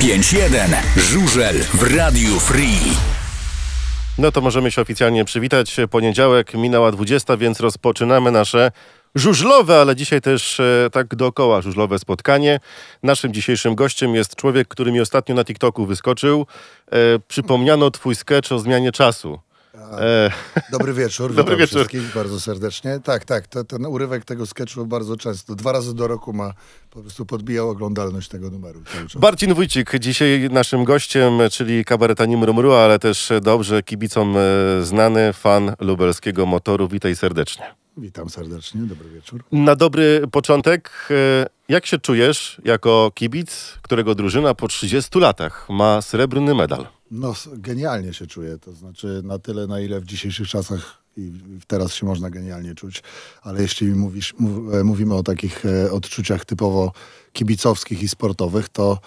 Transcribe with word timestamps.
95.1 0.00 0.76
Żużel 0.96 1.56
w 1.74 1.96
Radiu 1.96 2.40
Free. 2.40 2.78
No 4.18 4.32
to 4.32 4.40
możemy 4.40 4.70
się 4.70 4.82
oficjalnie 4.82 5.24
przywitać. 5.24 5.76
Poniedziałek 5.90 6.54
minęła 6.54 6.92
20, 6.92 7.36
więc 7.36 7.60
rozpoczynamy 7.60 8.30
nasze 8.30 8.70
żużlowe, 9.14 9.80
ale 9.80 9.96
dzisiaj 9.96 10.20
też 10.20 10.60
e, 10.60 10.88
tak 10.92 11.14
dookoła 11.14 11.60
żużlowe 11.60 11.98
spotkanie. 11.98 12.60
Naszym 13.02 13.32
dzisiejszym 13.32 13.74
gościem 13.74 14.14
jest 14.14 14.36
człowiek, 14.36 14.68
który 14.68 14.92
mi 14.92 15.00
ostatnio 15.00 15.34
na 15.34 15.44
TikToku 15.44 15.86
wyskoczył. 15.86 16.46
E, 16.92 16.96
przypomniano 17.28 17.90
twój 17.90 18.14
sketch 18.14 18.52
o 18.52 18.58
zmianie 18.58 18.92
czasu. 18.92 19.38
E, 20.00 20.30
Dobry 20.72 20.92
wieczór, 20.92 21.34
Dobry 21.34 21.42
witam 21.44 21.58
wieczór. 21.58 21.78
wszystkich 21.78 22.14
bardzo 22.14 22.40
serdecznie. 22.40 23.00
Tak, 23.04 23.24
tak, 23.24 23.46
to, 23.46 23.64
ten 23.64 23.86
urywek 23.86 24.24
tego 24.24 24.46
sketchu 24.46 24.86
bardzo 24.86 25.16
często, 25.16 25.54
dwa 25.54 25.72
razy 25.72 25.94
do 25.94 26.08
roku 26.08 26.32
ma, 26.32 26.52
po 26.90 27.00
prostu 27.00 27.26
podbijał 27.26 27.70
oglądalność 27.70 28.28
tego 28.28 28.50
numeru. 28.50 28.82
Marcin 29.22 29.54
Wójcik, 29.54 29.98
dzisiaj 29.98 30.48
naszym 30.50 30.84
gościem, 30.84 31.32
czyli 31.50 31.84
kabaretanim 31.84 32.40
Mrumru, 32.40 32.72
ale 32.72 32.98
też 32.98 33.32
dobrze 33.42 33.82
kibicom 33.82 34.36
e, 34.36 34.40
znany 34.84 35.32
fan 35.32 35.74
lubelskiego 35.80 36.46
motoru. 36.46 36.88
Witaj 36.88 37.16
serdecznie. 37.16 37.74
Witam 37.96 38.30
serdecznie, 38.30 38.80
dobry 38.80 39.10
wieczór. 39.10 39.44
Na 39.52 39.76
dobry 39.76 40.22
początek, 40.32 40.90
e, 41.10 41.46
jak 41.68 41.86
się 41.86 41.98
czujesz 41.98 42.60
jako 42.64 43.10
kibic, 43.14 43.78
którego 43.82 44.14
drużyna 44.14 44.54
po 44.54 44.68
30 44.68 45.18
latach 45.18 45.66
ma 45.70 46.02
srebrny 46.02 46.54
medal? 46.54 46.86
No, 47.10 47.34
genialnie 47.52 48.14
się 48.14 48.26
czuję, 48.26 48.58
to 48.58 48.72
znaczy 48.72 49.20
na 49.24 49.38
tyle, 49.38 49.66
na 49.66 49.80
ile 49.80 50.00
w 50.00 50.04
dzisiejszych 50.04 50.48
czasach 50.48 51.02
i 51.16 51.32
teraz 51.66 51.94
się 51.94 52.06
można 52.06 52.30
genialnie 52.30 52.74
czuć, 52.74 53.02
ale 53.42 53.62
jeśli 53.62 53.86
mówisz, 53.86 54.34
mów, 54.38 54.74
e, 54.74 54.84
mówimy 54.84 55.14
o 55.14 55.22
takich 55.22 55.66
e, 55.66 55.92
odczuciach 55.92 56.44
typowo 56.44 56.92
kibicowskich 57.32 58.02
i 58.02 58.08
sportowych, 58.08 58.68
to 58.68 58.98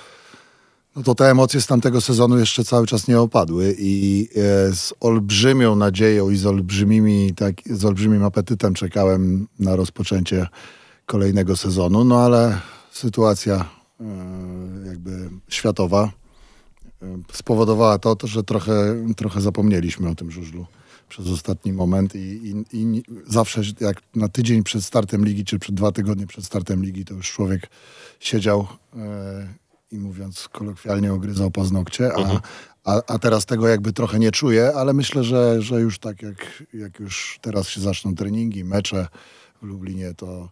no 0.96 1.04
to 1.04 1.16
te 1.16 1.30
emocje 1.30 1.62
z 1.62 1.68
tamtego 1.68 2.02
sezonu 2.02 2.38
jeszcze 2.38 2.64
cały 2.64 2.88
czas 2.88 3.08
nie 3.08 3.20
opadły 3.20 3.76
i 3.80 4.28
e, 4.36 4.74
z 4.76 4.94
olbrzymią 5.00 5.76
nadzieją 5.76 6.30
i 6.30 6.38
z, 6.38 6.46
olbrzymimi, 6.46 7.34
tak, 7.36 7.56
z 7.66 7.86
olbrzymim 7.86 8.24
apetytem 8.24 8.74
czekałem 8.74 9.48
na 9.60 9.76
rozpoczęcie 9.76 10.48
kolejnego 11.06 11.58
sezonu, 11.58 12.04
no 12.04 12.20
ale 12.20 12.60
sytuacja 12.92 13.70
jakby 14.86 15.30
światowa 15.50 16.12
spowodowała 17.32 18.00
to, 18.00 18.16
to 18.16 18.28
że 18.28 18.44
trochę, 18.44 19.06
trochę 19.18 19.42
zapomnieliśmy 19.42 20.10
o 20.10 20.16
tym 20.16 20.32
żużlu 20.32 20.66
przez 21.10 21.28
ostatni 21.28 21.74
moment 21.74 22.16
i, 22.16 22.20
i, 22.20 22.66
i 22.74 23.04
zawsze 23.28 23.62
jak 23.80 24.02
na 24.16 24.28
tydzień 24.28 24.64
przed 24.64 24.84
startem 24.84 25.26
ligi, 25.26 25.46
czy 25.46 25.60
przed 25.60 25.76
dwa 25.76 25.92
tygodnie 25.92 26.28
przed 26.28 26.46
startem 26.46 26.84
ligi, 26.84 27.06
to 27.06 27.14
już 27.14 27.32
człowiek 27.32 27.70
siedział 28.20 28.68
e, 28.96 29.48
i 29.92 30.00
mówiąc 30.00 30.48
kolokwialnie 30.52 31.14
ogryzał 31.14 31.52
paznokcie, 31.52 32.12
a, 32.16 32.42
a, 32.84 33.02
a 33.08 33.20
teraz 33.20 33.46
tego 33.46 33.68
jakby 33.68 33.94
trochę 33.94 34.20
nie 34.20 34.32
czuję, 34.32 34.72
ale 34.76 34.94
myślę, 34.94 35.24
że, 35.24 35.62
że 35.62 35.82
już 35.82 36.00
tak 36.00 36.22
jak, 36.22 36.64
jak 36.74 37.00
już 37.00 37.40
teraz 37.42 37.68
się 37.68 37.82
zaczną 37.82 38.16
treningi, 38.16 38.64
mecze 38.64 39.08
w 39.62 39.66
Lublinie, 39.66 40.14
to 40.14 40.50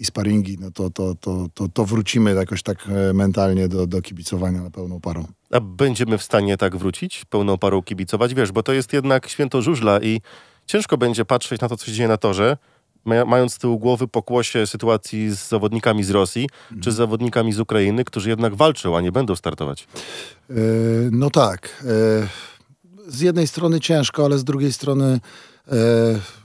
i 0.00 0.04
sparingi, 0.04 0.56
no 0.60 0.70
to, 0.70 0.90
to, 0.90 1.14
to, 1.14 1.46
to, 1.54 1.68
to 1.68 1.84
wrócimy 1.84 2.34
jakoś 2.34 2.62
tak 2.62 2.88
e, 2.88 3.12
mentalnie 3.12 3.68
do, 3.68 3.86
do 3.86 4.02
kibicowania 4.02 4.62
na 4.62 4.70
pełną 4.70 5.00
parą. 5.00 5.26
A 5.50 5.60
będziemy 5.60 6.18
w 6.18 6.22
stanie 6.22 6.56
tak 6.56 6.76
wrócić, 6.76 7.24
pełną 7.24 7.58
parą 7.58 7.82
kibicować? 7.82 8.34
Wiesz, 8.34 8.52
bo 8.52 8.62
to 8.62 8.72
jest 8.72 8.92
jednak 8.92 9.28
święto 9.28 9.62
żużla 9.62 10.00
i 10.00 10.20
ciężko 10.66 10.98
będzie 10.98 11.24
patrzeć 11.24 11.60
na 11.60 11.68
to, 11.68 11.76
co 11.76 11.86
się 11.86 11.92
dzieje 11.92 12.08
na 12.08 12.16
torze, 12.16 12.56
ma- 13.04 13.24
mając 13.24 13.54
z 13.54 13.58
tyłu 13.58 13.78
głowy 13.78 14.08
pokłosie 14.08 14.66
sytuacji 14.66 15.30
z 15.30 15.48
zawodnikami 15.48 16.04
z 16.04 16.10
Rosji 16.10 16.48
czy 16.80 16.92
z 16.92 16.94
zawodnikami 16.94 17.52
z 17.52 17.60
Ukrainy, 17.60 18.04
którzy 18.04 18.28
jednak 18.28 18.54
walczą, 18.54 18.96
a 18.96 19.00
nie 19.00 19.12
będą 19.12 19.36
startować. 19.36 19.88
E, 20.50 20.54
No 21.10 21.30
tak. 21.30 21.84
e, 21.86 22.28
Z 23.08 23.20
jednej 23.20 23.46
strony 23.46 23.80
ciężko, 23.80 24.24
ale 24.24 24.38
z 24.38 24.44
drugiej 24.44 24.72
strony 24.72 25.20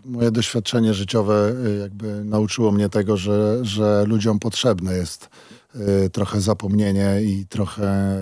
moje 0.06 0.31
doświadczenie 0.31 0.94
życiowe 0.94 1.53
e, 1.66 1.80
jakby 1.80 2.26
nauczyło 2.26 2.72
mnie 2.72 2.90
tego, 2.90 3.18
że, 3.18 3.59
że 3.62 4.06
ludziom 4.08 4.40
potrzebne 4.40 4.98
jest 4.98 5.30
e, 5.76 6.09
trochę 6.09 6.42
zapomnienie 6.42 7.22
i 7.24 7.46
trochę 7.46 8.22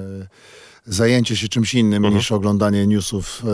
zajęcie 0.85 1.35
się 1.35 1.47
czymś 1.47 1.73
innym 1.73 2.03
niż 2.03 2.31
oglądanie 2.31 2.87
newsów 2.87 3.43
e, 3.43 3.47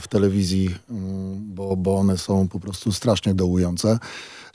w 0.00 0.08
telewizji, 0.08 0.74
mm, 0.90 1.54
bo, 1.54 1.76
bo 1.76 1.96
one 1.96 2.18
są 2.18 2.48
po 2.48 2.60
prostu 2.60 2.92
strasznie 2.92 3.34
dołujące. 3.34 3.98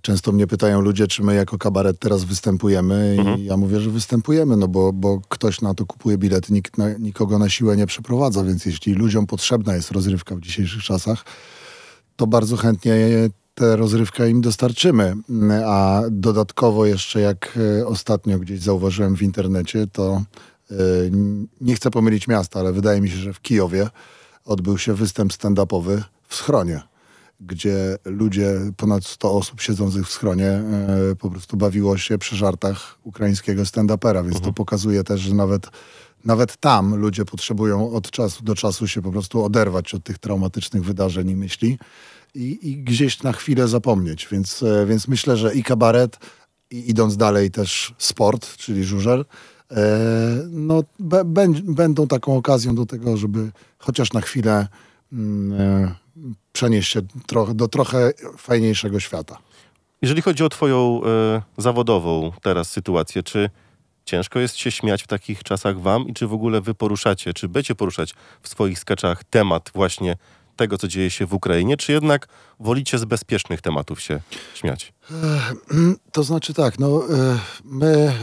Często 0.02 0.32
mnie 0.32 0.48
pytają 0.48 0.82
ludzie, 0.82 1.08
czy 1.08 1.24
my 1.24 1.36
jako 1.36 1.58
kabaret 1.58 2.00
teraz 2.00 2.24
występujemy 2.24 3.18
i 3.38 3.46
ja 3.46 3.58
mówię, 3.58 3.80
że 3.80 3.90
występujemy, 3.90 4.58
no 4.58 4.68
bo, 4.68 4.94
bo 4.94 5.22
ktoś 5.30 5.62
na 5.62 5.74
to 5.74 5.86
kupuje 5.86 6.18
bilet, 6.18 6.50
nikt 6.50 6.78
na, 6.78 6.94
nikogo 6.94 7.40
na 7.40 7.50
siłę 7.50 7.78
nie 7.78 7.88
przeprowadza, 7.88 8.44
więc 8.44 8.66
jeśli 8.66 8.94
ludziom 8.94 9.28
potrzebna 9.28 9.76
jest 9.76 9.92
rozrywka 9.92 10.36
w 10.36 10.40
dzisiejszych 10.40 10.84
czasach, 10.84 11.26
to 12.16 12.28
bardzo 12.28 12.58
chętnie 12.58 12.96
tę 13.56 13.76
rozrywkę 13.76 14.30
im 14.30 14.42
dostarczymy. 14.42 15.16
A 15.66 16.02
dodatkowo 16.12 16.86
jeszcze 16.86 17.22
jak 17.22 17.60
e, 17.80 17.88
ostatnio 17.88 18.40
gdzieś 18.40 18.60
zauważyłem 18.60 19.16
w 19.16 19.22
internecie, 19.22 19.88
to 19.88 20.24
e, 20.72 20.76
nie 21.62 21.76
chcę 21.76 21.92
pomylić 21.92 22.28
miasta, 22.28 22.60
ale 22.60 22.74
wydaje 22.74 23.02
mi 23.02 23.10
się, 23.10 23.18
że 23.18 23.34
w 23.34 23.42
Kijowie 23.42 23.90
odbył 24.46 24.78
się 24.78 24.94
występ 24.94 25.34
stand-upowy 25.34 26.02
w 26.28 26.36
schronie, 26.36 26.82
gdzie 27.40 27.98
ludzie, 28.06 28.60
ponad 28.78 29.06
100 29.06 29.32
osób 29.32 29.62
siedzących 29.62 30.08
w 30.08 30.12
schronie, 30.12 30.48
e, 30.48 31.16
po 31.20 31.30
prostu 31.30 31.58
bawiło 31.58 31.98
się 31.98 32.18
przy 32.18 32.36
żartach 32.36 32.98
ukraińskiego 33.04 33.64
stand-upera, 33.64 34.26
więc 34.26 34.42
to 34.42 34.54
pokazuje 34.54 35.04
też, 35.04 35.22
że 35.22 35.36
nawet 35.36 35.70
nawet 36.26 36.58
tam 36.58 36.96
ludzie 36.96 37.26
potrzebują 37.26 37.92
od 37.92 38.12
czasu 38.12 38.44
do 38.44 38.56
czasu 38.56 38.88
się 38.88 39.02
po 39.02 39.12
prostu 39.12 39.44
oderwać 39.44 39.94
od 39.94 40.04
tych 40.04 40.18
traumatycznych 40.18 40.84
wydarzeń 40.84 41.30
i 41.30 41.36
myśli 41.36 41.78
i, 42.36 42.70
i 42.70 42.78
gdzieś 42.78 43.24
na 43.24 43.34
chwilę 43.34 43.68
zapomnieć. 43.68 44.28
Więc, 44.32 44.64
e, 44.64 44.86
więc 44.86 45.08
myślę, 45.08 45.38
że 45.38 45.56
i 45.56 45.64
kabaret, 45.64 46.18
i 46.72 46.90
idąc 46.90 47.18
dalej 47.18 47.52
też 47.52 47.94
sport, 47.98 48.58
czyli 48.58 48.84
żużel, 48.84 49.26
e, 49.72 49.76
no, 50.50 50.84
be, 51.00 51.24
będą 51.64 52.08
taką 52.08 52.38
okazją 52.38 52.76
do 52.76 52.86
tego, 52.86 53.18
żeby 53.18 53.52
chociaż 53.78 54.14
na 54.14 54.22
chwilę 54.22 54.68
mm, 55.14 55.96
przenieść 56.56 56.92
się 56.92 57.02
trochę, 57.28 57.54
do 57.54 57.68
trochę 57.68 58.12
fajniejszego 58.38 59.00
świata. 59.00 59.38
Jeżeli 60.02 60.22
chodzi 60.22 60.44
o 60.44 60.50
twoją 60.50 61.02
e, 61.06 61.42
zawodową 61.58 62.32
teraz 62.42 62.70
sytuację, 62.70 63.24
czy 63.24 63.50
ciężko 64.06 64.40
jest 64.40 64.56
się 64.56 64.72
śmiać 64.72 65.04
w 65.04 65.08
takich 65.08 65.44
czasach 65.44 65.80
wam 65.80 66.08
i 66.08 66.14
czy 66.14 66.28
w 66.28 66.34
ogóle 66.34 66.62
wy 66.62 66.74
poruszacie, 66.74 67.34
czy 67.34 67.50
będziecie 67.50 67.76
poruszać 67.76 68.14
w 68.42 68.50
swoich 68.50 68.80
skeczach 68.80 69.24
temat 69.24 69.72
właśnie 69.74 70.16
tego, 70.56 70.78
co 70.78 70.88
dzieje 70.88 71.10
się 71.10 71.26
w 71.26 71.34
Ukrainie, 71.34 71.78
czy 71.78 71.92
jednak 71.92 72.28
wolicie 72.60 72.98
z 72.98 73.06
bezpiecznych 73.06 73.62
tematów 73.62 74.02
się 74.02 74.22
śmiać? 74.54 74.94
To 76.12 76.24
znaczy 76.24 76.54
tak, 76.54 76.80
no, 76.80 77.04
e, 77.10 77.40
my, 77.64 78.14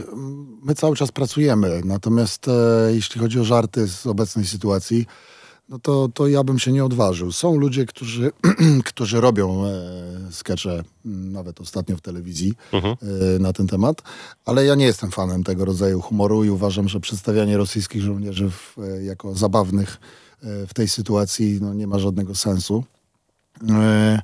my 0.63 0.75
cały 0.75 0.97
czas 0.97 1.13
pracujemy, 1.13 1.81
natomiast 1.85 2.49
e, 2.49 2.53
jeśli 2.95 3.21
chodzi 3.21 3.41
o 3.41 3.45
żarty 3.45 3.89
z 3.89 4.07
obecnej 4.07 4.47
sytuacji, 4.47 5.07
no 5.69 5.79
to, 5.79 6.09
to 6.15 6.29
ja 6.29 6.45
bym 6.45 6.59
się 6.59 6.73
nie 6.73 6.85
odważył. 6.85 7.33
Są 7.33 7.57
ludzie, 7.57 7.87
którzy, 7.87 8.31
którzy 8.91 9.21
robią 9.21 9.67
e, 9.67 9.73
skecze, 10.31 10.85
m, 11.07 11.33
nawet 11.33 11.61
ostatnio 11.61 11.97
w 11.97 12.01
telewizji, 12.01 12.55
e, 12.73 13.39
na 13.39 13.53
ten 13.53 13.67
temat, 13.67 14.03
ale 14.45 14.65
ja 14.65 14.75
nie 14.75 14.85
jestem 14.85 15.11
fanem 15.11 15.45
tego 15.45 15.65
rodzaju 15.65 16.01
humoru 16.01 16.45
i 16.45 16.51
uważam, 16.51 16.89
że 16.89 17.01
przedstawianie 17.01 17.57
rosyjskich 17.57 18.03
żołnierzy 18.03 18.51
w, 18.51 18.79
e, 18.79 19.05
jako 19.05 19.35
zabawnych 19.35 19.99
e, 20.43 20.67
w 20.67 20.75
tej 20.75 20.89
sytuacji 20.89 21.59
no, 21.61 21.75
nie 21.75 21.87
ma 21.87 21.99
żadnego 21.99 22.35
sensu. 22.35 22.85
E, 23.71 24.23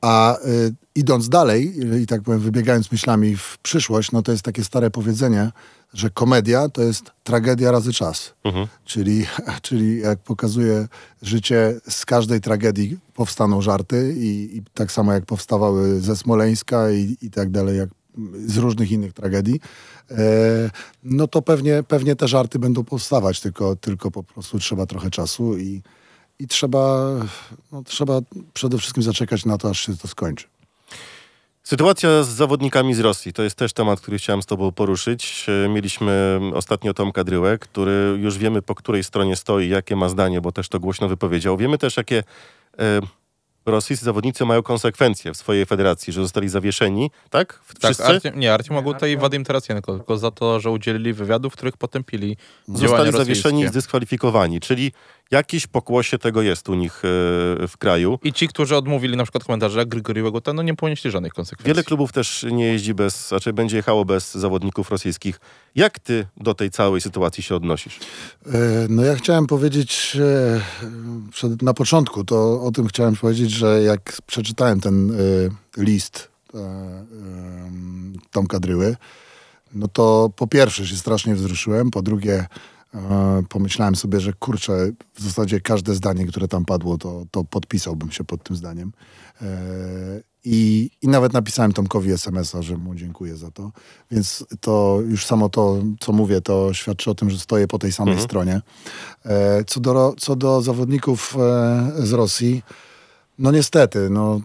a 0.00 0.38
y, 0.46 0.74
idąc 0.94 1.28
dalej, 1.28 1.74
i 2.02 2.06
tak 2.06 2.22
powiem, 2.22 2.40
wybiegając 2.40 2.92
myślami 2.92 3.36
w 3.36 3.58
przyszłość, 3.62 4.12
no 4.12 4.22
to 4.22 4.32
jest 4.32 4.44
takie 4.44 4.64
stare 4.64 4.90
powiedzenie, 4.90 5.50
że 5.94 6.10
komedia 6.10 6.68
to 6.68 6.82
jest 6.82 7.10
tragedia 7.24 7.70
razy 7.70 7.92
czas. 7.92 8.34
Czyli, 8.84 9.26
czyli 9.62 10.00
jak 10.00 10.18
pokazuje 10.18 10.88
życie, 11.22 11.80
z 11.88 12.06
każdej 12.06 12.40
tragedii 12.40 12.98
powstaną 13.14 13.62
żarty 13.62 14.14
i, 14.18 14.56
i 14.56 14.62
tak 14.74 14.92
samo 14.92 15.12
jak 15.12 15.26
powstawały 15.26 16.00
ze 16.00 16.16
Smoleńska 16.16 16.90
i, 16.90 17.16
i 17.22 17.30
tak 17.30 17.50
dalej, 17.50 17.78
jak 17.78 17.88
z 18.46 18.56
różnych 18.56 18.90
innych 18.90 19.12
tragedii, 19.12 19.60
e, 20.10 20.70
no 21.04 21.28
to 21.28 21.42
pewnie, 21.42 21.82
pewnie 21.82 22.16
te 22.16 22.28
żarty 22.28 22.58
będą 22.58 22.84
powstawać, 22.84 23.40
tylko, 23.40 23.76
tylko 23.76 24.10
po 24.10 24.22
prostu 24.22 24.58
trzeba 24.58 24.86
trochę 24.86 25.10
czasu 25.10 25.58
i, 25.58 25.82
i 26.38 26.48
trzeba, 26.48 27.10
no, 27.72 27.82
trzeba 27.82 28.20
przede 28.54 28.78
wszystkim 28.78 29.02
zaczekać 29.02 29.44
na 29.44 29.58
to, 29.58 29.70
aż 29.70 29.86
się 29.86 29.96
to 29.96 30.08
skończy. 30.08 30.46
Sytuacja 31.68 32.22
z 32.22 32.28
zawodnikami 32.28 32.94
z 32.94 33.00
Rosji 33.00 33.32
to 33.32 33.42
jest 33.42 33.56
też 33.56 33.72
temat, 33.72 34.00
który 34.00 34.18
chciałem 34.18 34.42
z 34.42 34.46
Tobą 34.46 34.72
poruszyć. 34.72 35.46
E, 35.64 35.68
Mieliśmy 35.68 36.40
ostatnio 36.54 36.94
Tomka 36.94 37.24
Dryłę, 37.24 37.58
który 37.58 38.18
już 38.20 38.38
wiemy 38.38 38.62
po 38.62 38.74
której 38.74 39.04
stronie 39.04 39.36
stoi, 39.36 39.68
jakie 39.68 39.96
ma 39.96 40.08
zdanie, 40.08 40.40
bo 40.40 40.52
też 40.52 40.68
to 40.68 40.80
głośno 40.80 41.08
wypowiedział. 41.08 41.56
Wiemy 41.56 41.78
też, 41.78 41.96
jakie 41.96 42.24
e, 42.78 43.00
rosyjscy 43.66 44.04
zawodnicy 44.04 44.44
mają 44.44 44.62
konsekwencje 44.62 45.32
w 45.32 45.36
swojej 45.36 45.66
federacji, 45.66 46.12
że 46.12 46.22
zostali 46.22 46.48
zawieszeni, 46.48 47.10
tak? 47.30 47.60
Wszyscy? 47.64 48.02
Tak, 48.02 48.14
Artem, 48.14 48.40
nie, 48.40 48.54
Artem 48.54 48.76
Aguta 48.76 49.06
i 49.06 49.16
Wadim 49.16 49.44
Tarasienko, 49.44 49.96
tylko 49.96 50.18
za 50.18 50.30
to, 50.30 50.60
że 50.60 50.70
udzielili 50.70 51.12
wywiadów, 51.12 51.52
w 51.52 51.56
których 51.56 51.76
potępili 51.76 52.36
Zostali 52.68 53.12
zawieszeni 53.12 53.62
i 53.62 53.68
zdyskwalifikowani, 53.68 54.60
czyli 54.60 54.92
jakieś 55.30 55.66
pokłosie 55.66 56.18
tego 56.18 56.42
jest 56.42 56.68
u 56.68 56.74
nich 56.74 56.92
e, 57.04 57.08
w 57.68 57.74
kraju. 57.78 58.18
I 58.24 58.32
ci, 58.32 58.48
którzy 58.48 58.76
odmówili 58.76 59.16
na 59.16 59.22
przykład 59.22 59.44
komentarze 59.44 59.78
jak 59.78 59.88
Grigori 59.88 60.22
Łaguta, 60.22 60.52
no 60.52 60.62
nie 60.62 60.74
ponieśli 60.74 61.10
żadnych 61.10 61.32
konsekwencji. 61.32 61.68
Wiele 61.68 61.84
klubów 61.84 62.12
też 62.12 62.46
nie 62.52 62.64
jeździ 62.64 62.94
bez, 62.94 63.28
znaczy 63.28 63.52
będzie 63.52 63.76
jechało 63.76 64.04
bez 64.04 64.34
zawodników 64.34 64.90
rosyjskich. 64.90 65.40
Jak 65.74 65.98
ty 65.98 66.26
do 66.36 66.54
tej 66.54 66.70
całej 66.70 67.00
sytuacji 67.00 67.42
się 67.42 67.54
odnosisz? 67.54 67.98
E, 68.46 68.50
No 68.88 69.04
ja 69.04 69.14
chciałem 69.14 69.46
powiedzieć 69.46 70.16
e, 70.20 70.60
przed, 71.30 71.62
na 71.62 71.74
początku, 71.74 72.24
to 72.24 72.62
o 72.62 72.70
tym 72.72 72.86
chciałem 72.86 73.16
powiedzieć, 73.16 73.50
że 73.50 73.82
jak 73.82 74.18
przeczytałem 74.26 74.80
ten 74.80 75.10
e, 75.10 75.14
list 75.82 76.28
e, 76.54 76.58
Tomka 78.30 78.60
Dryły, 78.60 78.96
no 79.74 79.88
to 79.88 80.30
po 80.36 80.46
pierwsze 80.46 80.86
się 80.86 80.96
strasznie 80.96 81.34
wzruszyłem, 81.34 81.90
po 81.90 82.02
drugie 82.02 82.46
pomyślałem 83.48 83.96
sobie, 83.96 84.20
że 84.20 84.32
kurczę, 84.32 84.90
w 85.14 85.22
zasadzie 85.22 85.60
każde 85.60 85.94
zdanie, 85.94 86.26
które 86.26 86.48
tam 86.48 86.64
padło, 86.64 86.98
to, 86.98 87.24
to 87.30 87.44
podpisałbym 87.44 88.10
się 88.10 88.24
pod 88.24 88.42
tym 88.42 88.56
zdaniem. 88.56 88.92
E, 89.42 89.46
I, 90.44 90.90
I 91.02 91.08
nawet 91.08 91.32
napisałem 91.32 91.72
Tomkowi 91.72 92.12
SMS-a, 92.12 92.62
że 92.62 92.76
mu 92.76 92.94
dziękuję 92.94 93.36
za 93.36 93.50
to. 93.50 93.72
Więc 94.10 94.44
to 94.60 94.98
już 95.08 95.26
samo 95.26 95.48
to, 95.48 95.82
co 96.00 96.12
mówię, 96.12 96.40
to 96.40 96.74
świadczy 96.74 97.10
o 97.10 97.14
tym, 97.14 97.30
że 97.30 97.38
stoję 97.38 97.68
po 97.68 97.78
tej 97.78 97.92
samej 97.92 98.12
Mhm. 98.12 98.28
stronie. 98.28 98.60
E, 99.24 99.64
Co 99.64 99.80
do, 99.80 100.14
co 100.18 100.36
do 100.36 100.62
zawodników 100.62 101.36
e, 101.38 102.06
z 102.06 102.12
Rosji, 102.12 102.62
no 103.38 103.50
niestety, 103.50 104.10
no, 104.10 104.40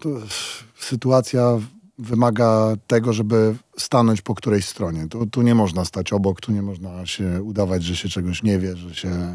sytuacja 0.80 1.58
wymaga 1.98 2.76
tego, 2.86 3.12
żeby 3.12 3.54
stanąć 3.78 4.22
po 4.22 4.34
którejś 4.34 4.64
stronie. 4.64 5.08
Tu, 5.08 5.26
tu 5.26 5.42
nie 5.42 5.54
można 5.54 5.84
stać 5.84 6.12
obok, 6.12 6.40
tu 6.40 6.52
nie 6.52 6.62
można 6.62 7.06
się 7.06 7.42
udawać, 7.42 7.82
że 7.82 7.96
się 7.96 8.08
czegoś 8.08 8.42
nie 8.42 8.58
wie, 8.58 8.76
że 8.76 8.94
się, 8.94 9.34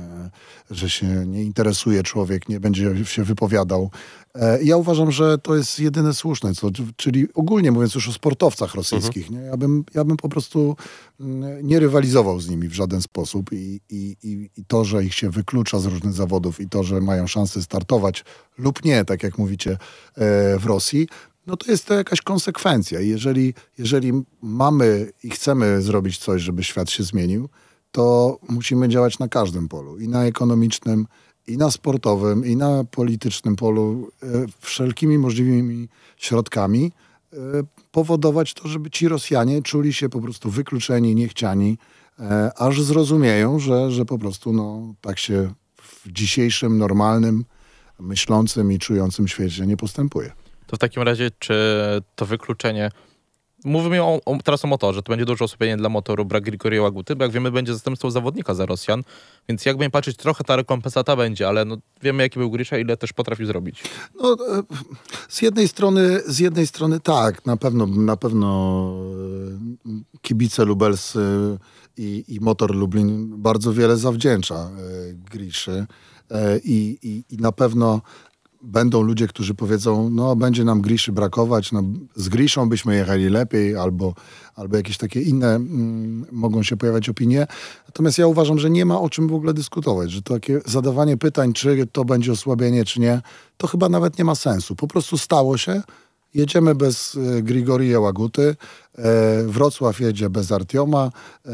że 0.72 0.90
się 0.90 1.08
nie 1.28 1.44
interesuje 1.44 2.04
człowiek, 2.04 2.50
nie 2.50 2.60
będzie 2.60 3.06
się 3.06 3.24
wypowiadał. 3.24 3.92
E, 4.36 4.64
Ja 4.64 4.78
uważam, 4.78 5.12
że 5.12 5.38
to 5.38 5.56
jest 5.56 5.80
jedyne 5.80 6.14
słuszne, 6.14 6.54
co, 6.54 6.70
czyli 6.96 7.28
ogólnie 7.34 7.72
mówiąc 7.72 7.96
już 7.96 8.10
o 8.10 8.14
sportowcach 8.14 8.76
rosyjskich. 8.76 9.30
Nie? 9.30 9.40
Ja, 9.40 9.58
bym, 9.58 9.84
ja 9.94 10.04
bym 10.04 10.18
po 10.18 10.30
prostu 10.30 10.76
mm, 11.20 11.68
nie 11.68 11.80
rywalizował 11.80 12.40
z 12.40 12.50
nimi 12.50 12.68
w 12.68 12.74
żaden 12.74 13.02
sposób 13.02 13.54
i, 13.54 13.82
i, 13.90 14.16
i, 14.24 14.50
i 14.58 14.66
to, 14.66 14.86
że 14.86 15.04
ich 15.04 15.14
się 15.14 15.30
wyklucza 15.30 15.80
z 15.80 15.86
różnych 15.86 16.14
zawodów 16.14 16.60
i 16.60 16.70
to, 16.70 16.84
że 16.84 17.02
mają 17.02 17.28
szansę 17.28 17.62
startować 17.62 18.26
lub 18.58 18.86
nie, 18.86 19.06
tak 19.06 19.24
jak 19.24 19.38
mówicie, 19.38 19.72
e, 19.72 19.78
w 20.60 20.66
Rosji, 20.66 21.08
no 21.50 21.58
to 21.58 21.72
jest 21.72 21.86
to 21.86 21.94
jakaś 21.94 22.22
konsekwencja. 22.22 23.00
Jeżeli, 23.00 23.54
jeżeli 23.78 24.12
mamy 24.42 25.12
i 25.24 25.30
chcemy 25.30 25.82
zrobić 25.82 26.18
coś, 26.18 26.42
żeby 26.42 26.64
świat 26.64 26.92
się 26.92 27.04
zmienił, 27.04 27.50
to 27.92 28.38
musimy 28.50 28.90
działać 28.90 29.20
na 29.20 29.28
każdym 29.28 29.68
polu. 29.68 29.98
I 29.98 30.08
na 30.08 30.26
ekonomicznym, 30.26 31.08
i 31.48 31.58
na 31.58 31.72
sportowym, 31.72 32.46
i 32.46 32.56
na 32.56 32.84
politycznym 32.84 33.56
polu, 33.56 34.12
e, 34.24 34.28
wszelkimi 34.60 35.18
możliwymi 35.18 35.88
środkami 36.18 36.92
e, 37.34 37.38
powodować 37.92 38.54
to, 38.54 38.68
żeby 38.68 38.90
ci 38.90 39.08
Rosjanie 39.08 39.62
czuli 39.62 39.94
się 39.94 40.10
po 40.10 40.22
prostu 40.22 40.50
wykluczeni, 40.50 41.16
niechciani, 41.16 41.78
e, 42.20 42.52
aż 42.58 42.82
zrozumieją, 42.82 43.60
że, 43.60 43.92
że 43.92 44.06
po 44.06 44.20
prostu 44.20 44.54
no, 44.54 44.94
tak 45.02 45.20
się 45.20 45.54
w 45.82 46.12
dzisiejszym, 46.12 46.78
normalnym, 46.78 47.46
myślącym 48.00 48.72
i 48.72 48.80
czującym 48.80 49.28
świecie 49.28 49.68
nie 49.68 49.78
postępuje. 49.78 50.32
To 50.70 50.76
w 50.76 50.80
takim 50.80 51.04
razie, 51.04 51.32
czy 51.40 51.56
to 52.16 52.26
wykluczenie... 52.26 52.92
Mówimy 53.66 54.04
o, 54.04 54.20
o, 54.26 54.38
teraz 54.44 54.66
o 54.66 54.68
motorze, 54.68 55.04
to 55.04 55.12
będzie 55.12 55.26
duże 55.26 55.46
osłabienie 55.46 55.78
dla 55.78 55.90
motoru 55.90 56.26
brak 56.26 56.44
Grigoria 56.44 56.82
Łaguty, 56.82 57.16
bo 57.16 57.24
jak 57.24 57.32
wiemy, 57.32 57.52
będzie 57.52 57.74
zastępstwo 57.74 58.12
zawodnika 58.12 58.54
za 58.54 58.66
Rosjan, 58.66 59.04
więc 59.50 59.66
jakby 59.66 59.84
nie 59.84 59.90
patrzeć, 59.90 60.18
trochę 60.18 60.44
ta 60.44 60.56
rekompensata 60.56 61.16
będzie, 61.16 61.48
ale 61.48 61.66
no, 61.66 61.78
wiemy, 62.02 62.24
jaki 62.24 62.40
był 62.40 62.52
Grisza, 62.52 62.78
ile 62.78 62.98
też 62.98 63.14
potrafił 63.14 63.46
zrobić. 63.46 63.84
No, 64.22 64.34
e, 64.34 64.64
z 65.30 65.42
jednej 65.42 65.68
strony, 65.68 66.20
z 66.26 66.40
jednej 66.40 66.68
strony 66.68 67.00
tak, 67.00 67.46
na 67.46 67.58
pewno, 67.58 67.88
na 67.88 68.18
pewno 68.18 68.92
e, 69.86 69.90
kibice 70.22 70.66
lubelscy 70.66 71.20
i, 71.98 72.26
i 72.28 72.40
Motor 72.40 72.76
Lublin 72.76 73.42
bardzo 73.42 73.74
wiele 73.74 73.98
zawdzięcza 73.98 74.56
e, 74.56 74.70
Griszy 75.14 75.88
E, 76.32 76.58
i, 76.64 77.00
i, 77.02 77.36
i 77.36 77.38
na 77.38 77.52
pewno 77.52 78.02
będą 78.62 79.02
ludzie, 79.02 79.28
którzy 79.28 79.54
powiedzą, 79.54 80.10
no 80.10 80.36
będzie 80.36 80.64
nam 80.64 80.82
Griszy 80.82 81.12
brakować, 81.12 81.72
no, 81.72 81.84
z 82.16 82.30
Griszą 82.30 82.70
byśmy 82.70 82.96
jechali 82.96 83.30
lepiej, 83.30 83.76
albo, 83.76 84.14
albo 84.56 84.78
jakieś 84.78 84.98
takie 84.98 85.22
inne 85.22 85.56
mm, 85.56 86.26
mogą 86.32 86.64
się 86.64 86.78
pojawiać 86.78 87.10
opinie. 87.10 87.48
Natomiast 87.88 88.18
ja 88.18 88.28
uważam, 88.28 88.60
że 88.60 88.70
nie 88.70 88.86
ma 88.86 89.02
o 89.02 89.10
czym 89.10 89.28
w 89.28 89.34
ogóle 89.34 89.54
dyskutować, 89.54 90.12
że 90.12 90.22
takie 90.22 90.62
zadawanie 90.66 91.18
pytań, 91.18 91.54
czy 91.54 91.88
to 91.92 92.06
będzie 92.06 92.32
osłabienie, 92.32 92.86
czy 92.86 93.00
nie, 93.00 93.22
to 93.58 93.68
chyba 93.68 93.90
nawet 93.90 94.18
nie 94.18 94.26
ma 94.26 94.36
sensu. 94.36 94.76
Po 94.76 94.88
prostu 94.88 95.18
stało 95.18 95.58
się, 95.58 95.82
jedziemy 96.34 96.76
bez 96.76 97.18
e, 97.38 97.42
Grigoria 97.42 98.00
Łaguty, 98.00 98.56
e, 98.98 99.44
Wrocław 99.44 100.00
jedzie 100.00 100.30
bez 100.30 100.52
Artioma, 100.52 101.12
e, 101.46 101.52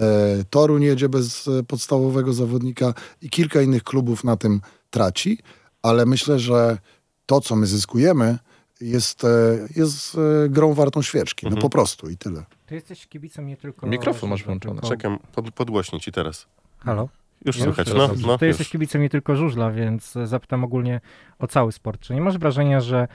Toruń 0.50 0.84
jedzie 0.84 1.10
bez 1.10 1.50
podstawowego 1.68 2.34
zawodnika 2.34 2.94
i 3.22 3.30
kilka 3.30 3.62
innych 3.62 3.84
klubów 3.84 4.24
na 4.24 4.38
tym 4.38 4.62
traci, 4.90 5.40
ale 5.82 6.06
myślę, 6.06 6.40
że 6.40 6.78
to, 7.26 7.42
co 7.42 7.56
my 7.56 7.66
zyskujemy, 7.66 8.38
jest, 8.82 9.24
e, 9.24 9.28
jest 9.76 10.16
e, 10.46 10.50
grą 10.50 10.74
wartą 10.74 11.02
świeczki. 11.02 11.48
No 11.50 11.58
po 11.58 11.70
prostu 11.70 12.10
i 12.10 12.18
tyle. 12.18 12.44
Ty 12.66 12.76
jesteś 12.76 13.08
kibicem 13.08 13.48
nie 13.48 13.58
tylko... 13.58 13.88
Mikrofon 13.88 14.30
masz 14.30 14.44
włączony. 14.44 14.76
tylko- 14.76 14.90
Czekam, 14.90 15.20
pod, 15.32 15.52
podgłośnię 15.52 16.00
ci 16.00 16.12
teraz. 16.12 16.48
Halo? 16.78 17.10
Już 17.46 17.56
Już? 17.56 17.64
słychać, 17.66 17.94
no, 17.94 18.10
no 18.28 18.38
Ty 18.38 18.48
jesteś 18.48 18.68
już. 18.68 18.72
kibicem 18.72 19.02
nie 19.02 19.10
tylko 19.10 19.36
żużla, 19.36 19.72
więc 19.72 20.14
zapytam 20.24 20.64
ogólnie 20.64 21.02
o 21.40 21.48
cały 21.48 21.72
sport. 21.72 22.02
Czy 22.02 22.14
nie 22.14 22.22
masz 22.22 22.38
wrażenia, 22.38 22.82
że 22.82 23.08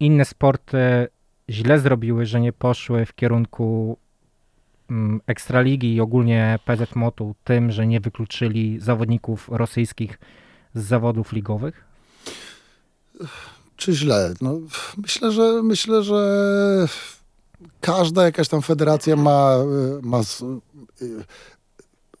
inne 0.00 0.24
sporty 0.24 0.78
źle 1.50 1.78
zrobiły, 1.80 2.26
że 2.26 2.40
nie 2.40 2.52
poszły 2.52 3.06
w 3.06 3.14
kierunku 3.14 3.98
mm, 4.90 5.20
Ekstraligi 5.26 5.94
i 5.94 6.00
ogólnie 6.00 6.58
PZ 6.64 6.94
Motu 6.96 7.34
tym, 7.44 7.70
że 7.70 7.86
nie 7.86 8.00
wykluczyli 8.00 8.80
zawodników 8.80 9.48
rosyjskich 9.52 10.18
z 10.74 10.84
zawodów 10.84 11.32
ligowych? 11.32 11.85
Czy 13.76 13.92
źle? 13.92 14.34
No, 14.40 14.58
myślę, 14.96 15.32
że 15.32 15.62
myślę, 15.62 16.02
że 16.02 16.88
każda 17.80 18.24
jakaś 18.24 18.48
tam 18.48 18.62
federacja 18.62 19.16
ma, 19.16 19.56
y, 19.98 20.06
ma 20.06 20.18
s- 20.18 20.44
y, 21.02 21.24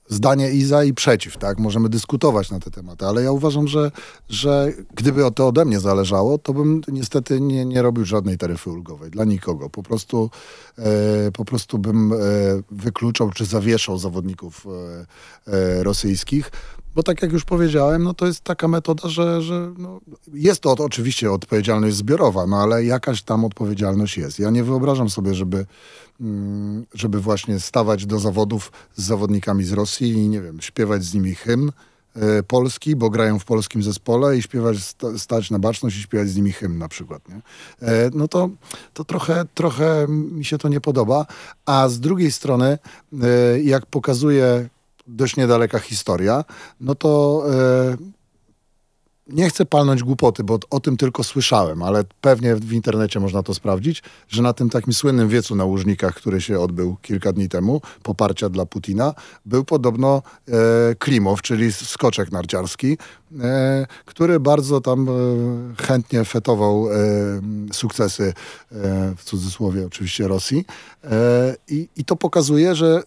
zdanie 0.08 0.50
i 0.50 0.64
za 0.64 0.84
i 0.84 0.94
przeciw, 0.94 1.36
tak? 1.36 1.58
Możemy 1.58 1.88
dyskutować 1.88 2.50
na 2.50 2.60
te 2.60 2.70
tematy, 2.70 3.06
ale 3.06 3.22
ja 3.22 3.32
uważam, 3.32 3.68
że, 3.68 3.90
że 4.28 4.72
gdyby 4.94 5.30
to 5.34 5.48
ode 5.48 5.64
mnie 5.64 5.80
zależało, 5.80 6.38
to 6.38 6.52
bym 6.54 6.80
niestety 6.88 7.40
nie, 7.40 7.64
nie 7.64 7.82
robił 7.82 8.04
żadnej 8.04 8.38
taryfy 8.38 8.70
ulgowej 8.70 9.10
dla 9.10 9.24
nikogo. 9.24 9.70
Po 9.70 9.82
prostu, 9.82 10.30
e, 10.78 10.84
po 11.32 11.44
prostu 11.44 11.78
bym 11.78 12.12
e, 12.12 12.16
wykluczał 12.70 13.30
czy 13.30 13.44
zawieszał 13.44 13.98
zawodników 13.98 14.66
e, 15.46 15.52
e, 15.52 15.82
rosyjskich. 15.82 16.50
Bo 16.96 17.02
tak 17.02 17.22
jak 17.22 17.32
już 17.32 17.44
powiedziałem, 17.44 18.02
no 18.02 18.14
to 18.14 18.26
jest 18.26 18.40
taka 18.40 18.68
metoda, 18.68 19.08
że, 19.08 19.42
że 19.42 19.72
no, 19.78 20.00
jest 20.34 20.60
to 20.60 20.72
oczywiście 20.72 21.32
odpowiedzialność 21.32 21.96
zbiorowa, 21.96 22.46
no 22.46 22.56
ale 22.56 22.84
jakaś 22.84 23.22
tam 23.22 23.44
odpowiedzialność 23.44 24.18
jest. 24.18 24.38
Ja 24.38 24.50
nie 24.50 24.64
wyobrażam 24.64 25.10
sobie, 25.10 25.34
żeby, 25.34 25.66
mm, 26.20 26.86
żeby 26.94 27.20
właśnie 27.20 27.60
stawać 27.60 28.06
do 28.06 28.18
zawodów 28.18 28.72
z 28.94 29.04
zawodnikami 29.04 29.64
z 29.64 29.72
Rosji 29.72 30.08
i 30.08 30.28
nie 30.28 30.40
wiem, 30.40 30.60
śpiewać 30.60 31.04
z 31.04 31.14
nimi 31.14 31.34
hymn 31.34 31.72
e, 32.14 32.42
polski, 32.42 32.96
bo 32.96 33.10
grają 33.10 33.38
w 33.38 33.44
polskim 33.44 33.82
zespole 33.82 34.36
i 34.36 34.42
śpiewać, 34.42 34.78
sta, 34.78 35.18
stać 35.18 35.50
na 35.50 35.58
baczność 35.58 35.96
i 35.96 36.02
śpiewać 36.02 36.28
z 36.28 36.36
nimi 36.36 36.52
hymn 36.52 36.78
na 36.78 36.88
przykład. 36.88 37.28
Nie? 37.28 37.36
E, 37.88 38.10
no 38.14 38.28
to, 38.28 38.50
to 38.94 39.04
trochę, 39.04 39.44
trochę 39.54 40.06
mi 40.08 40.44
się 40.44 40.58
to 40.58 40.68
nie 40.68 40.80
podoba. 40.80 41.26
A 41.66 41.88
z 41.88 42.00
drugiej 42.00 42.32
strony, 42.32 42.78
e, 43.22 43.60
jak 43.60 43.86
pokazuje 43.86 44.68
dość 45.06 45.36
niedaleka 45.36 45.78
historia, 45.78 46.44
no 46.80 46.94
to 46.94 47.42
e, 47.50 47.96
nie 49.26 49.48
chcę 49.48 49.66
palnąć 49.66 50.02
głupoty, 50.02 50.44
bo 50.44 50.58
o 50.70 50.80
tym 50.80 50.96
tylko 50.96 51.24
słyszałem, 51.24 51.82
ale 51.82 52.04
pewnie 52.20 52.54
w 52.54 52.72
internecie 52.72 53.20
można 53.20 53.42
to 53.42 53.54
sprawdzić, 53.54 54.02
że 54.28 54.42
na 54.42 54.52
tym 54.52 54.70
takim 54.70 54.92
słynnym 54.92 55.28
wiecu 55.28 55.56
na 55.56 55.64
Łużnikach, 55.64 56.14
który 56.14 56.40
się 56.40 56.60
odbył 56.60 56.96
kilka 57.02 57.32
dni 57.32 57.48
temu, 57.48 57.80
poparcia 58.02 58.48
dla 58.48 58.66
Putina, 58.66 59.14
był 59.46 59.64
podobno 59.64 60.22
e, 60.48 60.94
Klimow, 60.94 61.42
czyli 61.42 61.72
skoczek 61.72 62.32
narciarski, 62.32 62.98
e, 63.40 63.86
który 64.04 64.40
bardzo 64.40 64.80
tam 64.80 65.08
e, 65.08 65.12
chętnie 65.82 66.24
fetował 66.24 66.88
e, 66.90 66.94
sukcesy, 67.72 68.24
e, 68.24 68.34
w 69.16 69.24
cudzysłowie 69.24 69.86
oczywiście 69.86 70.28
Rosji. 70.28 70.64
I, 71.68 71.88
I 71.96 72.04
to 72.04 72.16
pokazuje, 72.16 72.74
że 72.74 73.02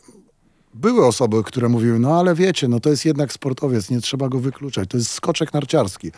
były 0.74 1.06
osoby, 1.06 1.44
które 1.44 1.70
mówiły, 1.70 2.00
no 2.00 2.20
ale 2.20 2.36
wiecie, 2.36 2.68
no 2.68 2.80
to 2.80 2.90
jest 2.90 3.06
jednak 3.06 3.34
sportowiec, 3.34 3.90
nie 3.90 4.02
trzeba 4.02 4.30
go 4.30 4.40
wykluczać, 4.40 4.90
to 4.90 4.98
jest 4.98 5.12
skoczek 5.12 5.54
narciarski. 5.54 6.12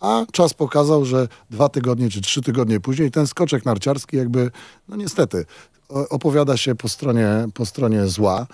A 0.00 0.24
czas 0.32 0.54
pokazał, 0.54 1.04
że 1.04 1.28
dwa 1.50 1.68
tygodnie 1.68 2.10
czy 2.10 2.20
trzy 2.20 2.42
tygodnie 2.42 2.80
później 2.80 3.10
ten 3.10 3.26
skoczek 3.26 3.64
narciarski 3.64 4.16
jakby, 4.16 4.50
no 4.88 4.96
niestety, 4.96 5.44
opowiada 5.88 6.56
się 6.56 6.74
po 6.74 6.88
stronie, 6.88 7.28
po 7.54 7.66
stronie 7.66 8.06
zła 8.06 8.46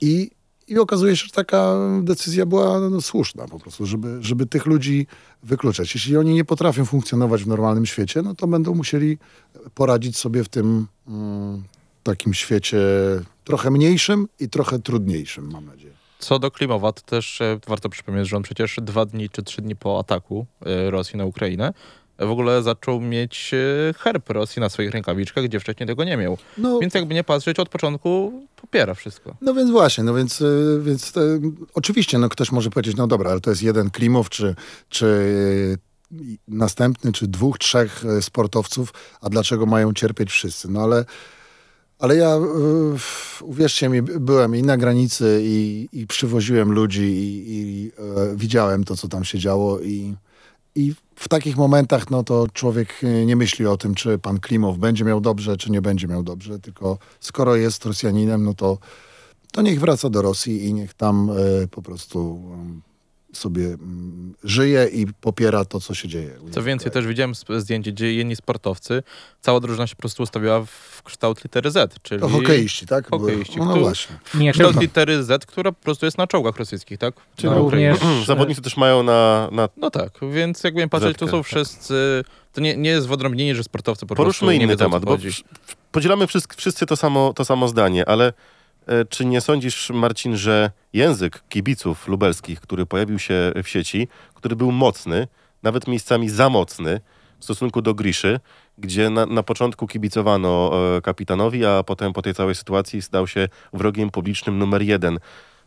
i, 0.00 0.30
i 0.68 0.78
okazuje 0.78 1.16
się, 1.16 1.26
że 1.26 1.32
taka 1.32 1.74
decyzja 2.02 2.46
była 2.46 2.80
no, 2.80 3.00
słuszna 3.00 3.48
po 3.48 3.58
prostu, 3.58 3.86
żeby, 3.86 4.18
żeby 4.20 4.46
tych 4.46 4.66
ludzi 4.66 5.06
wykluczać. 5.42 5.94
Jeśli 5.94 6.16
oni 6.16 6.34
nie 6.34 6.44
potrafią 6.44 6.84
funkcjonować 6.84 7.44
w 7.44 7.46
normalnym 7.46 7.86
świecie, 7.86 8.22
no 8.22 8.34
to 8.34 8.46
będą 8.46 8.74
musieli 8.74 9.18
poradzić 9.74 10.16
sobie 10.16 10.44
w 10.44 10.48
tym 10.48 10.86
mm, 11.08 11.62
takim 12.06 12.34
świecie 12.34 12.78
trochę 13.44 13.70
mniejszym 13.70 14.28
i 14.40 14.48
trochę 14.48 14.78
trudniejszym, 14.78 15.50
mam 15.50 15.66
nadzieję. 15.66 15.94
Co 16.18 16.38
do 16.38 16.50
Klimowa, 16.50 16.92
to 16.92 17.02
też 17.02 17.40
e, 17.40 17.58
warto 17.66 17.88
przypomnieć, 17.88 18.28
że 18.28 18.36
on 18.36 18.42
przecież 18.42 18.76
dwa 18.82 19.04
dni 19.06 19.30
czy 19.30 19.42
trzy 19.42 19.62
dni 19.62 19.76
po 19.76 19.98
ataku 19.98 20.46
e, 20.66 20.90
Rosji 20.90 21.18
na 21.18 21.24
Ukrainę 21.24 21.72
w 22.18 22.30
ogóle 22.30 22.62
zaczął 22.62 23.00
mieć 23.00 23.50
e, 23.54 23.94
herb 23.98 24.30
Rosji 24.30 24.60
na 24.60 24.68
swoich 24.68 24.90
rękawiczkach, 24.90 25.44
gdzie 25.44 25.60
wcześniej 25.60 25.86
tego 25.86 26.04
nie 26.04 26.16
miał. 26.16 26.38
No, 26.58 26.78
Więc 26.78 26.94
jakby 26.94 27.14
nie 27.14 27.24
patrzeć, 27.24 27.58
od 27.58 27.68
początku 27.68 28.42
popiera 28.56 28.94
wszystko. 28.94 29.36
No 29.40 29.54
więc 29.54 29.70
właśnie, 29.70 30.04
no 30.04 30.14
więc, 30.14 30.42
więc 30.80 31.12
to, 31.12 31.20
oczywiście 31.74 32.18
no 32.18 32.28
ktoś 32.28 32.52
może 32.52 32.70
powiedzieć, 32.70 32.96
no 32.96 33.06
dobra, 33.06 33.30
ale 33.30 33.40
to 33.40 33.50
jest 33.50 33.62
jeden 33.62 33.90
Klimow, 33.90 34.30
czy, 34.30 34.54
czy 34.88 35.06
następny, 36.48 37.12
czy 37.12 37.28
dwóch, 37.28 37.58
trzech 37.58 38.04
sportowców, 38.20 38.92
a 39.20 39.28
dlaczego 39.28 39.66
mają 39.66 39.92
cierpieć 39.92 40.30
wszyscy? 40.30 40.70
No 40.70 40.82
ale, 40.82 41.04
ale 41.98 42.16
ja, 42.16 42.36
y, 42.36 43.44
uwierzcie 43.44 43.88
mi, 43.88 44.02
byłem 44.02 44.56
i 44.56 44.62
na 44.62 44.76
granicy 44.76 45.40
i, 45.42 45.88
i 45.92 46.06
przywoziłem 46.06 46.72
ludzi 46.72 47.02
i, 47.02 47.44
i 47.48 47.92
e, 47.98 48.36
widziałem 48.36 48.84
to, 48.84 48.96
co 48.96 49.08
tam 49.08 49.24
się 49.24 49.38
działo 49.38 49.80
i, 49.80 50.14
i 50.74 50.94
w 51.16 51.28
takich 51.28 51.56
momentach, 51.56 52.10
no 52.10 52.24
to 52.24 52.46
człowiek 52.52 53.04
y, 53.04 53.26
nie 53.26 53.36
myśli 53.36 53.66
o 53.66 53.76
tym, 53.76 53.94
czy 53.94 54.18
pan 54.18 54.40
Klimow 54.40 54.78
będzie 54.78 55.04
miał 55.04 55.20
dobrze, 55.20 55.56
czy 55.56 55.70
nie 55.70 55.82
będzie 55.82 56.08
miał 56.08 56.22
dobrze, 56.22 56.58
tylko 56.58 56.98
skoro 57.20 57.56
jest 57.56 57.86
Rosjaninem, 57.86 58.44
no 58.44 58.54
to, 58.54 58.78
to 59.52 59.62
niech 59.62 59.80
wraca 59.80 60.10
do 60.10 60.22
Rosji 60.22 60.64
i 60.64 60.74
niech 60.74 60.94
tam 60.94 61.30
e, 61.30 61.68
po 61.68 61.82
prostu 61.82 62.40
em, 62.52 62.82
sobie 63.36 63.64
mm, 63.66 64.34
żyje 64.44 64.88
i 64.92 65.06
popiera 65.20 65.64
to, 65.64 65.80
co 65.80 65.94
się 65.94 66.08
dzieje. 66.08 66.30
Co 66.50 66.62
więcej, 66.62 66.90
kraju. 66.90 67.02
też 67.04 67.08
widziałem 67.08 67.34
zdjęcie, 67.58 67.92
gdzie 67.92 68.14
jedni 68.14 68.36
sportowcy, 68.36 69.02
cała 69.40 69.60
drużyna 69.60 69.86
się 69.86 69.96
po 69.96 70.00
prostu 70.00 70.22
ustawiła 70.22 70.64
w 70.64 71.02
kształt 71.02 71.44
litery 71.44 71.70
Z, 71.70 72.02
czyli 72.02 72.20
To 72.20 72.28
hokeiści, 72.28 72.86
tak? 72.86 73.10
Hokeiści, 73.10 73.58
No, 73.58 73.64
no 73.64 73.76
właśnie. 73.76 74.16
Nie 74.34 74.52
kształt 74.52 74.80
litery 74.80 75.24
Z, 75.24 75.46
która 75.46 75.72
po 75.72 75.82
prostu 75.82 76.04
jest 76.06 76.18
na 76.18 76.26
czołgach 76.26 76.56
rosyjskich, 76.56 76.98
tak? 76.98 77.14
Czyli 77.36 77.50
na 77.52 77.60
Ukrainie. 77.60 77.92
również- 77.92 78.26
Zawodnicy 78.26 78.62
też 78.62 78.76
mają 78.76 79.02
na, 79.02 79.48
na 79.52 79.68
No 79.76 79.90
tak, 79.90 80.10
więc 80.32 80.64
jakby 80.64 80.80
nie 80.80 80.88
patrzeć, 80.88 81.18
to 81.18 81.28
są 81.28 81.38
tak. 81.38 81.46
wszyscy... 81.46 82.24
To 82.52 82.60
nie, 82.60 82.76
nie 82.76 82.90
jest 82.90 83.06
wyodrębnienie, 83.08 83.54
że 83.54 83.64
sportowcy 83.64 84.06
po 84.06 84.14
Poruszmy 84.14 84.46
prostu 84.46 84.56
inny 84.62 84.66
wiedzą, 84.72 84.84
temat, 84.84 85.04
bo 85.04 85.18
podzielamy 85.92 86.26
wszyscy, 86.26 86.56
wszyscy 86.56 86.86
to, 86.86 86.96
samo, 86.96 87.32
to 87.32 87.44
samo 87.44 87.68
zdanie, 87.68 88.08
ale 88.08 88.32
czy 89.08 89.24
nie 89.24 89.40
sądzisz, 89.40 89.90
Marcin, 89.90 90.36
że 90.36 90.70
język 90.92 91.44
kibiców 91.48 92.08
lubelskich, 92.08 92.60
który 92.60 92.86
pojawił 92.86 93.18
się 93.18 93.52
w 93.62 93.68
sieci, 93.68 94.08
który 94.34 94.56
był 94.56 94.72
mocny, 94.72 95.28
nawet 95.62 95.88
miejscami 95.88 96.28
za 96.28 96.50
mocny 96.50 97.00
w 97.38 97.44
stosunku 97.44 97.82
do 97.82 97.94
Griszy, 97.94 98.40
gdzie 98.78 99.10
na, 99.10 99.26
na 99.26 99.42
początku 99.42 99.86
kibicowano 99.86 100.70
e, 100.96 101.00
kapitanowi, 101.00 101.64
a 101.64 101.82
potem 101.82 102.12
po 102.12 102.22
tej 102.22 102.34
całej 102.34 102.54
sytuacji 102.54 103.02
stał 103.02 103.26
się 103.26 103.48
wrogiem 103.72 104.10
publicznym 104.10 104.58
numer 104.58 104.82
jeden. 104.82 105.18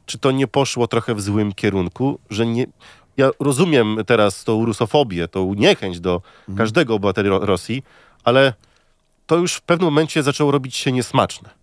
Czy 0.06 0.18
to 0.18 0.32
nie 0.32 0.48
poszło 0.48 0.88
trochę 0.88 1.16
w 1.16 1.22
złym 1.22 1.54
kierunku, 1.54 2.20
że 2.30 2.46
nie... 2.46 2.66
Ja 3.18 3.30
rozumiem 3.40 3.98
teraz 4.06 4.44
tą 4.44 4.66
rusofobię, 4.66 5.28
tą 5.28 5.54
niechęć 5.54 6.00
do 6.00 6.22
każdego 6.58 6.96
obywatela 6.96 7.30
Ro- 7.30 7.46
Rosji, 7.46 7.84
ale 8.24 8.54
to 9.26 9.38
już 9.38 9.54
w 9.54 9.62
pewnym 9.62 9.86
momencie 9.86 10.24
zaczęło 10.24 10.52
robić 10.52 10.76
się 10.76 10.92
niesmaczne. 10.92 11.59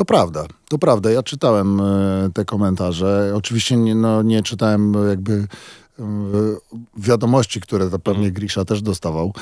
To 0.00 0.04
prawda, 0.04 0.46
to 0.68 0.78
prawda. 0.78 1.10
Ja 1.10 1.22
czytałem 1.22 1.80
e, 1.80 2.30
te 2.34 2.44
komentarze. 2.44 3.32
Oczywiście 3.36 3.76
nie, 3.76 3.94
no, 3.94 4.22
nie 4.22 4.42
czytałem 4.42 4.96
e, 4.96 5.08
jakby 5.08 5.32
e, 5.32 6.04
wiadomości, 6.96 7.60
które 7.60 7.90
pewnie 7.98 8.32
Grisza 8.32 8.64
też 8.64 8.82
dostawał, 8.82 9.32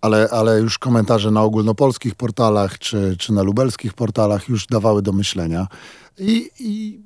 ale, 0.00 0.28
ale 0.30 0.60
już 0.60 0.78
komentarze 0.78 1.30
na 1.30 1.42
ogólnopolskich 1.42 2.14
portalach 2.14 2.78
czy, 2.78 3.16
czy 3.18 3.32
na 3.32 3.42
lubelskich 3.42 3.94
portalach 3.94 4.48
już 4.48 4.66
dawały 4.66 5.02
do 5.02 5.12
myślenia. 5.12 5.66
I, 6.18 6.50
i 6.58 7.00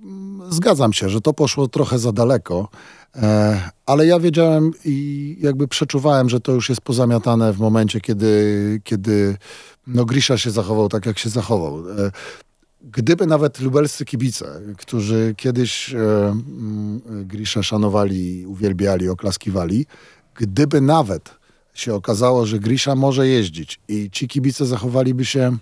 zgadzam 0.49 0.93
się, 0.93 1.09
że 1.09 1.21
to 1.21 1.33
poszło 1.33 1.69
trochę 1.69 1.99
za 1.99 2.13
daleko, 2.13 2.69
ale 3.87 4.07
ja 4.07 4.21
wiedziałem 4.21 4.71
i 4.85 5.37
jakby 5.41 5.69
przeczuwałem, 5.69 6.29
że 6.29 6.41
to 6.41 6.53
już 6.53 6.69
jest 6.69 6.81
pozamiatane 6.81 7.53
w 7.53 7.59
momencie, 7.59 8.01
kiedy, 8.01 8.81
kiedy 8.85 9.37
no, 9.87 10.05
Grisza 10.05 10.39
się 10.39 10.51
zachował 10.51 10.89
tak, 10.89 11.07
jak 11.07 11.19
się 11.19 11.31
zachował. 11.31 11.91
E, 11.91 12.11
Gdyby 12.83 13.27
nawet 13.27 13.61
lubelscy 13.61 14.05
kibice, 14.05 14.61
którzy 14.79 15.35
kiedyś 15.37 15.95
e, 15.95 15.99
mm, 15.99 17.01
Grisza 17.27 17.63
szanowali, 17.63 18.47
uwielbiali, 18.47 19.09
oklaskiwali, 19.09 19.87
gdyby 20.35 20.81
nawet 20.81 21.31
się 21.75 21.95
okazało, 21.95 22.47
że 22.47 22.59
Grisza 22.59 22.95
może 22.95 23.29
jeździć 23.29 23.81
i 23.89 24.11
ci 24.11 24.29
kibice 24.29 24.67
zachowaliby 24.67 25.25
się 25.25 25.57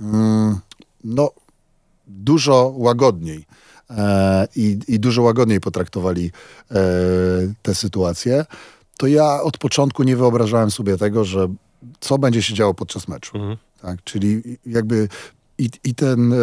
mm, 0.00 0.58
no, 1.04 1.30
dużo 2.06 2.72
łagodniej 2.76 3.46
e, 3.90 4.48
i, 4.56 4.78
i 4.88 5.00
dużo 5.00 5.22
łagodniej 5.22 5.60
potraktowali 5.60 6.30
tę 7.62 7.74
sytuację, 7.74 8.44
to 8.96 9.06
ja 9.06 9.42
od 9.42 9.58
początku 9.58 10.02
nie 10.02 10.16
wyobrażałem 10.16 10.70
sobie 10.70 10.96
tego, 10.96 11.24
że 11.24 11.48
co 12.00 12.18
będzie 12.18 12.42
się 12.42 12.54
działo 12.54 12.74
podczas 12.74 13.08
meczu. 13.08 13.38
Tak? 13.80 14.04
Czyli 14.04 14.42
jakby 14.66 15.08
i, 15.58 15.70
i 15.84 15.94
ten, 15.94 16.32
e, 16.32 16.36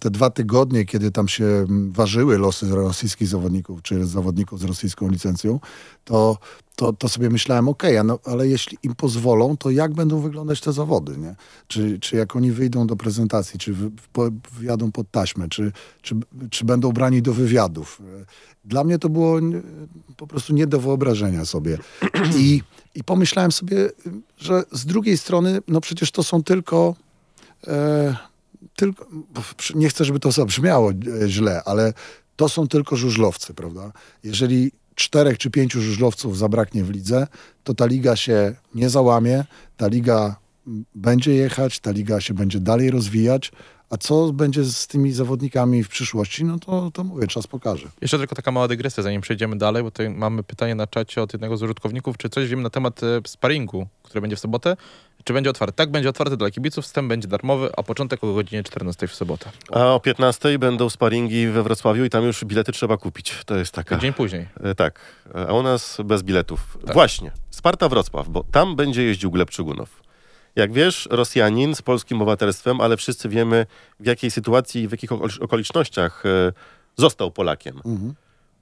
te 0.00 0.10
dwa 0.10 0.30
tygodnie, 0.30 0.84
kiedy 0.84 1.10
tam 1.10 1.28
się 1.28 1.66
ważyły 1.90 2.38
losy 2.38 2.66
rosyjskich 2.70 3.28
zawodników, 3.28 3.82
czy 3.82 4.06
zawodników 4.06 4.60
z 4.60 4.64
rosyjską 4.64 5.08
licencją, 5.08 5.60
to, 6.04 6.38
to, 6.76 6.92
to 6.92 7.08
sobie 7.08 7.30
myślałem, 7.30 7.68
okej, 7.68 7.98
no, 8.04 8.18
ale 8.24 8.48
jeśli 8.48 8.78
im 8.82 8.94
pozwolą, 8.94 9.56
to 9.56 9.70
jak 9.70 9.94
będą 9.94 10.20
wyglądać 10.20 10.60
te 10.60 10.72
zawody, 10.72 11.16
nie? 11.18 11.34
Czy, 11.66 11.98
czy 11.98 12.16
jak 12.16 12.36
oni 12.36 12.52
wyjdą 12.52 12.86
do 12.86 12.96
prezentacji, 12.96 13.58
czy 13.58 13.72
wy, 13.72 13.90
po, 14.12 14.28
wjadą 14.60 14.92
pod 14.92 15.10
taśmę, 15.10 15.48
czy, 15.48 15.72
czy, 16.02 16.14
czy 16.50 16.64
będą 16.64 16.92
brani 16.92 17.22
do 17.22 17.32
wywiadów. 17.32 18.02
Dla 18.64 18.84
mnie 18.84 18.98
to 18.98 19.08
było 19.08 19.40
po 20.16 20.26
prostu 20.26 20.52
nie 20.52 20.66
do 20.66 20.80
wyobrażenia 20.80 21.44
sobie. 21.44 21.78
I, 22.38 22.62
I 22.94 23.04
pomyślałem 23.04 23.52
sobie, 23.52 23.90
że 24.38 24.64
z 24.72 24.86
drugiej 24.86 25.18
strony, 25.18 25.58
no 25.68 25.80
przecież 25.80 26.10
to 26.10 26.22
są 26.22 26.42
tylko 26.42 26.94
e, 27.66 28.16
tylko, 28.76 29.06
nie 29.74 29.88
chcę, 29.88 30.04
żeby 30.04 30.20
to 30.20 30.32
zabrzmiało 30.32 30.90
e, 30.90 31.28
źle, 31.28 31.62
ale 31.64 31.92
to 32.36 32.48
są 32.48 32.68
tylko 32.68 32.96
żużlowcy, 32.96 33.54
prawda? 33.54 33.92
Jeżeli 34.24 34.72
czterech 34.94 35.38
czy 35.38 35.50
pięciu 35.50 35.80
żużlowców 35.80 36.38
zabraknie 36.38 36.84
w 36.84 36.90
lidze, 36.90 37.26
to 37.64 37.74
ta 37.74 37.86
liga 37.86 38.16
się 38.16 38.54
nie 38.74 38.90
załamie, 38.90 39.44
ta 39.76 39.88
liga 39.88 40.36
będzie 40.94 41.34
jechać, 41.34 41.80
ta 41.80 41.90
liga 41.90 42.20
się 42.20 42.34
będzie 42.34 42.60
dalej 42.60 42.90
rozwijać, 42.90 43.52
a 43.90 43.96
co 43.96 44.32
będzie 44.32 44.64
z 44.64 44.86
tymi 44.86 45.12
zawodnikami 45.12 45.84
w 45.84 45.88
przyszłości, 45.88 46.44
no 46.44 46.58
to, 46.58 46.90
to 46.90 47.04
mówię, 47.04 47.26
czas 47.26 47.46
pokaże. 47.46 47.88
Jeszcze 48.00 48.18
tylko 48.18 48.34
taka 48.34 48.50
mała 48.50 48.68
dygresja, 48.68 49.02
zanim 49.02 49.20
przejdziemy 49.20 49.56
dalej, 49.58 49.82
bo 49.82 49.90
tutaj 49.90 50.10
mamy 50.10 50.42
pytanie 50.42 50.74
na 50.74 50.86
czacie 50.86 51.22
od 51.22 51.32
jednego 51.32 51.56
z 51.56 51.62
użytkowników, 51.62 52.16
czy 52.16 52.28
coś 52.28 52.48
wiemy 52.48 52.62
na 52.62 52.70
temat 52.70 53.02
e, 53.02 53.20
sparingu, 53.26 53.86
który 54.02 54.20
będzie 54.20 54.36
w 54.36 54.40
sobotę, 54.40 54.76
czy 55.24 55.32
będzie 55.32 55.50
otwarty? 55.50 55.76
Tak, 55.76 55.90
będzie 55.90 56.08
otwarty 56.08 56.36
dla 56.36 56.50
kibiców, 56.50 56.84
wstęp 56.84 57.08
będzie 57.08 57.28
darmowy, 57.28 57.70
a 57.76 57.82
początek 57.82 58.24
o 58.24 58.34
godzinie 58.34 58.62
14 58.62 59.08
w 59.08 59.14
sobotę. 59.14 59.50
A 59.72 59.94
o 59.94 60.00
15 60.00 60.58
będą 60.58 60.90
sparingi 60.90 61.46
we 61.48 61.62
Wrocławiu 61.62 62.04
i 62.04 62.10
tam 62.10 62.24
już 62.24 62.44
bilety 62.44 62.72
trzeba 62.72 62.96
kupić. 62.96 63.34
To 63.46 63.56
jest 63.56 63.72
taka... 63.74 63.98
Dzień 63.98 64.12
później. 64.12 64.46
E, 64.62 64.74
Tak, 64.74 65.00
a 65.48 65.52
u 65.52 65.62
nas 65.62 65.98
bez 66.04 66.22
biletów. 66.22 66.78
Tak. 66.86 66.94
Właśnie, 66.94 67.30
Sparta 67.50 67.88
Wrocław, 67.88 68.28
bo 68.28 68.44
tam 68.52 68.76
będzie 68.76 69.02
jeździł 69.02 69.30
Gleb 69.30 69.50
Czygunow. 69.50 70.05
Jak 70.56 70.72
wiesz, 70.72 71.08
Rosjanin 71.10 71.74
z 71.74 71.82
polskim 71.82 72.22
obywatelstwem, 72.22 72.80
ale 72.80 72.96
wszyscy 72.96 73.28
wiemy 73.28 73.66
w 74.00 74.06
jakiej 74.06 74.30
sytuacji 74.30 74.82
i 74.82 74.88
w 74.88 74.90
jakich 74.90 75.10
okol- 75.10 75.42
okolicznościach 75.44 76.26
e, 76.26 76.52
został 76.96 77.30
Polakiem. 77.30 77.80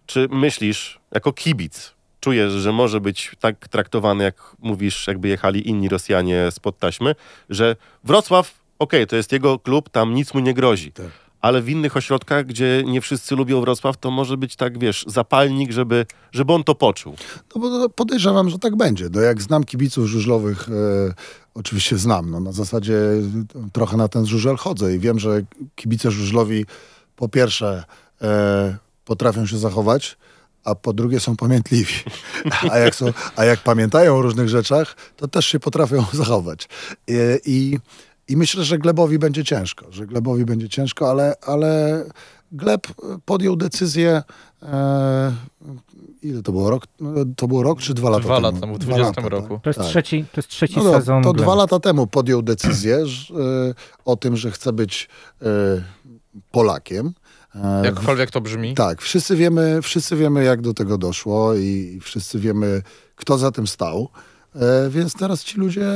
Czy 0.06 0.28
myślisz, 0.30 1.00
jako 1.12 1.32
kibic, 1.32 1.94
czujesz, 2.20 2.52
że 2.52 2.72
może 2.72 3.00
być 3.00 3.32
tak 3.40 3.68
traktowany, 3.68 4.24
jak 4.24 4.56
mówisz, 4.58 5.06
jakby 5.06 5.28
jechali 5.28 5.68
inni 5.68 5.88
Rosjanie 5.88 6.50
spod 6.50 6.78
taśmy, 6.78 7.14
że 7.50 7.76
Wrocław, 8.04 8.60
okej, 8.78 9.06
to 9.06 9.16
jest 9.16 9.32
jego 9.32 9.58
klub, 9.58 9.88
tam 9.88 10.14
nic 10.14 10.34
mu 10.34 10.40
nie 10.40 10.54
grozi. 10.54 10.92
Tak. 10.92 11.23
Ale 11.44 11.62
w 11.62 11.68
innych 11.68 11.96
ośrodkach, 11.96 12.46
gdzie 12.46 12.82
nie 12.86 13.00
wszyscy 13.00 13.36
lubią 13.36 13.60
Wrocław, 13.60 13.96
to 13.96 14.10
może 14.10 14.36
być 14.36 14.56
tak, 14.56 14.78
wiesz, 14.78 15.04
zapalnik, 15.08 15.72
żeby, 15.72 16.06
żeby 16.32 16.52
on 16.52 16.64
to 16.64 16.74
poczuł. 16.74 17.16
No 17.54 17.60
bo 17.60 17.88
podejrzewam, 17.88 18.50
że 18.50 18.58
tak 18.58 18.76
będzie. 18.76 19.08
No 19.12 19.20
jak 19.20 19.42
znam 19.42 19.64
kibiców 19.64 20.06
żużlowych, 20.06 20.68
e, 20.68 21.14
oczywiście 21.54 21.98
znam, 21.98 22.30
no 22.30 22.40
na 22.40 22.52
zasadzie 22.52 22.98
trochę 23.72 23.96
na 23.96 24.08
ten 24.08 24.26
żużel 24.26 24.56
chodzę 24.56 24.94
i 24.94 24.98
wiem, 24.98 25.18
że 25.18 25.42
kibice 25.74 26.10
żużlowi 26.10 26.66
po 27.16 27.28
pierwsze 27.28 27.84
e, 28.22 28.76
potrafią 29.04 29.46
się 29.46 29.58
zachować, 29.58 30.16
a 30.64 30.74
po 30.74 30.92
drugie 30.92 31.20
są 31.20 31.36
pamiętliwi. 31.36 31.94
A 32.70 32.78
jak, 32.78 32.94
są, 32.94 33.12
a 33.36 33.44
jak 33.44 33.60
pamiętają 33.60 34.16
o 34.16 34.22
różnych 34.22 34.48
rzeczach, 34.48 34.96
to 35.16 35.28
też 35.28 35.46
się 35.46 35.60
potrafią 35.60 36.04
zachować. 36.12 36.68
I, 37.08 37.14
i, 37.46 37.78
i 38.28 38.36
myślę, 38.36 38.64
że 38.64 38.78
Glebowi 38.78 39.18
będzie 39.18 39.44
ciężko, 39.44 39.86
że 39.90 40.06
Glebowi 40.06 40.44
będzie 40.44 40.68
ciężko, 40.68 41.10
ale, 41.10 41.34
ale 41.46 42.04
Gleb 42.52 42.86
podjął 43.24 43.56
decyzję, 43.56 44.22
e, 44.62 45.32
ile 46.22 46.42
to 46.42 46.52
było, 46.52 46.70
rok, 46.70 46.84
to 47.36 47.48
było 47.48 47.62
rok 47.62 47.80
czy 47.80 47.94
dwa 47.94 48.10
lata 48.10 48.22
Dwa 48.24 48.34
temu? 48.36 48.46
lata 48.46 48.60
temu, 48.60 48.74
w 48.74 48.78
Dwa 48.78 48.94
20 48.94 49.20
lata, 49.22 49.28
roku. 49.28 49.60
To 49.62 49.70
jest, 49.70 49.78
Tak. 49.78 49.88
trzeci, 49.88 50.24
to 50.32 50.38
jest 50.38 50.48
trzeci 50.48 50.76
No, 50.76 50.92
sezon. 50.92 51.22
to 51.22 51.32
Gleba. 51.32 51.44
dwa 51.44 51.54
lata 51.54 51.80
temu 51.80 52.06
podjął 52.06 52.42
decyzję 52.42 53.06
że, 53.06 53.34
e, 53.34 53.74
o 54.04 54.16
tym, 54.16 54.36
że 54.36 54.50
chce 54.50 54.72
być 54.72 55.08
e, 55.42 55.46
Polakiem. 56.50 57.12
E, 57.54 57.82
Jakkolwiek 57.84 58.30
to 58.30 58.40
brzmi. 58.40 58.74
tak, 58.74 59.02
wszyscy 59.02 59.36
wiemy, 59.36 59.82
wszyscy 59.82 60.16
wiemy, 60.16 60.44
jak 60.44 60.60
do 60.60 60.74
tego 60.74 60.98
doszło 60.98 61.54
i 61.54 61.98
wszyscy 62.02 62.38
wiemy, 62.38 62.82
kto 63.16 63.38
za 63.38 63.50
tym 63.50 63.66
stał. 63.66 64.08
E, 64.54 64.90
więc 64.90 65.14
teraz 65.14 65.44
ci 65.44 65.58
ludzie 65.58 65.86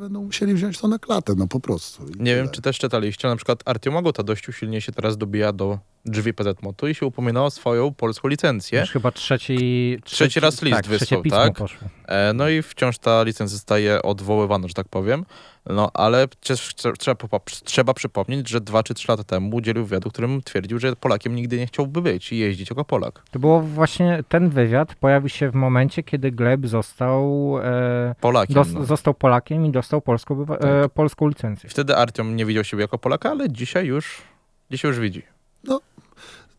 będą 0.00 0.22
musieli 0.22 0.54
wziąć 0.54 0.78
to 0.78 0.88
na 0.88 0.98
klatę, 0.98 1.34
no 1.36 1.46
po 1.46 1.60
prostu. 1.60 2.04
Nie 2.04 2.10
tyle. 2.10 2.36
wiem, 2.36 2.48
czy 2.48 2.62
też 2.62 2.78
czytaliście, 2.78 3.28
na 3.28 3.36
przykład 3.36 3.62
Artiom 3.64 3.96
Agota 3.96 4.22
dość 4.22 4.48
usilnie 4.48 4.80
się 4.80 4.92
teraz 4.92 5.16
dobija 5.16 5.52
do 5.52 5.78
drzwi 6.06 6.34
PZ 6.34 6.62
Moto 6.62 6.86
i 6.86 6.94
się 6.94 7.06
upomina 7.06 7.44
o 7.44 7.50
swoją 7.50 7.94
polską 7.94 8.28
licencję. 8.28 8.80
Już 8.80 8.90
chyba 8.90 9.10
trzeci, 9.10 9.98
Trzeci 10.04 10.40
raz 10.40 10.62
list 10.62 10.76
tak, 10.76 10.86
wysłał, 10.86 11.22
tak? 11.22 11.54
poszło. 11.56 11.88
E, 12.08 12.32
No 12.32 12.48
i 12.48 12.62
wciąż 12.62 12.98
ta 12.98 13.22
licencja 13.22 13.56
zostaje 13.56 14.02
odwoływana, 14.02 14.68
że 14.68 14.74
tak 14.74 14.88
powiem. 14.88 15.24
No 15.66 15.90
ale 15.94 16.28
trzeba, 16.40 17.18
trzeba 17.64 17.94
przypomnieć, 17.94 18.48
że 18.48 18.60
dwa 18.60 18.82
czy 18.82 18.94
trzy 18.94 19.06
lata 19.12 19.24
temu 19.24 19.56
udzielił 19.56 19.84
wywiadu, 19.84 20.08
w 20.10 20.12
którym 20.12 20.42
twierdził, 20.42 20.78
że 20.78 20.96
Polakiem 20.96 21.34
nigdy 21.34 21.58
nie 21.58 21.66
chciałby 21.66 22.02
być 22.02 22.32
i 22.32 22.38
jeździć 22.38 22.70
jako 22.70 22.84
Polak. 22.84 23.22
To 23.30 23.38
było 23.38 23.60
właśnie, 23.60 24.24
ten 24.28 24.48
wywiad 24.50 24.94
pojawił 24.94 25.28
się 25.28 25.50
w 25.50 25.54
momencie, 25.54 26.02
kiedy 26.02 26.30
Gleb 26.32 26.66
został, 26.66 27.54
e, 27.62 28.14
Polakiem. 28.20 28.54
dos, 28.54 28.72
no. 28.72 28.84
został 28.84 29.14
Polakiem 29.14 29.66
i 29.66 29.70
dostał 29.70 30.00
polską, 30.00 30.34
bywa- 30.44 30.58
e, 30.84 30.88
polską 30.88 31.28
licencję. 31.28 31.70
Wtedy 31.70 31.96
Artiom 31.96 32.36
nie 32.36 32.46
widział 32.46 32.64
siebie 32.64 32.80
jako 32.82 32.98
Polaka, 32.98 33.30
ale 33.30 33.50
dzisiaj 33.50 33.86
już, 33.86 34.22
dzisiaj 34.70 34.88
już 34.90 35.00
widzi. 35.00 35.22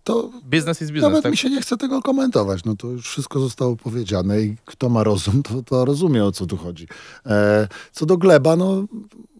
To 0.05 0.29
Biznes 0.49 0.81
jest 0.81 0.93
biznes, 0.93 1.09
nawet 1.09 1.23
tak? 1.23 1.31
mi 1.31 1.37
się 1.37 1.49
nie 1.49 1.61
chce 1.61 1.77
tego 1.77 2.01
komentować. 2.01 2.63
No 2.65 2.75
to 2.75 2.87
już 2.87 3.09
wszystko 3.09 3.39
zostało 3.39 3.75
powiedziane 3.75 4.41
i 4.41 4.55
kto 4.65 4.89
ma 4.89 5.03
rozum, 5.03 5.43
to, 5.43 5.63
to 5.63 5.85
rozumie, 5.85 6.25
o 6.25 6.31
co 6.31 6.45
tu 6.45 6.57
chodzi. 6.57 6.87
E, 7.25 7.67
co 7.91 8.05
do 8.05 8.17
Gleba, 8.17 8.55
no 8.55 8.85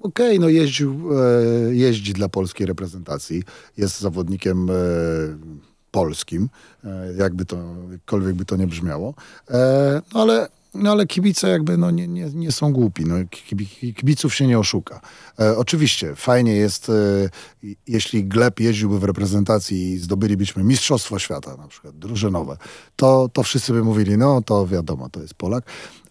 okej, 0.01 0.39
no 0.39 0.49
jeździł, 0.49 1.09
e, 1.13 1.75
jeździ 1.75 2.13
dla 2.13 2.29
polskiej 2.29 2.67
reprezentacji. 2.67 3.43
Jest 3.77 3.99
zawodnikiem 3.99 4.69
e, 4.69 4.73
polskim, 5.91 6.49
e, 6.83 7.13
jakby 7.17 7.45
to, 7.45 7.57
jakkolwiek 7.91 8.35
by 8.35 8.45
to 8.45 8.55
nie 8.55 8.67
brzmiało. 8.67 9.13
E, 9.49 10.01
no 10.13 10.21
ale 10.21 10.47
no 10.75 10.91
ale 10.91 11.07
kibice 11.07 11.49
jakby 11.49 11.77
no 11.77 11.91
nie, 11.91 12.07
nie, 12.07 12.29
nie 12.33 12.51
są 12.51 12.73
głupi. 12.73 13.05
No, 13.05 13.15
kibi- 13.15 13.93
kibiców 13.93 14.35
się 14.35 14.47
nie 14.47 14.59
oszuka. 14.59 15.01
E, 15.39 15.57
oczywiście 15.57 16.15
fajnie 16.15 16.53
jest, 16.55 16.89
e, 16.89 16.93
jeśli 17.87 18.23
Gleb 18.25 18.59
jeździłby 18.59 18.99
w 18.99 19.03
reprezentacji 19.03 19.91
i 19.91 19.97
zdobylibyśmy 19.97 20.63
Mistrzostwo 20.63 21.19
Świata 21.19 21.57
na 21.57 21.67
przykład, 21.67 21.97
drużynowe, 21.97 22.57
to, 22.95 23.29
to 23.33 23.43
wszyscy 23.43 23.73
by 23.73 23.83
mówili, 23.83 24.17
no 24.17 24.41
to 24.41 24.67
wiadomo, 24.67 25.09
to 25.09 25.21
jest 25.21 25.33
Polak. 25.33 25.65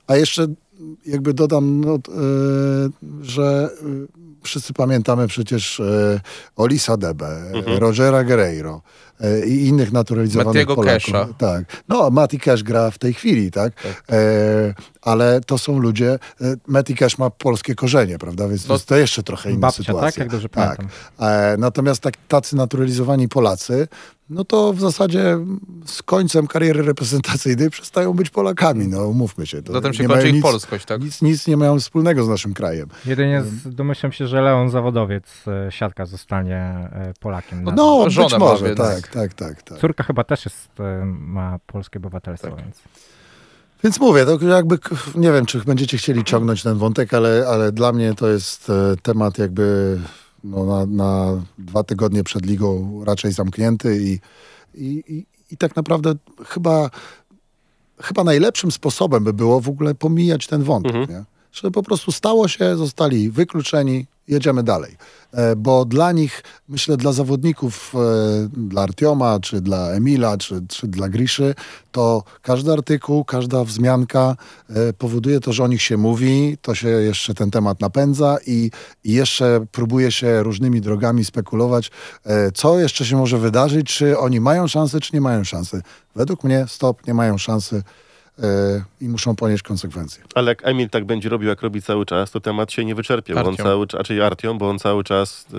A 0.06 0.16
jeszcze 0.16 0.46
jakby 1.06 1.34
dodam, 1.34 1.80
no, 1.80 1.94
e, 1.94 1.98
że 3.22 3.70
e, 3.82 3.86
wszyscy 4.42 4.72
pamiętamy 4.72 5.26
przecież 5.26 5.80
e, 5.80 6.20
Olisa 6.56 6.96
Debe, 6.96 7.50
Mhm. 7.54 7.78
Rogera 7.78 8.24
Guerreiro 8.24 8.82
e, 9.20 9.46
i 9.46 9.66
innych 9.66 9.92
naturalizowanych 9.92 10.46
Mattiego 10.54 10.74
Polaków. 10.74 11.04
Kesha. 11.04 11.28
Tak. 11.38 11.64
No, 11.88 12.10
Mati 12.10 12.38
Cash 12.40 12.62
gra 12.62 12.90
w 12.90 12.98
tej 12.98 13.14
chwili, 13.14 13.50
tak? 13.50 13.72
E, 14.12 14.74
ale 15.02 15.40
to 15.46 15.58
są 15.58 15.78
ludzie, 15.78 16.12
e, 16.40 16.54
Mati 16.66 16.94
Cash 16.94 17.18
ma 17.18 17.30
polskie 17.30 17.74
korzenie, 17.74 18.18
prawda? 18.18 18.48
Więc 18.48 18.62
to 18.62 18.68
No, 18.68 18.74
jest 18.74 18.86
to 18.86 18.96
jeszcze 18.96 19.22
trochę 19.22 19.50
inna 19.50 19.60
Babcia, 19.60 19.82
sytuacja. 19.82 20.08
tak? 20.10 20.16
Jak 20.18 20.28
dobrze 20.30 20.48
Tak. 20.48 20.76
pamiętam. 20.76 20.88
E, 21.20 21.56
natomiast 21.58 22.00
tak, 22.00 22.14
tacy 22.28 22.56
naturalizowani 22.56 23.28
Polacy, 23.28 23.88
no 24.30 24.44
to 24.44 24.72
w 24.72 24.80
zasadzie 24.80 25.38
z 25.86 26.02
końcem 26.02 26.46
kariery 26.46 26.82
reprezentacyjnej 26.82 27.70
przestają 27.70 28.12
być 28.12 28.30
Polakami, 28.30 28.88
no 28.88 29.08
umówmy 29.08 29.46
się. 29.46 29.62
To 29.62 29.72
Zatem 29.72 29.94
się 29.94 30.02
nie 30.02 30.08
kończy 30.08 30.28
ich 30.28 30.34
nic, 30.34 30.42
polskość, 30.42 30.84
tak? 30.84 31.02
Nic, 31.02 31.22
nic 31.22 31.46
nie 31.46 31.56
mają 31.56 31.80
wspólnego 31.80 32.24
z 32.24 32.28
naszym 32.28 32.54
krajem. 32.54 32.88
Jedynie 33.06 33.42
z, 33.42 33.74
domyślam 33.74 34.12
się, 34.12 34.26
że 34.26 34.40
Leon 34.40 34.70
Zawodowiec, 34.70 35.24
e, 35.46 35.72
siatka, 35.72 36.06
zostanie 36.06 36.56
e, 36.56 37.12
Polakiem. 37.20 37.64
No, 37.64 37.72
No, 37.72 38.04
być 38.04 38.38
może, 38.38 38.74
tak, 38.74 39.08
tak, 39.08 39.34
tak, 39.34 39.62
tak. 39.62 39.78
Córka 39.78 40.04
chyba 40.04 40.24
też 40.24 40.44
jest, 40.44 40.68
e, 40.80 41.04
ma 41.04 41.58
polskie 41.66 41.98
obywatelstwo, 41.98 42.50
Tak. 42.50 42.64
więc... 42.64 42.76
Więc 43.84 44.00
mówię, 44.00 44.24
to 44.24 44.46
jakby, 44.46 44.78
nie 45.14 45.32
wiem, 45.32 45.46
czy 45.46 45.58
będziecie 45.58 45.98
chcieli 45.98 46.24
ciągnąć 46.24 46.62
ten 46.62 46.78
wątek, 46.78 47.14
ale, 47.14 47.46
ale 47.48 47.72
dla 47.72 47.92
mnie 47.92 48.14
to 48.14 48.28
jest 48.28 48.72
temat 49.02 49.38
jakby 49.38 49.98
no, 50.44 50.64
na, 50.64 50.86
na 50.86 51.42
dwa 51.58 51.84
tygodnie 51.84 52.24
przed 52.24 52.46
ligą 52.46 53.00
raczej 53.04 53.32
zamknięty 53.32 53.98
i, 54.02 54.20
i, 54.74 55.04
i, 55.08 55.26
i 55.50 55.56
tak 55.56 55.76
naprawdę 55.76 56.14
chyba, 56.46 56.90
chyba 58.00 58.24
najlepszym 58.24 58.70
sposobem 58.70 59.24
by 59.24 59.32
było 59.32 59.60
w 59.60 59.68
ogóle 59.68 59.94
pomijać 59.94 60.46
ten 60.46 60.62
wątek, 60.62 60.94
Mhm. 60.94 61.18
nie? 61.18 61.24
Że 61.54 61.70
po 61.70 61.82
prostu 61.82 62.12
stało 62.12 62.48
się, 62.48 62.76
zostali 62.76 63.30
wykluczeni, 63.30 64.06
jedziemy 64.28 64.62
dalej. 64.62 64.96
E, 65.32 65.56
Bo 65.56 65.84
dla 65.84 66.12
nich, 66.12 66.42
myślę, 66.68 66.96
dla 66.96 67.12
zawodników, 67.12 67.94
e, 67.94 68.48
dla 68.52 68.82
Artioma, 68.82 69.40
czy 69.40 69.60
dla 69.60 69.90
Emila, 69.90 70.38
czy, 70.38 70.62
czy 70.68 70.86
dla 70.88 71.08
Griszy, 71.08 71.54
to 71.92 72.22
każdy 72.42 72.72
artykuł, 72.72 73.24
każda 73.24 73.64
wzmianka 73.64 74.36
e, 74.70 74.92
powoduje 74.92 75.40
to, 75.40 75.52
że 75.52 75.64
o 75.64 75.68
nich 75.68 75.82
się 75.82 75.96
mówi, 75.96 76.58
to 76.62 76.74
się 76.74 76.88
jeszcze 76.88 77.34
ten 77.34 77.50
temat 77.50 77.80
napędza 77.80 78.36
i, 78.46 78.70
i 79.04 79.12
jeszcze 79.12 79.66
próbuje 79.72 80.12
się 80.12 80.42
różnymi 80.42 80.80
drogami 80.80 81.24
spekulować, 81.24 81.90
co 82.54 82.78
jeszcze 82.78 83.04
się 83.04 83.16
może 83.16 83.38
wydarzyć, 83.38 83.86
czy 83.86 84.18
oni 84.18 84.40
mają 84.40 84.68
szansę, 84.68 85.00
czy 85.00 85.10
nie 85.14 85.20
mają 85.20 85.44
szansy. 85.44 85.82
Według 86.16 86.44
mnie 86.44 86.66
stop, 86.68 87.06
nie 87.06 87.14
mają 87.14 87.38
szansy 87.38 87.82
i 89.00 89.08
muszą 89.08 89.36
ponieść 89.36 89.62
konsekwencje. 89.62 90.24
Ale 90.34 90.50
jak 90.50 90.66
Emil 90.66 90.90
tak 90.90 91.04
będzie 91.04 91.28
robił, 91.28 91.48
jak 91.48 91.62
robi 91.62 91.82
cały 91.82 92.06
czas, 92.06 92.30
to 92.30 92.40
temat 92.40 92.72
się 92.72 92.84
nie 92.84 92.94
wyczerpie. 92.94 93.34
Bo 93.34 93.40
on 93.40 93.46
Artiom. 93.46 93.66
cały, 93.66 93.86
czas- 93.86 94.06
czyli 94.06 94.20
Artiom, 94.20 94.58
bo 94.58 94.70
on 94.70 94.78
cały 94.78 95.04
czas 95.04 95.46
y, 95.54 95.56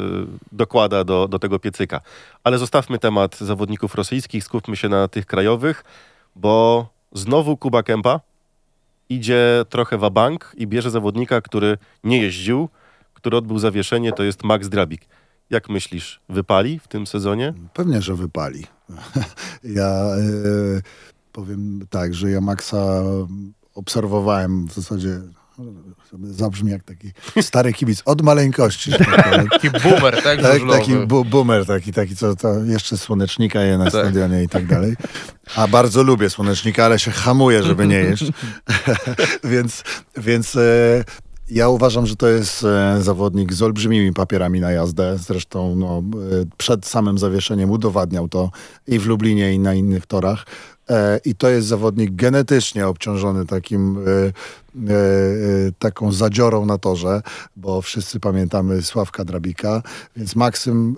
dokłada 0.52 1.04
do, 1.04 1.28
do 1.28 1.40
tego 1.40 1.60
piecyka. 1.60 2.02
Ale 2.44 2.58
zostawmy 2.58 3.00
temat 3.00 3.38
zawodników 3.38 3.96
rosyjskich, 3.96 4.44
skupmy 4.44 4.76
się 4.76 4.90
na 4.90 5.08
tych 5.08 5.26
krajowych, 5.26 5.84
bo 6.36 6.88
znowu 7.14 7.58
Kuba 7.58 7.84
Kępa 7.84 8.20
idzie 9.10 9.66
trochę 9.70 9.98
wabank 9.98 10.52
i 10.58 10.68
bierze 10.68 10.92
zawodnika, 10.92 11.42
który 11.42 11.78
nie 12.04 12.22
jeździł, 12.22 12.70
który 13.14 13.38
odbył 13.38 13.60
zawieszenie, 13.60 14.12
to 14.12 14.24
jest 14.24 14.44
Max 14.44 14.70
Drabik. 14.70 15.02
Jak 15.50 15.70
myślisz, 15.70 16.20
wypali 16.30 16.80
w 16.80 16.88
tym 16.88 17.08
sezonie? 17.08 17.54
Pewnie, 17.74 18.02
że 18.02 18.16
wypali. 18.16 18.64
ja 19.64 19.86
e, 19.86 20.82
powiem 21.36 21.80
tak, 21.90 22.14
że 22.14 22.32
ja 22.32 22.42
Maxa 22.42 23.04
obserwowałem 23.74 24.68
w 24.68 24.74
zasadzie, 24.74 25.22
zabrzmi 26.24 26.72
jak 26.72 26.84
taki 26.84 27.12
stary 27.42 27.74
kibic 27.74 28.02
od 28.06 28.22
maleńkości. 28.22 28.92
tak. 28.92 29.46
Taki 29.52 29.70
boomer, 29.70 30.24
tak? 30.24 30.42
Tak, 30.42 30.62
taki 30.72 30.96
bu 30.96 31.26
boomer, 31.26 31.66
taki, 31.66 31.94
taki 31.94 32.16
co 32.16 32.36
to 32.36 32.64
jeszcze 32.64 32.98
słonecznika 32.98 33.62
je 33.62 33.78
na 33.78 33.84
Tak. 33.84 33.94
stadionie 33.94 34.44
i 34.44 34.50
tak 34.50 34.66
dalej. 34.66 34.96
A 35.56 35.68
bardzo 35.68 36.04
lubię 36.04 36.30
słonecznika, 36.30 36.86
ale 36.86 37.00
się 37.00 37.12
hamuję, 37.12 37.64
żeby 37.64 37.88
nie 37.88 37.96
jeść. 37.96 38.26
więc 39.44 39.84
więc 40.18 40.56
e, 40.56 41.04
ja 41.50 41.70
uważam, 41.70 42.06
że 42.06 42.16
to 42.16 42.28
jest 42.28 42.64
e, 42.64 42.98
zawodnik 43.02 43.54
z 43.54 43.62
olbrzymimi 43.62 44.14
papierami 44.14 44.60
na 44.60 44.72
jazdę. 44.72 45.18
Zresztą 45.18 45.76
no, 45.76 45.98
e, 45.98 46.46
przed 46.58 46.86
samym 46.86 47.18
zawieszeniem 47.18 47.72
udowadniał 47.72 48.28
to 48.28 48.50
i 48.88 49.00
w 49.00 49.06
Lublinie, 49.06 49.54
i 49.54 49.60
na 49.60 49.74
innych 49.74 50.06
torach. 50.06 50.46
E, 50.90 51.20
I 51.26 51.36
to 51.36 51.50
jest 51.50 51.68
zawodnik 51.68 52.16
genetycznie 52.16 52.88
obciążony 52.88 53.46
takim, 53.46 53.98
e, 53.98 54.02
e, 54.02 54.32
taką 55.80 56.12
zadziorą 56.12 56.66
na 56.66 56.78
torze, 56.78 57.22
bo 57.56 57.82
wszyscy 57.82 58.20
pamiętamy 58.20 58.82
Sławka 58.82 59.26
Drabika, 59.26 59.82
więc 60.18 60.36
Maksym 60.36 60.98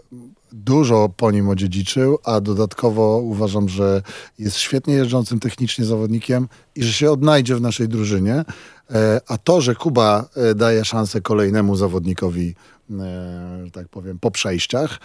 dużo 0.52 1.10
po 1.18 1.32
nim 1.32 1.50
odziedziczył, 1.50 2.18
a 2.24 2.42
dodatkowo 2.42 3.18
uważam, 3.18 3.70
że 3.70 4.02
jest 4.40 4.58
świetnie 4.58 4.94
jeżdżącym 4.94 5.40
technicznie 5.40 5.86
zawodnikiem 5.86 6.48
i 6.76 6.84
że 6.84 6.94
się 6.94 7.12
odnajdzie 7.12 7.56
w 7.56 7.62
naszej 7.62 7.88
drużynie. 7.88 8.46
A 9.28 9.38
to, 9.38 9.62
że 9.62 9.76
Kuba 9.76 10.30
daje 10.56 10.86
szansę 10.86 11.22
kolejnemu 11.22 11.76
zawodnikowi, 11.76 12.56
że 13.66 13.72
tak 13.72 13.88
powiem, 13.88 14.20
po 14.20 14.32
przejściach, 14.32 15.00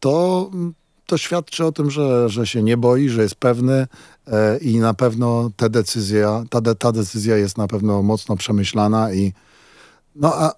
to, 0.00 0.50
to 1.06 1.18
świadczy 1.18 1.64
o 1.64 1.72
tym, 1.72 1.90
że, 1.90 2.28
że 2.28 2.46
się 2.46 2.62
nie 2.62 2.76
boi, 2.76 3.08
że 3.08 3.22
jest 3.22 3.34
pewny 3.34 3.86
i 4.60 4.78
na 4.78 4.94
pewno 4.94 5.50
te 5.56 5.70
decyzja, 5.70 6.44
ta, 6.50 6.60
de- 6.60 6.74
ta 6.74 6.92
decyzja 6.92 7.36
jest 7.36 7.58
na 7.58 7.66
pewno 7.68 8.02
mocno 8.02 8.36
przemyślana 8.36 9.12
i 9.12 9.32
no 10.16 10.34
a 10.34 10.52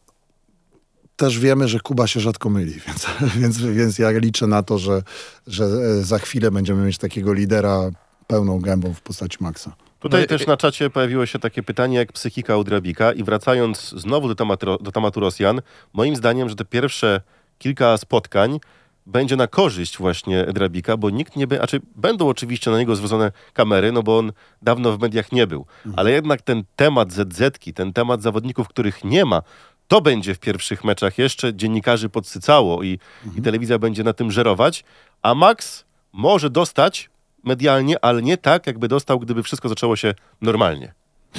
też 1.16 1.38
wiemy, 1.38 1.68
że 1.68 1.80
Kuba 1.80 2.06
się 2.06 2.20
rzadko 2.20 2.50
myli, 2.50 2.80
więc, 2.86 3.06
więc, 3.36 3.58
więc 3.58 3.98
ja 3.98 4.10
liczę 4.10 4.46
na 4.46 4.62
to, 4.62 4.78
że, 4.78 5.02
że 5.46 5.64
e, 5.64 6.02
za 6.04 6.18
chwilę 6.18 6.50
będziemy 6.50 6.86
mieć 6.86 6.98
takiego 6.98 7.32
lidera 7.32 7.90
pełną 8.26 8.60
gębą 8.60 8.94
w 8.94 9.00
postaci 9.00 9.38
Maxa. 9.40 9.72
Tutaj 10.00 10.20
No 10.20 10.24
i- 10.24 10.28
też 10.28 10.46
na 10.46 10.56
czacie 10.56 10.90
pojawiło 10.90 11.26
się 11.26 11.38
takie 11.38 11.62
pytanie 11.62 11.96
jak 11.98 12.12
psychika 12.12 12.56
u 12.56 12.64
Drabika 12.64 13.12
i 13.12 13.24
wracając 13.24 13.90
znowu 13.96 14.28
do 14.28 14.34
tematu, 14.34 14.78
do 14.80 14.92
tematu 14.92 15.20
Rosjan, 15.20 15.60
moim 15.92 16.16
zdaniem, 16.16 16.48
że 16.48 16.54
te 16.56 16.64
pierwsze 16.64 17.20
kilka 17.58 17.96
spotkań 17.98 18.60
będzie 19.06 19.36
na 19.36 19.46
korzyść 19.46 19.98
właśnie 19.98 20.44
Drabika, 20.44 20.96
bo 20.96 21.10
nikt 21.10 21.36
nie 21.36 21.46
będzie, 21.46 21.60
znaczy 21.60 21.80
będą 21.96 22.28
oczywiście 22.28 22.70
na 22.70 22.78
niego 22.78 22.96
zwrócone 22.96 23.32
kamery, 23.52 23.92
no 23.92 24.02
bo 24.02 24.18
on 24.18 24.32
dawno 24.62 24.92
w 24.92 25.00
mediach 25.00 25.32
nie 25.32 25.46
był, 25.46 25.66
ale 25.96 26.10
jednak 26.10 26.42
ten 26.42 26.64
temat 26.76 27.12
ZZ-ki, 27.12 27.74
ten 27.74 27.92
temat 27.92 28.22
zawodników, 28.22 28.68
których 28.68 29.04
nie 29.04 29.24
ma, 29.24 29.42
to 29.88 30.00
będzie 30.00 30.34
w 30.34 30.38
pierwszych 30.38 30.84
meczach. 30.84 31.18
Jeszcze 31.18 31.54
dziennikarzy 31.54 32.08
podsycało 32.08 32.82
i, 32.82 32.98
i 33.36 33.42
telewizja 33.42 33.78
będzie 33.78 34.04
na 34.04 34.12
tym 34.12 34.32
żerować, 34.32 34.84
a 35.22 35.34
Max 35.34 35.84
może 36.12 36.50
dostać 36.50 37.10
medialnie, 37.44 38.04
ale 38.04 38.22
nie 38.22 38.36
tak, 38.36 38.66
jakby 38.66 38.88
dostał, 38.88 39.18
gdyby 39.18 39.42
wszystko 39.42 39.68
zaczęło 39.68 39.96
się 39.96 40.14
normalnie. 40.40 40.92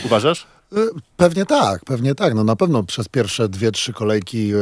Uważasz? 0.06 0.48
E, 0.72 0.76
Pewnie 1.18 1.46
tak, 1.46 1.86
pewnie 1.86 2.16
tak. 2.16 2.34
No 2.34 2.44
na 2.44 2.56
pewno 2.56 2.84
przez 2.84 3.08
pierwsze 3.10 3.50
dwie, 3.50 3.72
trzy 3.72 3.94
kolejki 3.94 4.54
e, 4.54 4.58
e, 4.58 4.60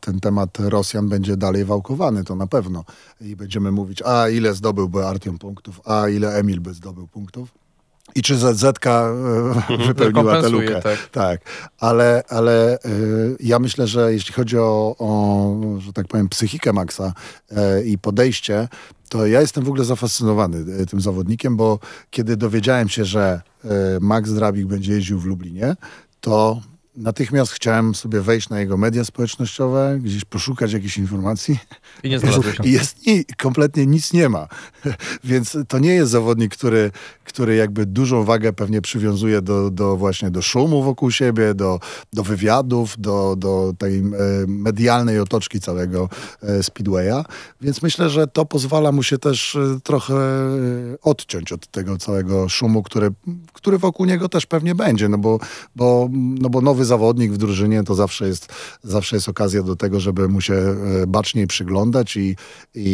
ten 0.00 0.20
temat 0.20 0.58
Rosjan 0.58 1.08
będzie 1.08 1.36
dalej 1.36 1.64
wałkowany, 1.64 2.24
to 2.24 2.36
na 2.36 2.46
pewno. 2.46 2.84
I 3.20 3.36
będziemy 3.36 3.72
mówić, 3.72 4.02
a 4.02 4.28
ile 4.28 4.54
zdobyłby 4.54 5.06
Artiom 5.06 5.38
punktów, 5.38 5.80
a 5.84 6.08
ile 6.08 6.34
Emil 6.34 6.60
by 6.60 6.74
zdobył 6.74 7.06
punktów. 7.06 7.48
I 8.14 8.22
czy 8.22 8.36
ZZ 8.36 8.64
e, 8.64 8.72
wypełniła 9.86 10.42
tę 10.42 10.48
lukę. 10.48 10.80
tak. 10.82 11.08
Tak, 11.12 11.40
ale, 11.80 12.22
ale 12.28 12.78
ja 13.40 13.58
myślę, 13.58 13.86
że 13.86 14.12
jeśli 14.12 14.34
chodzi 14.34 14.58
o, 14.58 14.94
o 14.98 15.54
że 15.78 15.92
tak 15.92 16.08
powiem, 16.08 16.28
psychikę 16.28 16.72
Maxa 16.72 17.12
i 17.84 17.98
podejście, 17.98 18.68
to 19.08 19.26
ja 19.26 19.40
jestem 19.40 19.64
w 19.64 19.68
ogóle 19.68 19.84
zafascynowany 19.84 20.64
e, 20.82 20.86
tym 20.86 21.00
zawodnikiem, 21.00 21.56
bo 21.56 21.78
kiedy 22.10 22.36
dowiedziałem 22.36 22.88
się, 22.88 23.04
że 23.04 23.40
e, 23.64 23.68
Max 24.00 24.32
Drabik 24.32 24.66
będzie 24.66 24.92
jeździł 24.92 25.20
w 25.20 25.24
Lublinie, 25.24 25.76
to 26.20 26.60
natychmiast 26.98 27.52
chciałem 27.52 27.94
sobie 27.94 28.20
wejść 28.20 28.48
na 28.48 28.60
jego 28.60 28.76
media 28.76 29.04
społecznościowe, 29.04 29.98
gdzieś 30.02 30.24
poszukać 30.24 30.72
jakichś 30.72 30.98
informacji. 30.98 31.58
I 32.02 32.08
nie 32.08 32.18
znalazłeś. 32.18 32.56
I 32.64 32.72
jest 32.72 33.06
ni- 33.06 33.24
kompletnie 33.24 33.86
nic 33.86 34.12
nie 34.12 34.28
ma. 34.28 34.48
Więc 35.24 35.56
to 35.68 35.78
nie 35.78 35.94
jest 35.94 36.10
zawodnik, 36.10 36.56
który, 36.56 36.90
który 37.24 37.56
jakby 37.56 37.86
dużą 37.86 38.24
wagę 38.24 38.52
pewnie 38.52 38.80
przywiązuje 38.80 39.42
do, 39.42 39.70
do 39.70 39.96
właśnie 39.96 40.30
do 40.30 40.42
szumu 40.42 40.82
wokół 40.82 41.10
siebie, 41.10 41.54
do, 41.54 41.80
do 42.12 42.22
wywiadów, 42.22 42.94
do, 42.98 43.36
do 43.36 43.72
tej 43.78 43.98
e, 43.98 44.02
medialnej 44.46 45.20
otoczki 45.20 45.60
całego 45.60 46.08
e, 46.42 46.62
Speedwaya. 46.62 47.24
Więc 47.60 47.82
myślę, 47.82 48.10
że 48.10 48.26
to 48.26 48.44
pozwala 48.44 48.92
mu 48.92 49.02
się 49.02 49.18
też 49.18 49.56
e, 49.56 49.80
trochę 49.82 50.14
odciąć 51.02 51.52
od 51.52 51.66
tego 51.66 51.98
całego 51.98 52.48
szumu, 52.48 52.82
który, 52.82 53.10
który 53.52 53.78
wokół 53.78 54.06
niego 54.06 54.28
też 54.28 54.46
pewnie 54.46 54.74
będzie, 54.74 55.08
no 55.08 55.18
bo, 55.18 55.38
bo, 55.76 56.08
no 56.12 56.50
bo 56.50 56.60
nowy 56.60 56.84
zawodnik 56.88 57.32
w 57.32 57.36
drużynie 57.36 57.84
to 57.84 57.94
zawsze 57.94 58.26
jest, 58.28 58.52
zawsze 58.82 59.16
jest 59.16 59.28
okazja 59.28 59.62
do 59.62 59.76
tego, 59.76 60.00
żeby 60.00 60.28
mu 60.28 60.40
się 60.40 60.54
e, 60.54 60.76
baczniej 61.06 61.46
przyglądać 61.46 62.16
i, 62.16 62.36
i, 62.74 62.88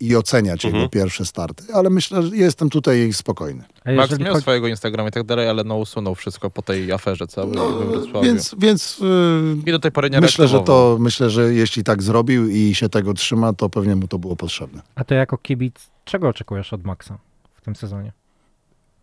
i, 0.00 0.06
i, 0.06 0.16
oceniać 0.16 0.64
jego 0.64 0.88
pierwsze 0.88 1.24
starty. 1.24 1.64
Ale 1.74 1.90
myślę, 1.90 2.22
że 2.22 2.36
jestem 2.36 2.70
tutaj 2.70 3.12
spokojny. 3.12 3.64
Max 3.86 4.18
miał 4.18 4.32
chodzi- 4.32 4.42
swojego 4.42 4.68
Instagrama 4.68 5.08
i 5.08 5.12
tak 5.12 5.22
dalej, 5.24 5.48
ale 5.48 5.64
no 5.64 5.76
usunął 5.76 6.14
wszystko 6.14 6.50
po 6.50 6.62
tej 6.62 6.92
aferze 6.92 7.26
całej 7.26 7.52
No, 7.54 8.22
więc 8.22 8.54
więc 8.58 9.00
e, 9.02 9.68
I 9.68 9.72
do 9.72 9.78
tej 9.78 9.92
pory 9.92 10.10
nie 10.10 10.20
myślę, 10.20 10.48
że 10.48 10.60
to 10.60 10.96
myślę, 11.00 11.30
że 11.30 11.54
jeśli 11.54 11.84
tak 11.84 12.02
zrobił 12.02 12.48
i 12.48 12.74
się 12.74 12.88
tego 12.88 13.14
trzyma, 13.14 13.52
to 13.52 13.68
pewnie 13.70 13.96
mu 13.96 14.08
to 14.08 14.18
było 14.18 14.36
potrzebne. 14.36 14.82
A 14.94 15.04
ty 15.04 15.14
jako 15.14 15.38
kibic, 15.38 15.74
czego 16.04 16.28
oczekujesz 16.28 16.72
od 16.72 16.84
Maxa 16.84 17.18
w 17.54 17.60
tym 17.60 17.76
sezonie? 17.76 18.12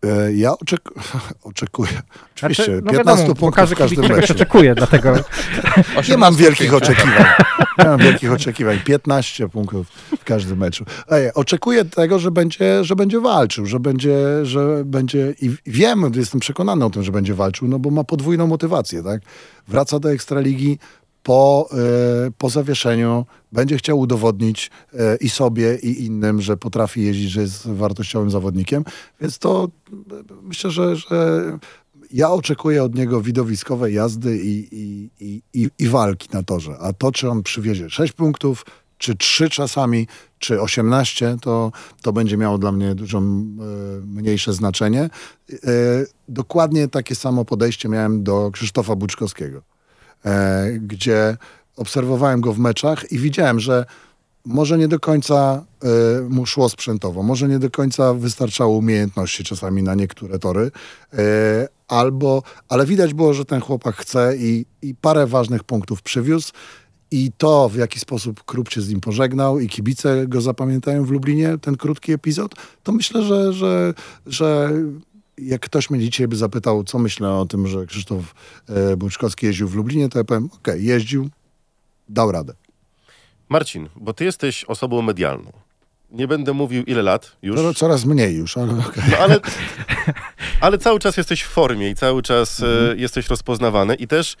E, 0.04 0.32
Ja 0.32 0.52
oczek 0.58 0.80
oczekuję. 1.42 2.02
Oczywiście, 2.36 2.64
Znaczy, 2.64 2.80
no 2.84 2.92
15 2.92 3.22
wiadomo, 3.22 3.34
punktów 3.34 3.70
w 3.70 3.74
każdym 3.74 4.08
meczu. 4.08 4.32
oczekuje, 4.32 4.74
dlatego 4.74 5.12
Nie 6.08 6.16
mam 6.16 6.34
18 6.34 6.42
wielkich 6.44 6.74
oczekiwań. 6.74 7.24
Nie 7.78 7.84
mam 7.84 7.98
wielkich 7.98 8.32
oczekiwań. 8.32 8.78
15 8.84 9.48
punktów 9.48 9.86
w 10.20 10.24
każdym 10.24 10.58
meczu. 10.58 10.84
Ej, 11.10 11.32
oczekuję 11.34 11.84
tego, 11.84 12.18
że 12.18 12.30
będzie, 12.30 12.84
że 12.84 12.96
będzie 12.96 13.20
walczył, 13.20 13.66
że 13.66 13.80
będzie, 13.80 14.16
że 14.46 14.82
będzie 14.84 15.34
i 15.42 15.50
wiem, 15.66 16.12
jestem 16.16 16.40
przekonany 16.40 16.84
o 16.84 16.90
tym, 16.90 17.02
że 17.02 17.12
będzie 17.12 17.34
walczył, 17.34 17.68
no 17.68 17.78
bo 17.78 17.90
ma 17.90 18.04
podwójną 18.04 18.46
motywację, 18.46 19.02
tak? 19.02 19.20
Wraca 19.68 19.98
do 19.98 20.12
Ekstraligi 20.12 20.78
po, 21.22 21.68
e, 21.72 22.30
po 22.38 22.50
zawieszeniu, 22.50 23.26
będzie 23.52 23.76
chciał 23.76 23.98
udowodnić 23.98 24.70
e, 24.94 25.16
i 25.16 25.28
sobie, 25.28 25.78
i 25.82 26.04
innym, 26.04 26.40
że 26.40 26.56
potrafi 26.56 27.02
jeździć, 27.02 27.30
że 27.30 27.40
jest 27.40 27.68
wartościowym 27.68 28.30
zawodnikiem, 28.30 28.84
więc 29.20 29.38
to 29.38 29.68
e, 29.90 30.14
myślę, 30.42 30.70
że, 30.70 30.96
że 30.96 31.42
ja 32.12 32.30
oczekuję 32.30 32.82
od 32.82 32.94
niego 32.94 33.20
widowiskowej 33.20 33.94
jazdy 33.94 34.38
i, 34.38 34.68
i, 34.72 35.10
i, 35.54 35.70
i, 35.78 35.88
walki 35.88 36.28
na 36.32 36.42
torze. 36.42 36.76
A 36.80 36.92
to, 36.92 37.12
czy 37.12 37.30
on 37.30 37.42
przywiezie 37.42 37.90
6 37.90 38.12
punktów, 38.12 38.64
czy 38.98 39.16
3 39.16 39.50
czasami, 39.50 40.06
czy 40.38 40.60
18, 40.60 41.36
to, 41.40 41.72
to 42.02 42.12
będzie 42.12 42.36
miało 42.36 42.58
dla 42.58 42.72
mnie 42.72 42.94
dużo 42.94 43.20
mniejsze 44.06 44.52
znaczenie. 44.52 45.10
Dokładnie 46.28 46.88
takie 46.88 47.14
samo 47.14 47.44
podejście 47.44 47.88
miałem 47.88 48.22
do 48.22 48.50
Krzysztofa 48.52 48.96
Buczkowskiego, 48.96 49.62
gdzie 50.80 51.36
obserwowałem 51.76 52.40
go 52.40 52.52
w 52.52 52.58
meczach 52.58 53.12
i 53.12 53.18
widziałem, 53.18 53.60
że 53.60 53.84
może 54.44 54.78
nie 54.78 54.88
do 54.88 55.00
końca 55.00 55.64
e, 55.82 55.88
mu 56.28 56.46
szło 56.46 56.68
sprzętowo, 56.68 57.22
może 57.22 57.48
nie 57.48 57.58
do 57.58 57.70
końca 57.70 58.14
wystarczało 58.14 58.76
umiejętności 58.76 59.44
czasami 59.44 59.82
na 59.82 59.94
niektóre 59.94 60.38
tory, 60.38 60.70
e, 61.12 61.68
albo, 61.88 62.42
ale 62.68 62.86
widać 62.86 63.14
było, 63.14 63.34
że 63.34 63.44
ten 63.44 63.60
chłopak 63.60 63.96
chce 63.96 64.36
i, 64.36 64.66
i 64.82 64.94
parę 64.94 65.26
ważnych 65.26 65.64
punktów 65.64 66.02
przywiózł. 66.02 66.52
I 67.10 67.32
to, 67.38 67.68
w 67.68 67.76
jaki 67.76 68.00
sposób 68.00 68.44
Krup 68.44 68.70
się 68.70 68.80
z 68.80 68.88
nim 68.88 69.00
pożegnał 69.00 69.60
i 69.60 69.68
kibice 69.68 70.26
go 70.26 70.40
zapamiętają 70.40 71.04
w 71.04 71.10
Lublinie, 71.10 71.58
ten 71.60 71.76
krótki 71.76 72.12
epizod, 72.12 72.54
to 72.82 72.92
myślę, 72.92 73.22
że, 73.22 73.52
że, 73.52 73.94
że 74.26 74.72
jak 75.42 75.60
ktoś 75.60 75.90
mnie 75.90 76.00
dzisiaj 76.00 76.28
by 76.28 76.36
zapytał, 76.36 76.84
co 76.84 76.98
myślę 76.98 77.30
o 77.30 77.46
tym, 77.46 77.66
że 77.66 77.86
Krzysztof 77.86 78.34
e, 78.68 78.96
Buczkowski 78.96 79.46
jeździł 79.46 79.68
w 79.68 79.74
Lublinie, 79.74 80.08
to 80.08 80.18
ja 80.18 80.24
powiem, 80.24 80.48
okej, 80.54 80.84
jeździł, 80.84 81.28
dał 82.08 82.32
radę. 82.32 82.54
Marcin, 83.48 83.88
bo 83.96 84.12
ty 84.12 84.24
jesteś 84.24 84.64
osobą 84.64 85.02
medialną. 85.02 85.52
Nie 86.10 86.28
będę 86.28 86.52
mówił 86.52 86.84
ile 86.84 87.02
lat 87.02 87.36
już, 87.42 87.56
Coraz, 87.56 87.76
coraz 87.76 88.04
mniej 88.04 88.36
już, 88.36 88.58
ale 88.58 88.72
okej. 88.78 89.04
no, 89.10 89.16
ale, 89.16 89.40
ale 90.60 90.78
cały 90.78 90.98
czas 90.98 91.16
jesteś 91.16 91.42
w 91.42 91.48
formie 91.48 91.90
i 91.90 91.94
cały 91.94 92.22
czas 92.22 92.62
e, 92.62 92.96
jesteś 92.96 93.28
rozpoznawany 93.28 93.94
i 93.94 94.08
też 94.08 94.36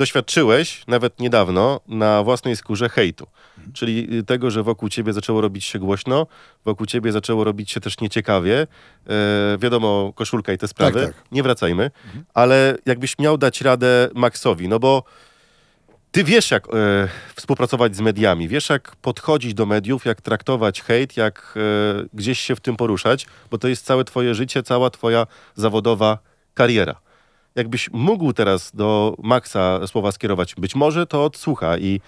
doświadczyłeś, 0.00 0.82
nawet 0.86 1.20
niedawno, 1.20 1.80
na 1.88 2.22
własnej 2.22 2.56
skórze 2.56 2.88
hejtu. 2.88 3.26
Czyli 3.74 4.18
y, 4.18 4.22
tego, 4.22 4.50
że 4.50 4.62
wokół 4.62 4.88
ciebie 4.88 5.12
zaczęło 5.12 5.40
robić 5.40 5.64
się 5.64 5.78
głośno, 5.78 6.26
wokół 6.64 6.86
ciebie 6.86 7.12
zaczęło 7.12 7.44
robić 7.44 7.70
się 7.70 7.80
też 7.80 8.00
nieciekawie. 8.00 8.66
E, 9.08 9.58
wiadomo, 9.58 10.12
koszulka 10.14 10.52
i 10.52 10.58
te 10.58 10.68
sprawy. 10.68 11.06
tak. 11.06 11.14
Nie 11.32 11.42
wracajmy. 11.42 11.90
Ale 12.34 12.76
jakbyś 12.86 13.18
miał 13.18 13.38
dać 13.38 13.60
radę 13.60 14.08
Maxowi, 14.14 14.68
no 14.68 14.78
bo 14.78 15.04
ty 16.10 16.24
wiesz, 16.24 16.50
jak 16.50 16.66
e, 16.74 17.08
współpracować 17.34 17.96
z 17.96 18.00
mediami, 18.00 18.48
wiesz, 18.48 18.68
jak 18.68 18.96
podchodzić 18.96 19.54
do 19.54 19.66
mediów, 19.66 20.04
jak 20.04 20.20
traktować 20.20 20.82
hejt, 20.82 21.16
jak 21.16 21.54
e, 21.56 21.60
gdzieś 22.14 22.40
się 22.40 22.56
w 22.56 22.60
tym 22.60 22.76
poruszać, 22.76 23.26
bo 23.50 23.58
to 23.58 23.68
jest 23.68 23.84
całe 23.84 24.04
twoje 24.04 24.34
życie, 24.34 24.62
cała 24.62 24.90
twoja 24.90 25.26
zawodowa 25.54 26.18
kariera. 26.54 27.09
Jakbyś 27.54 27.90
mógł 27.92 28.32
teraz 28.32 28.70
do 28.74 29.16
Maxa 29.22 29.86
słowa 29.86 30.12
skierować, 30.12 30.54
być 30.54 30.74
może 30.74 31.06
to 31.06 31.24
odsłucha 31.24 31.78
i, 31.78 32.00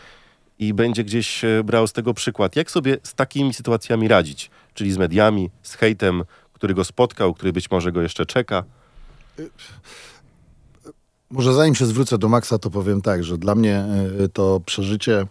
i 0.58 0.74
będzie 0.74 1.04
gdzieś 1.04 1.44
e, 1.44 1.64
brał 1.64 1.86
z 1.86 1.92
tego 1.92 2.14
przykład. 2.14 2.56
Jak 2.56 2.70
sobie 2.70 2.98
z 3.02 3.14
takimi 3.14 3.54
sytuacjami 3.54 4.08
radzić? 4.08 4.50
Czyli 4.74 4.92
z 4.92 4.98
mediami, 4.98 5.50
z 5.62 5.74
hejtem, 5.74 6.24
który 6.52 6.74
go 6.74 6.84
spotkał, 6.84 7.34
który 7.34 7.52
być 7.52 7.70
może 7.70 7.92
go 7.92 8.02
jeszcze 8.02 8.26
czeka. 8.26 8.64
Może 11.30 11.54
zanim 11.54 11.74
się 11.74 11.86
zwrócę 11.86 12.18
do 12.18 12.28
Maxa, 12.28 12.58
to 12.58 12.70
powiem 12.70 13.02
tak, 13.02 13.24
że 13.24 13.38
dla 13.38 13.54
mnie 13.54 13.84
e, 14.24 14.28
to 14.28 14.60
przeżycie 14.66 15.26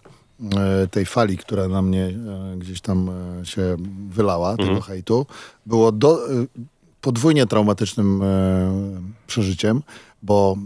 e, 0.58 0.88
tej 0.88 1.06
fali, 1.06 1.38
która 1.38 1.68
na 1.68 1.82
mnie 1.82 2.14
gdzieś 2.58 2.82
tam 2.82 3.10
się 3.44 3.78
wylała, 4.10 4.58
tego 4.58 4.82
hejtu, 4.82 5.26
było 5.66 5.92
do, 5.92 6.20
podwójnie 7.02 7.46
traumatycznym 7.46 8.22
e, 8.22 8.72
przeżyciem, 9.28 9.82
bo 10.24 10.58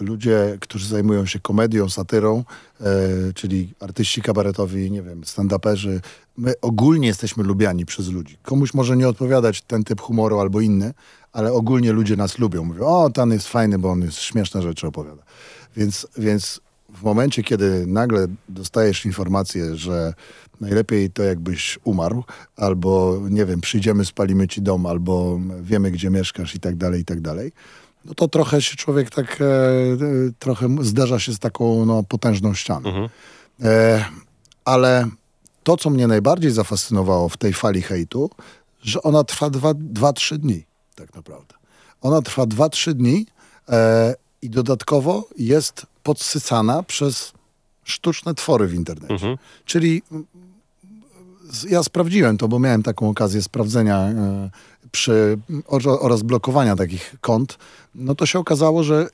e, 0.00 0.04
ludzie, 0.04 0.58
którzy 0.60 0.88
zajmują 0.88 1.26
się 1.26 1.40
komedią, 1.40 1.88
satyrą, 1.88 2.44
e, 2.80 2.84
czyli 3.34 3.74
artyści 3.80 4.22
kabaretowi, 4.22 4.90
nie 4.90 5.02
wiem, 5.02 5.20
stand-uperzy, 5.20 6.00
my 6.36 6.54
ogólnie 6.62 7.08
jesteśmy 7.08 7.44
lubiani 7.44 7.86
przez 7.86 8.08
ludzi. 8.08 8.38
Komuś 8.42 8.74
może 8.74 8.96
nie 8.96 9.08
odpowiadać 9.08 9.62
ten 9.62 9.84
typ 9.84 10.00
humoru 10.00 10.40
albo 10.40 10.60
inny, 10.60 10.94
ale 11.32 11.52
ogólnie 11.52 11.92
ludzie 11.92 12.16
nas 12.16 12.38
lubią. 12.38 12.64
Mówią, 12.64 12.86
o, 12.86 13.10
ten 13.10 13.30
jest 13.30 13.48
fajny, 13.48 13.78
bo 13.78 13.90
on 13.90 14.02
jest 14.02 14.18
śmieszne 14.18 14.62
rzeczy 14.62 14.86
opowiada. 14.86 15.22
Więc, 15.76 16.06
więc 16.18 16.60
w 16.94 17.02
momencie, 17.02 17.42
kiedy 17.42 17.86
nagle 17.86 18.26
dostajesz 18.48 19.06
informację, 19.06 19.76
że 19.76 20.14
najlepiej 20.60 21.10
to 21.10 21.22
jakbyś 21.22 21.78
umarł, 21.84 22.24
albo 22.56 23.18
nie 23.30 23.46
wiem, 23.46 23.60
przyjdziemy, 23.60 24.04
spalimy 24.04 24.48
ci 24.48 24.62
dom, 24.62 24.86
albo 24.86 25.40
wiemy, 25.60 25.90
gdzie 25.90 26.10
mieszkasz 26.10 26.54
i 26.54 26.60
tak 26.60 26.76
dalej, 26.76 27.00
i 27.00 27.04
tak 27.04 27.20
dalej, 27.20 27.52
no 28.04 28.14
to 28.14 28.28
trochę 28.28 28.62
się 28.62 28.76
człowiek 28.76 29.10
tak, 29.10 29.40
e, 29.40 29.44
e, 29.44 29.98
trochę 30.38 30.76
zderza 30.80 31.18
się 31.18 31.32
z 31.32 31.38
taką 31.38 31.84
no, 31.84 32.02
potężną 32.02 32.54
ścianą. 32.54 32.88
Mhm. 32.88 33.08
E, 33.62 34.04
ale 34.64 35.08
to, 35.62 35.76
co 35.76 35.90
mnie 35.90 36.06
najbardziej 36.06 36.50
zafascynowało 36.50 37.28
w 37.28 37.36
tej 37.36 37.52
fali 37.52 37.82
hejtu, 37.82 38.30
że 38.82 39.02
ona 39.02 39.24
trwa 39.24 39.48
2-3 39.48 40.38
dni, 40.38 40.64
tak 40.94 41.14
naprawdę. 41.14 41.54
Ona 42.00 42.22
trwa 42.22 42.44
2-3 42.44 42.92
dni 42.92 43.26
e, 43.68 44.14
i 44.42 44.50
dodatkowo 44.50 45.28
jest 45.38 45.86
podsycana 46.08 46.82
przez 46.82 47.32
sztuczne 47.84 48.34
twory 48.34 48.66
w 48.66 48.74
internecie. 48.74 49.14
Mhm. 49.14 49.36
Czyli 49.64 50.02
ja 51.70 51.82
sprawdziłem 51.82 52.38
to, 52.38 52.48
bo 52.48 52.58
miałem 52.58 52.82
taką 52.82 53.08
okazję 53.08 53.42
sprawdzenia 53.42 53.96
e, 53.98 54.50
przy, 54.92 55.38
or- 55.66 55.98
oraz 56.00 56.22
blokowania 56.22 56.76
takich 56.76 57.16
kont. 57.20 57.58
No 57.94 58.14
to 58.14 58.26
się 58.26 58.38
okazało, 58.38 58.84
że 58.84 59.08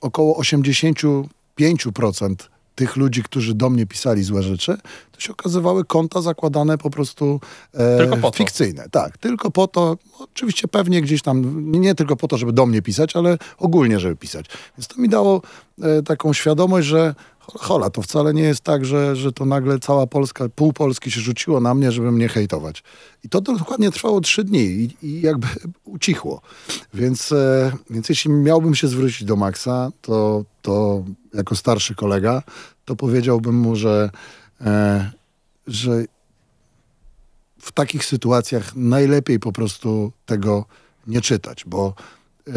około 0.00 0.40
85% 0.40 2.34
tych 2.80 2.96
ludzi, 2.96 3.22
którzy 3.22 3.54
do 3.54 3.70
mnie 3.70 3.86
pisali 3.86 4.22
złe 4.24 4.42
rzeczy, 4.42 4.78
to 5.12 5.20
się 5.20 5.32
okazywały 5.32 5.84
konta 5.84 6.22
zakładane 6.22 6.78
po 6.78 6.90
prostu 6.90 7.40
e, 7.74 8.16
po 8.16 8.30
fikcyjne. 8.30 8.88
Tak, 8.90 9.18
tylko 9.18 9.50
po 9.50 9.68
to, 9.68 9.96
oczywiście 10.18 10.68
pewnie 10.68 11.02
gdzieś 11.02 11.22
tam, 11.22 11.64
nie, 11.72 11.94
tylko 11.94 12.16
po 12.16 12.28
to, 12.28 12.38
żeby 12.38 12.52
do 12.52 12.66
mnie 12.66 12.82
pisać, 12.82 13.16
ale 13.16 13.38
ogólnie, 13.58 14.00
żeby 14.00 14.16
pisać. 14.16 14.46
Więc 14.78 14.88
to 14.88 15.00
mi 15.00 15.08
dało 15.08 15.42
e, 15.82 16.02
taką 16.02 16.32
świadomość, 16.32 16.86
że 16.86 17.14
hola, 17.58 17.90
to 17.90 18.02
wcale 18.02 18.34
nie 18.34 18.42
jest 18.42 18.60
tak, 18.60 18.84
że, 18.84 19.16
że 19.16 19.32
to 19.32 19.44
nagle 19.44 19.78
cała 19.78 20.06
Polska, 20.06 20.48
pół 20.48 20.72
Polski 20.72 21.10
się 21.10 21.20
rzuciło 21.20 21.60
na 21.60 21.74
mnie, 21.74 21.92
żeby 21.92 22.12
mnie 22.12 22.28
hejtować. 22.28 22.82
I 23.24 23.28
to 23.28 23.40
dokładnie 23.40 23.90
trwało 23.90 24.20
trzy 24.20 24.44
dni 24.44 24.60
i, 24.60 24.96
i 25.02 25.20
jakby 25.20 25.46
ucichło. 25.84 26.40
Więc, 26.94 27.32
e, 27.32 27.72
więc 27.90 28.08
jeśli 28.08 28.30
miałbym 28.30 28.74
się 28.74 28.88
zwrócić 28.88 29.24
do 29.24 29.36
Maxa, 29.36 29.90
to, 30.02 30.44
to 30.62 31.04
jako 31.34 31.56
starszy 31.56 31.94
kolega, 31.94 32.42
to 32.84 32.96
powiedziałbym 32.96 33.54
mu, 33.54 33.76
że, 33.76 34.10
e, 34.60 35.10
że 35.66 36.04
w 37.60 37.72
takich 37.72 38.04
sytuacjach 38.04 38.76
najlepiej 38.76 39.38
po 39.38 39.52
prostu 39.52 40.12
tego 40.26 40.64
nie 41.06 41.20
czytać, 41.20 41.64
bo, 41.66 41.94
e, 42.48 42.52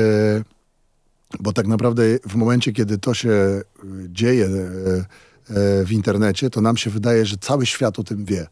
bo 1.40 1.54
tak 1.54 1.68
naprawdę 1.68 2.04
w 2.30 2.36
momencie, 2.36 2.74
kiedy 2.74 2.98
to 2.98 3.14
się 3.14 3.30
e, 3.30 3.64
dzieje 4.10 4.46
e, 4.46 4.50
e, 4.50 5.86
w 5.86 5.92
internecie, 5.92 6.50
to 6.50 6.62
nam 6.62 6.78
się 6.78 6.90
wydaje, 6.90 7.26
że 7.26 7.38
cały 7.38 7.66
świat 7.66 8.00
o 8.00 8.04
tym 8.04 8.26
wie. 8.26 8.48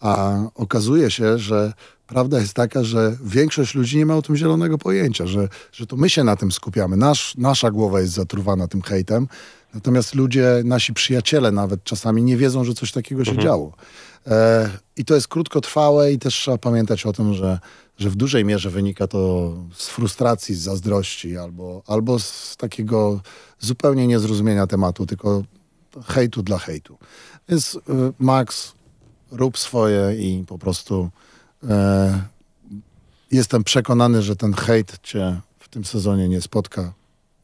A 0.00 0.36
okazuje 0.54 1.10
się, 1.10 1.38
że 1.38 1.72
prawda 2.06 2.40
jest 2.40 2.54
taka, 2.54 2.84
że 2.84 3.16
większość 3.24 3.74
ludzi 3.74 3.96
nie 3.96 4.06
ma 4.06 4.16
o 4.16 4.22
tym 4.22 4.36
zielonego 4.36 4.78
pojęcia, 4.78 5.26
że, 5.26 5.48
że 5.72 5.86
to 5.86 5.96
my 5.96 6.10
się 6.10 6.24
na 6.24 6.36
tym 6.36 6.52
skupiamy. 6.52 6.96
Nasz, 6.96 7.34
nasza 7.36 7.70
głowa 7.70 8.00
jest 8.00 8.12
zatruwana 8.12 8.68
tym 8.68 8.82
hejtem, 8.82 9.28
natomiast 9.74 10.14
ludzie, 10.14 10.62
nasi 10.64 10.92
przyjaciele 10.92 11.52
nawet 11.52 11.84
czasami 11.84 12.22
nie 12.22 12.36
wiedzą, 12.36 12.64
że 12.64 12.74
coś 12.74 12.92
takiego 12.92 13.24
się 13.24 13.38
działo. 13.38 13.72
E, 14.28 14.70
I 14.96 15.04
to 15.04 15.14
jest 15.14 15.28
krótkotrwałe 15.28 16.12
i 16.12 16.18
też 16.18 16.34
trzeba 16.34 16.58
pamiętać 16.58 17.06
o 17.06 17.12
tym, 17.12 17.34
że, 17.34 17.58
że 17.98 18.10
w 18.10 18.16
dużej 18.16 18.44
mierze 18.44 18.70
wynika 18.70 19.06
to 19.06 19.52
z 19.74 19.88
frustracji, 19.88 20.54
z 20.54 20.60
zazdrości 20.60 21.36
albo, 21.36 21.82
albo 21.86 22.18
z 22.18 22.56
takiego 22.56 23.20
zupełnie 23.58 24.06
niezrozumienia 24.06 24.66
tematu, 24.66 25.06
tylko 25.06 25.42
hejtu 26.06 26.42
dla 26.42 26.58
hejtu. 26.58 26.98
Więc 27.48 27.74
y, 27.74 27.78
Max, 28.18 28.72
rób 29.30 29.58
swoje 29.58 30.14
i 30.18 30.44
po 30.46 30.58
prostu 30.58 31.10
e, 31.68 32.22
jestem 33.30 33.64
przekonany, 33.64 34.22
że 34.22 34.36
ten 34.36 34.52
hejt 34.52 34.98
cię 35.02 35.40
w 35.58 35.68
tym 35.68 35.84
sezonie 35.84 36.28
nie 36.28 36.40
spotka, 36.40 36.92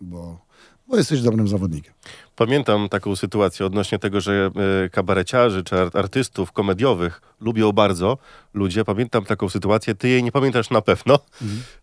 bo, 0.00 0.38
bo 0.88 0.96
jesteś 0.96 1.22
dobrym 1.22 1.48
zawodnikiem. 1.48 1.94
Pamiętam 2.36 2.88
taką 2.88 3.16
sytuację 3.16 3.66
odnośnie 3.66 3.98
tego, 3.98 4.20
że 4.20 4.50
e, 4.84 4.88
kabareciarzy 4.88 5.64
czy 5.64 5.74
art- 5.76 5.96
artystów 5.96 6.52
komediowych 6.52 7.20
lubią 7.40 7.72
bardzo 7.72 8.18
ludzie. 8.54 8.84
Pamiętam 8.84 9.24
taką 9.24 9.48
sytuację, 9.48 9.94
ty 9.94 10.08
jej 10.08 10.22
nie 10.22 10.32
pamiętasz 10.32 10.70
na 10.70 10.80
pewno, 10.82 11.18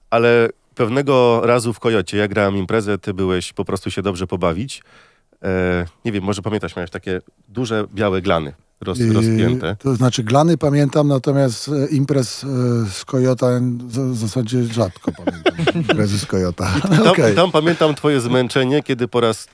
ale 0.09 0.49
pewnego 0.75 1.41
razu 1.43 1.73
w 1.73 1.79
Kojocie, 1.79 2.17
ja 2.17 2.27
grałem 2.27 2.57
imprezę, 2.57 2.97
ty 2.97 3.13
byłeś 3.13 3.53
po 3.53 3.65
prostu 3.65 3.91
się 3.91 4.01
dobrze 4.01 4.27
pobawić. 4.27 4.83
E, 5.43 5.85
nie 6.05 6.11
wiem, 6.11 6.23
może 6.23 6.41
pamiętasz, 6.41 6.75
miałeś 6.75 6.89
takie 6.91 7.21
duże 7.49 7.85
białe 7.93 8.21
glany 8.21 8.53
roz, 8.81 8.99
Yy, 8.99 9.13
rozpięte. 9.13 9.75
To 9.79 9.95
znaczy 9.95 10.23
glany 10.23 10.57
pamiętam, 10.57 11.07
natomiast 11.07 11.67
e, 11.69 11.87
imprez 11.87 12.43
e, 12.43 12.47
z 12.91 13.05
Kojota 13.05 13.47
w 13.87 14.15
zasadzie 14.17 14.63
rzadko 14.63 15.11
pamiętam. 15.11 15.53
Imprezy 15.81 16.19
z 16.19 16.25
Kojota. 16.25 16.73
Tam, 16.81 17.07
Okej. 17.11 17.35
tam 17.35 17.51
pamiętam 17.51 17.95
twoje 17.95 18.21
zmęczenie, 18.21 18.83
kiedy 18.83 19.07
po 19.07 19.19
raz 19.21 19.47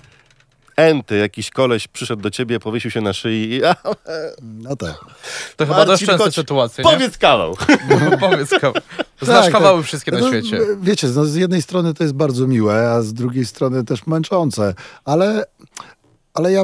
enty 0.77 1.17
jakiś 1.17 1.49
koleś 1.49 1.87
przyszedł 1.87 2.21
do 2.21 2.29
ciebie, 2.29 2.59
powiesił 2.59 2.91
się 2.91 3.01
na 3.01 3.13
szyi 3.13 3.53
i 3.53 3.61
No 4.63 4.75
tak. 4.75 4.95
To 5.55 5.65
chyba 5.65 5.85
Marcin, 5.85 6.07
dość 6.17 6.35
sytuacja, 6.35 6.83
nie? 6.83 6.91
powiedz 6.91 7.17
kawał. 7.17 7.57
Powiedz 8.19 8.49
kawał. 8.49 8.73
Znasz 9.21 9.45
Tak, 9.45 9.53
kawały 9.53 9.79
tak. 9.79 9.87
wszystkie 9.87 10.11
na 10.11 10.19
No, 10.19 10.27
świecie. 10.27 10.59
Wiecie, 10.81 11.07
no, 11.15 11.25
z 11.25 11.35
jednej 11.35 11.61
strony 11.61 11.93
to 11.93 12.03
jest 12.03 12.15
bardzo 12.15 12.47
miłe, 12.47 12.89
a 12.91 13.01
z 13.01 13.13
drugiej 13.13 13.45
strony 13.45 13.83
też 13.83 14.07
męczące, 14.07 14.73
ale, 15.05 15.45
ale 16.33 16.51
ja, 16.51 16.63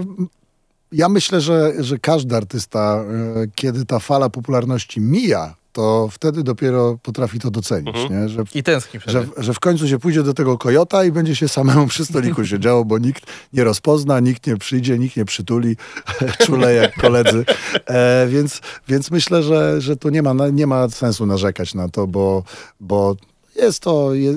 ja 0.92 1.10
myślę, 1.10 1.42
że, 1.42 1.72
że 1.80 1.98
każdy 2.00 2.36
artysta, 2.36 3.04
e, 3.36 3.48
kiedy 3.56 3.86
ta 3.86 4.00
fala 4.00 4.30
popularności 4.30 5.02
mija, 5.02 5.56
to 5.74 6.10
wtedy 6.12 6.44
dopiero 6.44 6.98
potrafi 7.04 7.40
to 7.40 7.52
docenić, 7.52 7.96
nie? 8.10 8.30
Że, 8.30 8.44
I 8.56 8.64
tęskni 8.64 9.00
że, 9.08 9.26
że 9.38 9.54
w 9.54 9.60
końcu 9.60 9.88
się 9.88 10.00
pójdzie 10.00 10.24
do 10.24 10.34
tego 10.34 10.58
kojota 10.58 11.04
i 11.06 11.12
będzie 11.12 11.36
się 11.36 11.48
samemu 11.48 11.88
przy 11.88 12.06
stoliku 12.06 12.46
siedziało, 12.54 12.86
bo 12.86 12.98
nikt 12.98 13.24
nie 13.54 13.64
rozpozna, 13.64 14.20
nikt 14.20 14.48
nie 14.48 14.58
przyjdzie, 14.58 15.00
nikt 15.00 15.18
nie 15.18 15.26
przytuli, 15.26 15.76
czule 16.46 16.74
jak 16.74 16.96
koledzy. 16.96 17.46
E, 17.86 18.28
więc, 18.28 18.62
więc 18.88 19.12
myślę, 19.12 19.44
że, 19.44 19.82
że 19.82 19.98
tu 19.98 20.10
nie 20.10 20.22
ma, 20.22 20.48
nie 20.48 20.68
ma 20.68 20.90
sensu 20.90 21.26
narzekać 21.26 21.74
na 21.74 21.90
to, 21.90 22.08
bo, 22.08 22.44
bo 22.80 23.16
jest 23.56 23.80
to 23.80 24.14
je, 24.14 24.34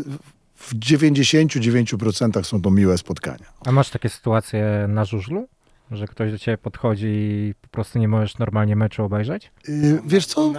w 0.57 0.75
99% 0.75 2.45
są 2.45 2.63
to 2.63 2.71
miłe 2.71 2.99
spotkania. 2.99 3.47
A 3.65 3.73
masz 3.73 3.91
takie 3.91 4.09
sytuacje 4.09 4.87
na 4.89 5.05
żużlu? 5.05 5.49
Że 5.91 6.07
ktoś 6.07 6.33
do 6.33 6.39
ciebie 6.39 6.59
podchodzi 6.59 7.07
i 7.09 7.55
po 7.63 7.69
prostu 7.69 7.99
nie 7.99 8.09
możesz 8.09 8.39
normalnie 8.39 8.77
meczu 8.77 9.05
obejrzeć? 9.05 9.51
Y, 9.69 10.01
wiesz 10.07 10.27
co? 10.27 10.53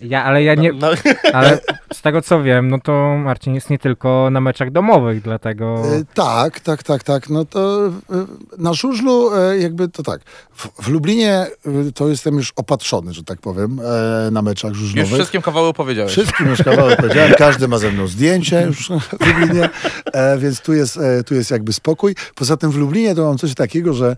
Ja, 0.00 0.24
ale 0.24 0.42
ja 0.42 0.54
nie, 0.54 0.72
No, 0.72 0.88
ale 1.32 1.58
z 1.92 2.02
tego 2.02 2.22
co 2.22 2.42
wiem, 2.42 2.68
no 2.68 2.78
to 2.80 3.16
Marcin 3.18 3.54
jest 3.54 3.70
nie 3.70 3.78
tylko 3.78 4.28
na 4.30 4.40
meczach 4.40 4.70
domowych, 4.70 5.22
dlatego... 5.22 5.82
E, 5.96 6.02
Tak, 6.14 6.60
tak, 6.60 6.82
tak, 6.82 7.02
tak. 7.02 7.30
No 7.30 7.44
to 7.44 7.86
e, 7.86 7.90
na 8.58 8.72
żużlu 8.72 9.34
e, 9.34 9.58
jakby 9.58 9.88
to 9.88 10.02
tak. 10.02 10.20
W, 10.54 10.68
w 10.82 10.88
Lublinie 10.88 11.32
e, 11.66 11.92
to 11.94 12.08
jestem 12.08 12.34
już 12.36 12.52
opatrzony, 12.56 13.12
że 13.12 13.24
tak 13.24 13.40
powiem, 13.40 13.80
e, 14.26 14.30
na 14.30 14.42
meczach 14.42 14.70
Już 14.70 14.78
żużlowych. 14.78 15.12
wszystkim 15.12 15.42
kawały 15.42 15.72
powiedziałeś. 15.72 16.12
Wszystkim 16.12 16.46
już 16.48 16.62
kawałek 16.62 16.96
powiedziałem, 17.00 17.32
każdy 17.38 17.68
ma 17.68 17.78
ze 17.78 17.90
mną 17.92 18.06
zdjęcie 18.06 18.62
już 18.66 18.88
w 19.20 19.26
Lublinie, 19.26 19.68
e, 20.12 20.38
więc 20.38 20.60
tu 20.60 20.72
jest, 20.74 20.96
e, 20.96 21.24
tu 21.24 21.34
jest 21.34 21.50
jakby 21.50 21.72
spokój. 21.72 22.14
Poza 22.34 22.56
tym 22.56 22.70
w 22.70 22.76
Lublinie 22.76 23.14
to 23.14 23.24
mam 23.24 23.38
coś 23.38 23.54
takiego, 23.54 23.92
że, 23.94 24.16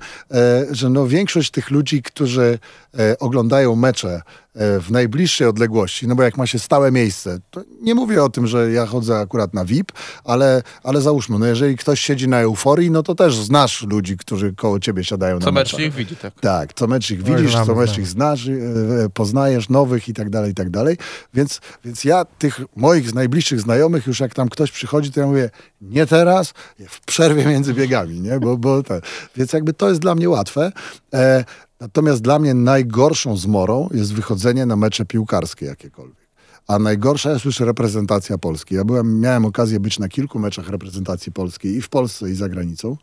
że 0.71 0.91
no 0.91 1.07
większość 1.07 1.51
tych 1.51 1.71
ludzi, 1.71 2.03
którzy 2.03 2.59
e, 2.99 3.19
oglądają 3.19 3.77
mecze 3.77 4.09
e, 4.09 4.50
w 4.55 4.91
najbliższej 4.91 5.47
odległości, 5.47 6.09
no 6.09 6.15
bo 6.15 6.23
jak 6.23 6.37
ma 6.37 6.47
się 6.47 6.59
stałe 6.59 6.93
miejsce, 6.93 7.39
to 7.51 7.63
nie 7.83 7.95
mówię 7.95 8.25
o 8.25 8.29
tym, 8.29 8.47
że 8.47 8.73
ja 8.73 8.87
chodzę 8.87 9.19
akurat 9.19 9.55
na 9.55 9.65
VIP, 9.65 9.93
ale, 10.25 10.63
ale 10.83 11.01
załóżmy, 11.01 11.39
no 11.39 11.47
jeżeli 11.47 11.77
ktoś 11.77 12.01
siedzi 12.01 12.29
na 12.29 12.41
euforii, 12.41 12.91
no 12.91 13.03
to 13.03 13.15
też 13.15 13.37
znasz 13.37 13.83
ludzi, 13.83 14.17
którzy 14.17 14.53
koło 14.53 14.81
ciebie 14.81 15.05
siadają 15.05 15.39
na 15.39 15.45
Co 15.45 15.53
mecz 15.53 15.73
meczach. 15.73 15.87
ich 15.87 15.95
widzi, 15.95 16.17
tak. 16.17 16.41
Tak, 16.41 16.75
co 16.75 16.87
mecz 16.87 17.11
ich 17.11 17.21
Oj, 17.25 17.37
widzisz, 17.37 17.51
znamy, 17.51 17.67
co 17.67 17.75
mecz 17.75 17.89
znamy. 17.89 18.03
ich 18.03 18.09
znasz, 18.09 18.49
e, 18.49 18.53
e, 18.53 19.09
poznajesz, 19.15 19.69
nowych 19.69 20.09
i 20.09 20.15
tak 20.15 20.31
dalej, 20.31 20.51
i 20.51 20.55
tak 20.55 20.71
dalej. 20.71 20.97
Więc, 21.35 21.61
więc 21.85 22.05
ja 22.05 22.25
tych 22.25 22.61
moich 22.77 23.15
najbliższych 23.15 23.61
znajomych, 23.61 24.07
już 24.07 24.21
jak 24.21 24.35
tam 24.35 24.49
ktoś 24.49 24.71
przychodzi, 24.71 25.13
to 25.13 25.21
ja 25.21 25.27
mówię, 25.27 25.51
nie 25.81 26.07
teraz, 26.07 26.53
w 26.89 27.01
przerwie 27.01 27.45
między 27.47 27.75
biegami, 27.75 28.21
nie? 28.21 28.41
Bo, 28.41 28.57
bo 28.57 28.83
tak. 28.83 29.05
Więc 29.37 29.53
jakby 29.53 29.73
to 29.73 29.89
jest 29.89 30.01
dla 30.01 30.15
mnie 30.15 30.29
łatwe. 30.29 30.73
E, 31.15 31.45
natomiast 31.81 32.23
dla 32.23 32.39
mnie 32.39 32.55
najgorszą 32.55 33.37
zmorą 33.37 33.89
jest 33.95 34.15
wychodzenie 34.15 34.67
na 34.67 34.77
mecze 34.77 35.05
piłkarskie 35.07 35.67
jakiekolwiek. 35.67 36.31
A 36.67 36.79
najgorsza 36.79 37.31
jest 37.31 37.45
już 37.45 37.61
reprezentacja 37.61 38.39
Polski. 38.39 38.75
Ja 38.75 38.85
byłem, 38.85 39.21
miałem 39.21 39.45
okazję 39.45 39.81
być 39.81 39.99
na 39.99 40.09
kilku 40.09 40.39
meczach 40.39 40.69
reprezentacji 40.69 41.33
polskiej 41.33 41.77
i 41.77 41.83
w 41.83 41.89
Polsce, 41.89 42.31
i 42.31 42.35
za 42.35 42.49
granicą. 42.49 42.97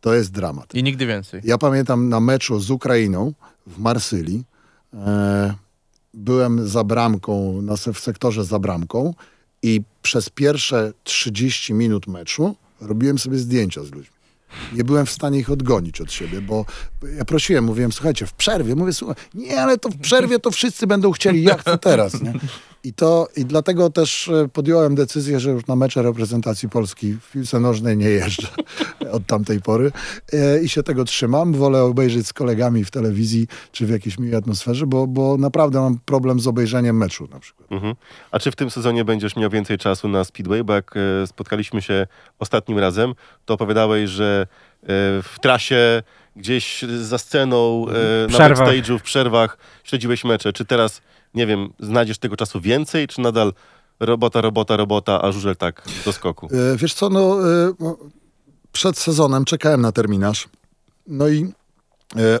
To 0.00 0.14
jest 0.14 0.30
dramat. 0.30 0.74
I 0.74 0.82
nigdy 0.82 1.06
więcej. 1.06 1.40
Ja 1.44 1.58
pamiętam 1.58 2.08
na 2.08 2.20
meczu 2.20 2.60
z 2.60 2.70
Ukrainą 2.70 3.32
w 3.66 3.78
Marsylii. 3.78 4.44
E, 4.94 5.54
byłem 6.14 6.68
za 6.68 6.84
bramką, 6.84 7.62
na, 7.62 7.76
w 7.76 7.98
sektorze 7.98 8.44
za 8.44 8.58
bramką 8.58 9.14
i 9.62 9.82
przez 10.02 10.30
pierwsze 10.30 10.92
30 11.04 11.74
minut 11.74 12.06
meczu 12.06 12.56
robiłem 12.80 13.18
sobie 13.18 13.38
zdjęcia 13.38 13.82
z 13.82 13.90
ludźmi. 13.90 14.14
Nie 14.72 14.84
byłem 14.84 15.06
w 15.06 15.10
stanie 15.10 15.38
ich 15.38 15.50
odgonić 15.50 16.00
od 16.00 16.12
siebie, 16.12 16.40
bo 16.40 16.64
ja 17.18 17.24
prosiłem, 17.24 17.64
mówiłem, 17.64 17.92
słuchajcie, 17.92 18.26
w 18.26 18.32
przerwie, 18.32 18.74
mówię, 18.74 18.92
słuchaj, 18.92 19.16
nie, 19.34 19.62
ale 19.62 19.78
to 19.78 19.88
w 19.88 19.96
przerwie 19.96 20.38
to 20.38 20.50
wszyscy 20.50 20.86
będą 20.86 21.12
chcieli, 21.12 21.42
jak 21.42 21.64
to 21.64 21.78
teraz, 21.78 22.22
nie? 22.22 22.32
I 22.84 22.92
to, 22.92 23.28
i 23.36 23.44
dlatego 23.44 23.90
też 23.90 24.28
e, 24.28 24.48
podjąłem 24.48 24.94
decyzję, 24.94 25.40
że 25.40 25.50
już 25.50 25.66
na 25.66 25.76
mecze 25.76 26.02
reprezentacji 26.02 26.68
Polski 26.68 27.12
w 27.12 27.32
piłce 27.32 27.60
nożnej 27.60 27.96
nie 27.96 28.08
jeżdżę 28.08 28.48
od 29.12 29.26
tamtej 29.26 29.60
pory 29.60 29.92
e, 30.32 30.62
i 30.62 30.68
się 30.68 30.82
tego 30.82 31.04
trzymam. 31.04 31.52
Wolę 31.52 31.82
obejrzeć 31.82 32.26
z 32.26 32.32
kolegami 32.32 32.84
w 32.84 32.90
telewizji, 32.90 33.46
czy 33.72 33.86
w 33.86 33.90
jakiejś 33.90 34.18
miłej 34.18 34.36
atmosferze, 34.36 34.86
bo, 34.86 35.06
bo 35.06 35.36
naprawdę 35.36 35.80
mam 35.80 35.98
problem 36.04 36.40
z 36.40 36.46
obejrzeniem 36.46 36.96
meczu 36.96 37.28
na 37.32 37.40
przykład. 37.40 37.72
Mhm. 37.72 37.94
A 38.30 38.38
czy 38.38 38.50
w 38.50 38.56
tym 38.56 38.70
sezonie 38.70 39.04
będziesz 39.04 39.36
miał 39.36 39.50
więcej 39.50 39.78
czasu 39.78 40.08
na 40.08 40.24
Speedway? 40.24 40.64
Bo 40.64 40.72
jak 40.72 40.94
e, 40.96 41.26
spotkaliśmy 41.26 41.82
się 41.82 42.06
ostatnim 42.38 42.78
razem, 42.78 43.14
to 43.44 43.54
opowiadałeś, 43.54 44.10
że 44.10 44.46
w 45.22 45.34
trasie, 45.40 46.02
gdzieś 46.36 46.82
za 46.82 47.18
sceną, 47.18 47.86
e, 47.88 48.32
na 48.32 48.38
backstage'u, 48.38 48.98
w 48.98 49.02
przerwach 49.02 49.58
śledziłeś 49.84 50.24
mecze. 50.24 50.52
Czy 50.52 50.64
teraz, 50.64 51.00
nie 51.34 51.46
wiem, 51.46 51.72
znajdziesz 51.80 52.18
tego 52.18 52.36
czasu 52.36 52.60
więcej, 52.60 53.08
czy 53.08 53.20
nadal 53.20 53.52
robota, 54.00 54.40
robota, 54.40 54.76
robota, 54.76 55.22
a 55.22 55.32
żużel 55.32 55.56
tak 55.56 55.82
do 56.04 56.12
skoku? 56.12 56.48
E, 56.52 56.76
Wiesz 56.76 56.94
co, 56.94 57.08
no, 57.08 57.38
e, 57.50 57.72
przed 58.72 58.98
sezonem 58.98 59.44
czekałem 59.44 59.80
na 59.80 59.92
terminarz. 59.92 60.48
No 61.06 61.28
i 61.28 61.42
e, 61.42 61.52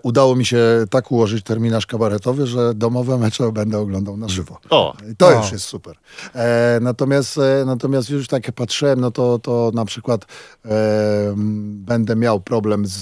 udało 0.02 0.36
mi 0.36 0.46
się 0.46 0.58
tak 0.90 1.12
ułożyć 1.12 1.44
terminarz 1.44 1.86
kabaretowy, 1.86 2.46
że 2.46 2.74
domowe 2.74 3.18
mecze 3.18 3.52
będę 3.52 3.78
oglądał 3.78 4.16
na 4.16 4.28
żywo. 4.28 4.58
O, 4.70 4.96
I 5.12 5.16
to 5.16 5.26
O. 5.28 5.32
już 5.32 5.52
jest 5.52 5.64
super. 5.64 5.96
E, 6.34 6.78
natomiast, 6.82 7.38
e, 7.38 7.64
natomiast 7.66 8.10
już 8.10 8.28
tak 8.28 8.46
jak 8.46 8.56
patrzyłem, 8.56 9.00
no 9.00 9.10
to, 9.10 9.38
to 9.38 9.70
na 9.74 9.84
przykład 9.84 10.24
e, 10.64 10.68
będę 11.66 12.16
miał 12.16 12.40
problem 12.40 12.86
z, 12.86 13.00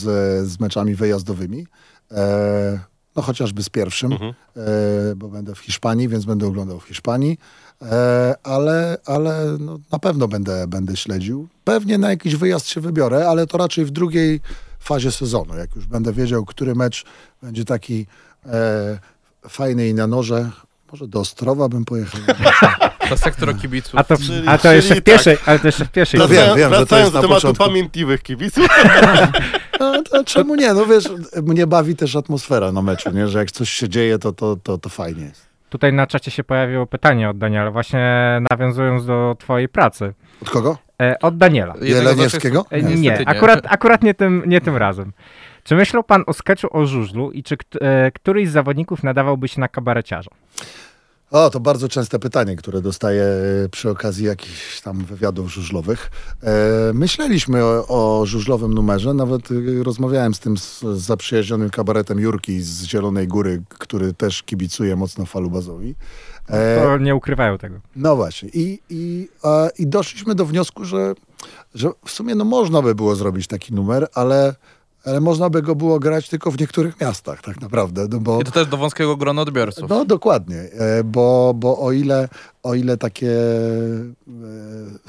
z 0.49 0.61
meczami 0.61 0.95
wyjazdowymi. 0.95 1.67
E, 2.11 2.79
no 3.17 3.23
chociażby 3.23 3.63
z 3.63 3.69
pierwszym, 3.69 4.13
Mhm. 4.13 4.35
e, 4.57 4.63
bo 5.17 5.29
będę 5.29 5.55
w 5.55 5.59
Hiszpanii, 5.59 6.09
więc 6.09 6.25
będę 6.25 6.47
oglądał 6.47 6.81
w 6.81 6.85
Hiszpanii. 6.85 7.39
E, 7.91 8.35
ale 8.43 8.97
ale 9.07 9.57
no, 9.61 9.79
na 9.93 9.99
pewno 9.99 10.29
będę, 10.29 10.67
będę 10.67 10.97
śledził. 10.97 11.49
Pewnie 11.65 11.99
na 11.99 12.11
jakiś 12.11 12.37
wyjazd 12.37 12.69
się 12.69 12.81
wybiorę, 12.81 13.29
ale 13.29 13.47
to 13.47 13.59
raczej 13.59 13.85
w 13.85 13.91
drugiej 13.91 14.41
fazie 14.81 15.13
sezonu. 15.13 15.57
Jak 15.57 15.77
już 15.77 15.87
będę 15.87 16.13
wiedział, 16.13 16.45
który 16.45 16.75
mecz 16.75 17.05
będzie 17.43 17.65
taki 17.65 18.07
e, 18.47 18.99
fajny 19.49 19.89
i 19.89 19.95
na 19.95 20.07
noże. 20.07 20.51
Może 20.93 21.09
do 21.09 21.21
Ostrowa 21.21 21.69
bym 21.69 21.85
pojechał. 21.85 22.21
To 23.09 23.17
sektor 23.19 23.57
kibiców. 23.61 23.95
A 23.97 24.05
to, 24.05 24.17
Czyli- 24.17 24.49
a 24.49 24.59
to 24.59 24.63
czyli 24.63 24.75
jeszcze 24.77 24.95
w 24.95 24.97
tak. 24.97 25.05
pierwszej, 25.05 25.37
ale 25.47 25.59
to 25.59 25.69
jeszcze 25.69 25.85
w 25.85 25.91
pierwszej. 25.91 26.21
No 26.21 26.29
wiem, 26.29 26.57
wiem, 26.57 26.71
że 26.71 26.77
to 26.77 26.87
wracając 26.87 26.91
jest 27.07 27.13
do 27.13 27.19
na 27.19 27.23
tematu 27.23 27.35
początku. 27.35 27.65
pamiętliwych 27.65 28.23
kibiców. 28.23 28.67
No, 29.81 30.03
to 30.03 30.25
czemu 30.25 30.55
nie? 30.55 30.75
No 30.75 30.87
wiesz, 30.87 31.05
mnie 31.43 31.67
bawi 31.67 31.97
też 31.97 32.17
atmosfera 32.17 32.73
na 32.73 32.83
meczu, 32.83 33.11
nie? 33.11 33.29
że 33.29 33.39
jak 33.39 33.51
coś 33.53 33.71
się 33.71 33.89
dzieje, 33.89 34.19
to, 34.19 34.33
to, 34.33 34.57
to, 34.63 34.79
to 34.79 34.89
fajnie 34.89 35.25
jest. 35.25 35.52
Tutaj 35.73 35.93
na 35.93 36.07
czacie 36.07 36.31
się 36.31 36.45
pojawiło 36.45 36.87
pytanie 36.87 37.31
od 37.31 37.39
Daniela, 37.39 37.71
właśnie 37.71 38.39
nawiązując 38.51 39.07
do 39.07 39.37
twojej 39.39 39.69
pracy. 39.69 40.15
Od 40.43 40.51
kogo? 40.51 40.79
E, 41.03 41.19
od 41.19 41.37
Daniela. 41.37 41.75
Jeleniewskiego? 41.81 42.67
E, 42.71 42.83
nie, 42.83 42.95
nie. 42.95 43.29
akurat, 43.29 43.61
akurat 43.69 44.03
nie, 44.03 44.15
tym, 44.15 44.43
nie 44.47 44.61
tym 44.61 44.77
razem. 44.77 45.13
Czy 45.65 45.75
myślał 45.75 46.05
pan 46.05 46.25
o 46.27 46.33
sketchu 46.33 46.77
o 46.77 46.87
żużlu 46.87 47.31
i 47.31 47.43
czy 47.43 47.57
e, 47.81 48.11
któryś 48.11 48.49
z 48.49 48.53
zawodników 48.53 49.03
nadawałby 49.03 49.49
się 49.49 49.61
na 49.61 49.69
kabareciarza? 49.69 50.31
O, 51.33 51.51
to 51.51 51.61
bardzo 51.61 51.89
częste 51.89 52.19
pytanie, 52.19 52.57
które 52.57 52.81
dostaję 52.81 53.23
e, 53.65 53.69
przy 53.69 53.91
okazji 53.91 54.27
jakichś 54.27 54.81
tam 54.81 55.05
wywiadów 55.05 55.53
żużlowych. 55.53 56.11
E, 56.43 56.93
myśleliśmy 56.95 57.65
o, 57.65 57.87
o 57.89 58.27
żużlowym 58.27 58.75
numerze, 58.75 59.15
nawet 59.15 59.51
e, 59.51 59.55
rozmawiałem 59.83 60.35
z 60.35 60.41
tym 60.41 60.57
z, 60.57 60.81
z 60.81 61.01
zaprzyjaźnionym 61.01 61.71
kabaretem 61.71 62.21
Jurki 62.21 62.63
z 62.63 62.83
Zielonej 62.83 63.29
Góry, 63.29 63.63
który 63.69 64.15
też 64.15 64.43
kibicuje 64.43 64.97
mocno 64.97 65.27
falubazowi. 65.27 65.95
E, 66.49 66.81
To 66.83 66.99
nie 66.99 67.15
ukrywają 67.15 67.59
tego. 67.59 67.81
No 67.97 68.17
właśnie. 68.17 68.49
I, 68.55 68.81
i, 68.91 69.29
i 69.79 69.87
doszliśmy 69.87 70.35
do 70.35 70.47
wniosku, 70.47 70.85
że, 70.85 71.15
że 71.75 71.91
w 72.05 72.11
sumie 72.11 72.35
no 72.35 72.45
można 72.45 72.83
by 72.83 72.95
było 72.95 73.17
zrobić 73.17 73.47
taki 73.47 73.75
numer, 73.75 74.09
ale, 74.15 74.55
ale 75.05 75.21
można 75.21 75.51
by 75.51 75.63
go 75.63 75.75
było 75.75 75.99
grać 75.99 76.29
tylko 76.29 76.51
w 76.51 76.61
niektórych 76.61 77.01
miastach 77.01 77.43
tak 77.43 77.61
naprawdę. 77.61 78.07
No 78.11 78.19
bo, 78.21 78.41
I 78.41 78.45
to 78.45 78.51
też 78.51 78.67
do 78.67 78.77
wąskiego 78.77 79.17
grona 79.17 79.43
odbiorców. 79.43 79.91
no 79.91 80.05
dokładnie, 80.05 80.57
e, 80.57 81.05
bo, 81.05 81.55
bo 81.57 81.79
o 81.79 81.93
ile, 81.93 82.29
o 82.63 82.75
ile 82.75 82.97
takie 82.97 83.31
e, 83.31 84.23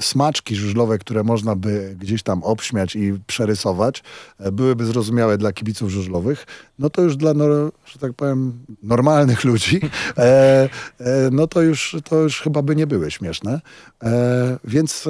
smaczki 0.00 0.56
żużlowe, 0.56 0.98
które 0.98 1.24
można 1.24 1.56
by 1.56 1.96
gdzieś 2.00 2.22
tam 2.22 2.42
obśmiać 2.42 2.96
i 2.96 3.12
przerysować, 3.26 4.02
e, 4.38 4.52
byłyby 4.52 4.86
zrozumiałe 4.86 5.38
dla 5.38 5.52
kibiców 5.52 5.90
żużlowych, 5.90 6.46
no 6.78 6.90
to 6.90 7.02
już 7.02 7.16
dla, 7.16 7.34
nor- 7.34 7.72
że 7.86 7.98
tak 7.98 8.12
powiem, 8.12 8.52
normalnych 8.82 9.44
ludzi, 9.44 9.80
e, 10.16 10.68
e, 10.98 11.30
no 11.32 11.46
to 11.46 11.62
już, 11.62 11.96
to 12.04 12.16
już 12.16 12.40
chyba 12.40 12.62
by 12.62 12.76
nie 12.76 12.86
były 12.86 13.10
śmieszne. 13.10 13.60
E, 14.02 14.58
więc, 14.64 15.08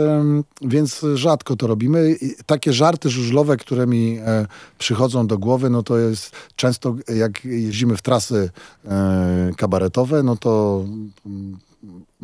więc 0.63 1.07
rzadko 1.15 1.57
to 1.57 1.67
robimy. 1.67 2.17
I 2.21 2.35
takie 2.47 2.73
żarty 2.73 3.11
żużlowe, 3.11 3.57
które 3.57 3.87
mi 3.87 4.19
e, 4.19 4.47
przychodzą 4.79 5.27
do 5.27 5.39
głowy, 5.39 5.71
no 5.71 5.83
to 5.83 5.99
jest 5.99 6.31
często 6.57 6.97
jak 7.17 7.45
jeździmy 7.45 7.97
w 7.97 8.03
trasy 8.03 8.51
kabaretowe, 9.57 10.23
no 10.23 10.37
to 10.37 10.85
mm, 11.27 11.59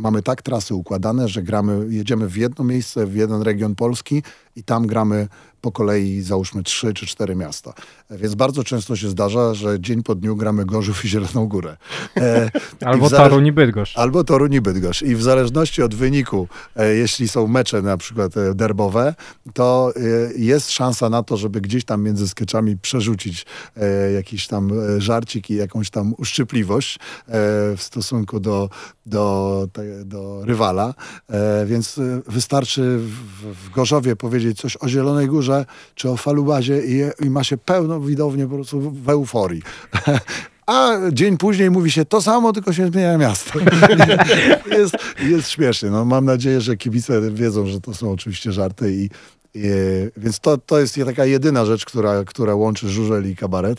mamy 0.01 0.23
tak 0.23 0.43
trasy 0.43 0.75
układane, 0.75 1.29
że 1.29 1.43
gramy, 1.43 1.87
jedziemy 1.89 2.29
w 2.29 2.37
jedno 2.37 2.65
miejsce, 2.65 3.07
w 3.07 3.15
jeden 3.15 3.43
region 3.43 3.75
Polski 3.75 4.23
i 4.57 4.65
tam 4.65 4.87
gramy 4.87 5.29
po 5.61 5.73
kolei 5.73 6.23
załóżmy 6.23 6.63
trzy 6.63 6.95
czy 6.95 7.07
cztery 7.07 7.37
miasta. 7.37 7.73
Więc 8.11 8.35
bardzo 8.35 8.65
często 8.65 8.97
się 8.97 9.09
zdarza, 9.09 9.55
że 9.55 9.81
dzień 9.81 10.03
po 10.03 10.15
dniu 10.15 10.37
gramy 10.37 10.65
Gorzów 10.65 11.05
i 11.05 11.09
Zieloną 11.09 11.47
Górę. 11.47 11.77
E, 12.17 12.51
Albo 12.85 13.09
zale- 13.09 13.29
Toruń 13.29 13.47
i 13.47 13.53
Bydgoszcz. 13.53 13.99
Albo 13.99 14.25
Toruń 14.25 14.55
i 14.55 14.61
Bydgoszcz. 14.61 15.03
I 15.03 15.17
w 15.17 15.23
zależności 15.23 15.83
od 15.83 15.95
wyniku, 15.95 16.49
e, 16.77 16.95
jeśli 16.95 17.29
są 17.29 17.47
mecze 17.47 17.83
na 17.83 17.97
przykład 17.97 18.37
e, 18.37 18.55
derbowe, 18.55 19.15
to 19.55 19.93
e, 19.97 20.01
jest 20.37 20.71
szansa 20.71 21.09
na 21.09 21.23
to, 21.23 21.37
żeby 21.37 21.61
gdzieś 21.61 21.85
tam 21.85 22.03
między 22.03 22.29
skeczami 22.29 22.77
przerzucić 22.79 23.47
e, 23.77 24.13
jakiś 24.13 24.47
tam 24.47 24.71
e, 24.97 25.01
żarcik 25.01 25.51
i 25.51 25.55
jakąś 25.55 25.91
tam 25.91 26.15
uszczypliwość 26.19 26.99
w 27.77 27.83
stosunku 27.83 28.41
do, 28.41 28.69
do, 29.07 29.67
te, 29.73 30.05
do 30.05 30.45
rywala. 30.45 30.95
Więc 31.67 32.01
wystarczy 32.27 32.99
w, 32.99 33.11
w 33.67 33.71
Gorzowie 33.71 34.17
powiedzieć 34.17 34.61
coś 34.61 34.77
o 34.81 34.89
Zielonej 34.89 35.27
Górze 35.27 35.50
czy 35.95 36.11
o 36.11 36.17
Falubazie 36.17 36.81
i, 36.87 37.25
i 37.27 37.31
ma 37.31 37.45
się 37.45 37.57
pełno 37.57 38.01
widownię 38.01 38.47
po 38.47 38.55
prostu 38.55 38.81
w, 38.81 39.03
w 39.03 39.09
euforii. 39.09 39.63
A 40.67 40.97
dzień 41.13 41.37
później 41.37 41.71
mówi 41.71 41.91
się 41.91 42.05
to 42.05 42.23
samo, 42.23 42.53
tylko 42.53 42.73
się 42.73 42.87
zmienia 42.87 43.19
miasto. 43.19 43.59
jest, 44.79 44.95
jest 45.23 45.49
śmiesznie. 45.49 45.91
No, 45.91 46.05
mam 46.05 46.25
nadzieję, 46.25 46.61
że 46.61 46.77
kibice 46.77 47.31
wiedzą, 47.31 47.67
że 47.67 47.81
to 47.81 47.95
są 47.95 48.11
oczywiście 48.13 48.53
żarty 48.53 48.95
i, 48.95 49.11
i 49.55 49.63
więc 50.17 50.41
to, 50.41 50.59
to 50.59 50.79
jest 50.79 50.99
taka 51.05 51.25
jedyna 51.25 51.65
rzecz, 51.65 51.85
która, 51.85 52.25
która 52.25 52.55
łączy 52.55 52.89
żużel 52.89 53.31
i 53.31 53.37
kabaret. 53.37 53.79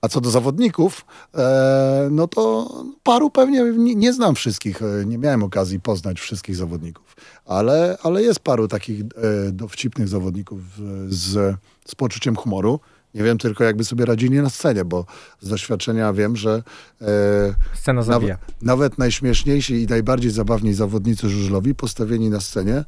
A 0.00 0.08
co 0.08 0.20
do 0.20 0.30
zawodników, 0.30 1.04
e, 1.34 2.08
no 2.10 2.28
to 2.28 2.70
paru 3.02 3.30
pewnie 3.30 3.62
nie, 3.62 3.94
nie 3.94 4.12
znam 4.12 4.34
wszystkich, 4.34 4.82
e, 4.82 5.04
nie 5.06 5.18
miałem 5.18 5.42
okazji 5.42 5.80
poznać 5.80 6.20
wszystkich 6.20 6.56
zawodników, 6.56 7.16
ale, 7.48 7.98
ale 8.02 8.22
jest 8.22 8.40
paru 8.40 8.68
takich 8.68 9.00
e, 9.00 9.04
dowcipnych 9.52 10.08
zawodników 10.08 10.58
e, 10.58 10.62
z, 11.08 11.56
z 11.84 11.94
poczuciem 11.94 12.36
humoru. 12.36 12.80
Nie 13.14 13.22
wiem 13.22 13.38
tylko, 13.38 13.64
jakby 13.64 13.84
sobie 13.84 14.04
radzili 14.04 14.36
na 14.36 14.50
scenie, 14.50 14.84
bo 14.84 15.06
z 15.40 15.48
doświadczenia 15.48 16.12
wiem, 16.12 16.36
że 16.36 16.62
e, 17.02 17.06
nawet, 18.36 18.62
nawet 18.62 18.98
najśmieszniejsi 18.98 19.82
i 19.82 19.86
najbardziej 19.86 20.30
zabawni 20.30 20.74
zawodnicy 20.74 21.28
żużlowi 21.28 21.74
postawieni 21.74 22.30
na 22.30 22.40
scenie 22.40 22.84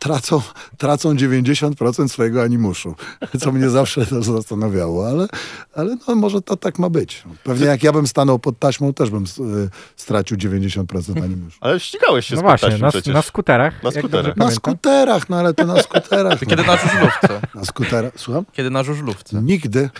tracą, 0.00 0.42
tracą 0.78 1.14
90% 1.14 2.08
swojego 2.08 2.42
animuszu, 2.42 2.94
co 3.40 3.52
mnie 3.52 3.70
zawsze 3.80 4.06
to 4.06 4.22
zastanawiało, 4.22 5.08
ale, 5.08 5.28
ale 5.74 5.96
no, 6.08 6.14
może 6.14 6.42
to 6.42 6.56
tak 6.56 6.78
ma 6.78 6.90
być. 6.90 7.22
Pewnie 7.44 7.66
jak 7.66 7.82
ja 7.82 7.92
bym 7.92 8.06
stanął 8.06 8.38
pod 8.38 8.58
taśmą, 8.58 8.94
też 8.94 9.10
bym 9.10 9.24
y, 9.24 9.68
stracił 9.96 10.36
90% 10.36 11.22
animuszu. 11.24 11.58
Ale 11.60 11.80
ścigałeś 11.80 12.26
się 12.26 12.34
No 12.34 12.40
z 12.40 12.42
właśnie, 12.42 12.78
na, 12.78 12.88
przecież. 12.90 13.14
na 13.14 13.22
skuterach. 13.22 13.82
Na 13.82 13.90
skuterach. 13.90 14.36
Na 14.36 14.50
skuterach, 14.50 15.28
no 15.28 15.36
ale 15.36 15.54
to 15.54 15.66
na 15.66 15.82
skuterach. 15.92 16.40
Kiedy 16.40 16.62
No. 16.66 16.72
na 16.72 16.76
żużlówce. 16.76 17.40
Na 17.54 17.64
skuterach, 17.64 18.12
słucham? 18.16 18.44
Kiedy 18.52 18.70
na 18.70 18.82
żużlówce. 18.82 19.42
Nigdy. 19.42 19.90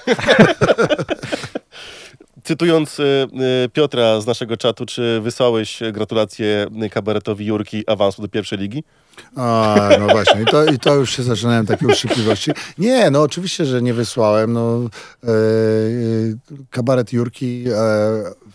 Cytując 2.45 3.01
y, 3.01 3.03
y, 3.65 3.69
Piotra 3.69 4.21
z 4.21 4.27
naszego 4.27 4.57
czatu, 4.57 4.87
czy 4.87 5.21
wysłałeś 5.23 5.81
gratulacje 5.93 6.67
kabaretowi 6.91 7.47
Jurki 7.47 7.85
awansu 7.87 8.23
do 8.23 8.29
pierwszej 8.29 8.59
ligi? 8.59 8.85
A, 9.37 9.89
no 9.99 10.07
właśnie, 10.07 10.43
i 10.43 10.45
to, 10.45 10.65
i 10.65 10.79
to 10.79 10.95
już 10.95 11.17
się 11.17 11.23
zaczynają 11.23 11.67
takie 11.67 11.87
uszczypliwości. 11.87 12.51
Nie, 12.79 13.11
no 13.11 13.23
oczywiście, 13.23 13.65
że 13.65 13.83
nie 13.83 13.95
wysłałem. 13.95 14.53
No, 14.53 14.81
e, 15.25 15.29
e, 15.29 15.31
kabaret 16.71 17.13
Jurki 17.13 17.65
e, 17.69 17.75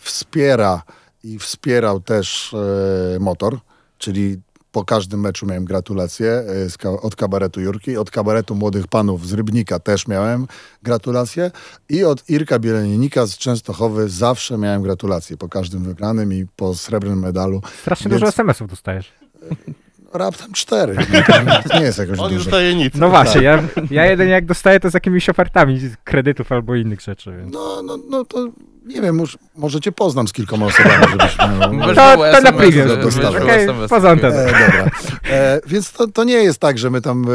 wspiera 0.00 0.82
i 1.24 1.38
wspierał 1.38 2.00
też 2.00 2.54
e, 2.54 3.18
motor, 3.20 3.58
czyli 3.98 4.36
po 4.76 4.84
każdym 4.84 5.20
meczu 5.20 5.46
miałem 5.46 5.64
gratulacje 5.64 6.44
e, 6.84 7.00
od 7.02 7.16
kabaretu 7.16 7.60
Jurki, 7.60 7.96
od 7.96 8.10
kabaretu 8.10 8.54
Młodych 8.54 8.86
Panów 8.86 9.26
z 9.26 9.32
Rybnika 9.32 9.78
też 9.78 10.08
miałem 10.08 10.46
gratulacje 10.82 11.50
i 11.88 12.04
od 12.04 12.30
Irka 12.30 12.58
Bielenika 12.58 13.26
z 13.26 13.38
Częstochowy 13.38 14.08
zawsze 14.08 14.58
miałem 14.58 14.82
gratulacje 14.82 15.36
po 15.36 15.48
każdym 15.48 15.82
wygranym 15.82 16.32
i 16.32 16.46
po 16.56 16.74
srebrnym 16.74 17.18
medalu. 17.18 17.62
Strasznie 17.80 18.10
Więc- 18.10 18.20
dużo 18.20 18.28
SMS-ów 18.28 18.70
dostajesz. 18.70 19.12
Raptem 20.12 20.52
cztery. 20.52 20.96
To 21.70 21.78
nie 21.78 21.84
jest 21.84 21.98
jakoś 21.98 22.18
On 22.18 22.28
dużo. 22.28 22.44
dostaje 22.44 22.74
nic. 22.74 22.94
No 22.94 23.08
właśnie, 23.08 23.42
ja, 23.42 23.62
ja 23.90 24.06
jedynie 24.06 24.30
jak 24.30 24.46
dostaję 24.46 24.80
to 24.80 24.90
z 24.90 24.94
jakimiś 24.94 25.28
ofertami 25.28 25.78
z 25.78 25.96
kredytów 26.04 26.52
albo 26.52 26.74
innych 26.74 27.00
rzeczy. 27.00 27.36
Więc. 27.36 27.52
No, 27.52 27.82
no, 27.82 27.98
no 28.10 28.24
to 28.24 28.48
nie 28.86 29.02
wiem, 29.02 29.16
może, 29.16 29.38
może 29.56 29.80
cię 29.80 29.92
poznam 29.92 30.28
z 30.28 30.32
kilkoma 30.32 30.66
osobami, 30.66 31.04
żebyśmy... 31.10 31.86
Weź 31.86 31.96
To- 31.96 32.16
to 32.36 32.40
na 32.42 32.52
Okej, 33.28 33.64
SMS. 33.64 33.90
poza 33.90 34.10
anteną. 34.10 34.34
E, 34.36 34.46
dobra. 34.46 34.90
E, 35.30 35.60
więc 35.66 35.92
to, 35.92 36.06
to 36.06 36.24
nie 36.24 36.34
jest 36.34 36.58
tak, 36.58 36.78
że 36.78 36.90
my 36.90 37.00
tam 37.00 37.26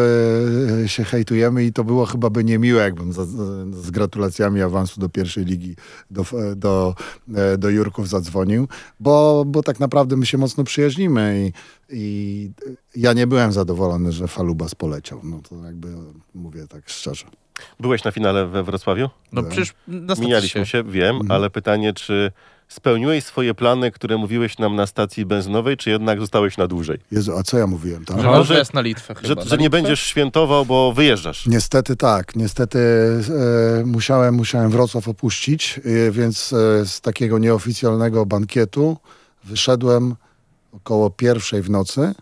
e, 0.84 0.89
się 0.89 1.04
hejtujemy 1.04 1.64
i 1.66 1.74
to 1.74 1.84
było 1.84 2.06
chyba 2.06 2.30
by 2.30 2.43
niemiłe, 2.43 2.84
jakbym 2.84 3.14
za, 3.14 3.26
z 3.72 3.91
gratulacjami 3.91 4.62
awansu 4.62 4.99
do 4.99 5.10
pierwszej 5.10 5.45
ligi 5.45 5.76
do, 6.12 6.26
do, 6.56 6.95
e, 7.36 7.58
do 7.58 7.70
Jurków 7.70 8.10
zadzwonił, 8.10 8.68
bo, 8.99 9.43
bo 9.47 9.64
tak 9.64 9.80
naprawdę 9.80 10.18
my 10.18 10.26
się 10.26 10.38
mocno 10.38 10.64
przyjaźnimy 10.64 11.52
i, 11.52 11.52
i 11.89 12.52
ja 12.95 13.14
nie 13.14 13.28
byłem 13.28 13.52
zadowolony, 13.52 14.12
że 14.12 14.28
Falubas 14.28 14.76
poleciał. 14.76 15.20
No 15.24 15.39
to 15.49 15.66
jakby 15.66 15.88
mówię 16.36 16.68
tak 16.68 16.89
szczerze. 16.89 17.26
Byłeś 17.80 18.03
na 18.03 18.12
finale 18.12 18.45
we 18.47 18.64
Wrocławiu? 18.64 19.09
No 19.32 19.43
przecież 19.43 19.74
na 19.88 20.16
Mijaliśmy 20.16 20.66
się, 20.66 20.84
wiem, 20.84 21.20
ale 21.32 21.49
pytanie, 21.49 21.93
czy 21.93 22.32
spełniłeś 22.68 23.24
swoje 23.24 23.53
plany, 23.53 23.91
które 23.91 24.18
mówiłeś 24.18 24.57
nam 24.57 24.76
na 24.76 24.88
stacji 24.88 25.26
benzynowej, 25.26 25.78
czy 25.78 25.89
jednak 25.89 26.20
zostałeś 26.20 26.57
na 26.57 26.68
dłużej? 26.68 26.99
Jezu, 27.12 27.38
a 27.38 27.43
co 27.43 27.57
ja 27.57 27.68
mówiłem 27.68 28.05
tam? 28.05 28.18
Że 28.22 28.24
No, 28.28 28.43
że- 28.43 28.53
wyjazd 28.53 28.74
na 28.74 28.82
Litwę 28.82 29.14
Że, 29.22 29.28
chyba. 29.30 29.41
że 29.43 29.49
Na 29.49 29.55
nie 29.55 29.64
Litwę? 29.64 29.70
będziesz 29.70 29.99
świętował, 30.01 30.66
bo 30.66 30.93
wyjeżdżasz. 30.93 31.45
Niestety 31.47 31.95
tak, 31.95 32.36
niestety 32.36 32.80
e, 33.80 33.86
musiałem, 33.86 34.36
musiałem 34.36 34.72
Wrocław 34.72 35.07
opuścić, 35.07 35.80
e, 36.07 36.12
więc 36.12 36.53
e, 36.53 36.86
z 36.86 37.01
takiego 37.01 37.39
nieoficjalnego 37.39 38.26
bankietu 38.26 38.97
wyszedłem 39.43 40.16
około 40.74 41.09
pierwszej 41.09 41.62
w 41.62 41.70
nocy, 41.70 42.14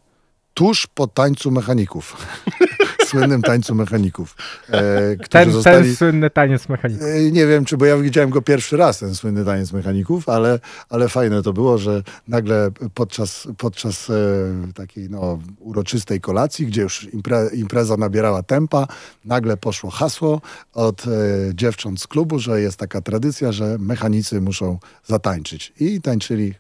tuż 0.60 0.88
po 0.88 1.08
tańcu 1.08 1.52
mechaników. 1.52 2.18
Słynnym 3.10 3.42
tańcu 3.42 3.76
mechaników. 3.76 4.36
E, 4.70 5.16
Ten, 5.30 5.52
zostali... 5.52 5.86
ten 5.86 5.96
słynny 5.96 6.30
taniec 6.30 6.70
mechaników. 6.70 7.08
E, 7.08 7.32
Nie 7.32 7.48
wiem, 7.48 7.66
czy, 7.66 7.78
bo 7.78 7.86
ja 7.86 7.98
widziałem 7.98 8.30
go 8.30 8.42
pierwszy 8.42 8.78
raz, 8.78 9.00
ten 9.00 9.16
słynny 9.16 9.46
taniec 9.46 9.74
mechaników, 9.74 10.30
ale, 10.30 10.60
ale 10.90 11.10
fajne 11.10 11.44
to 11.44 11.54
było, 11.54 11.78
że 11.78 12.04
nagle 12.28 12.72
podczas, 12.94 13.48
podczas 13.58 14.10
e, 14.10 14.14
takiej 14.76 15.10
no, 15.10 15.40
uroczystej 15.60 16.22
kolacji, 16.22 16.66
gdzie 16.66 16.82
już 16.82 17.14
impre, 17.14 17.50
impreza 17.54 17.98
nabierała 17.98 18.44
tempa, 18.44 18.88
nagle 19.26 19.58
poszło 19.58 19.90
hasło 19.90 20.42
od 20.74 21.08
e, 21.08 21.10
dziewcząt 21.54 22.02
z 22.02 22.08
klubu, 22.08 22.40
że 22.40 22.62
jest 22.62 22.78
taka 22.78 23.02
tradycja, 23.02 23.52
że 23.52 23.78
mechanicy 23.80 24.42
muszą 24.42 24.80
zatańczyć. 25.06 25.74
I 25.80 26.02
tańczyli 26.02 26.54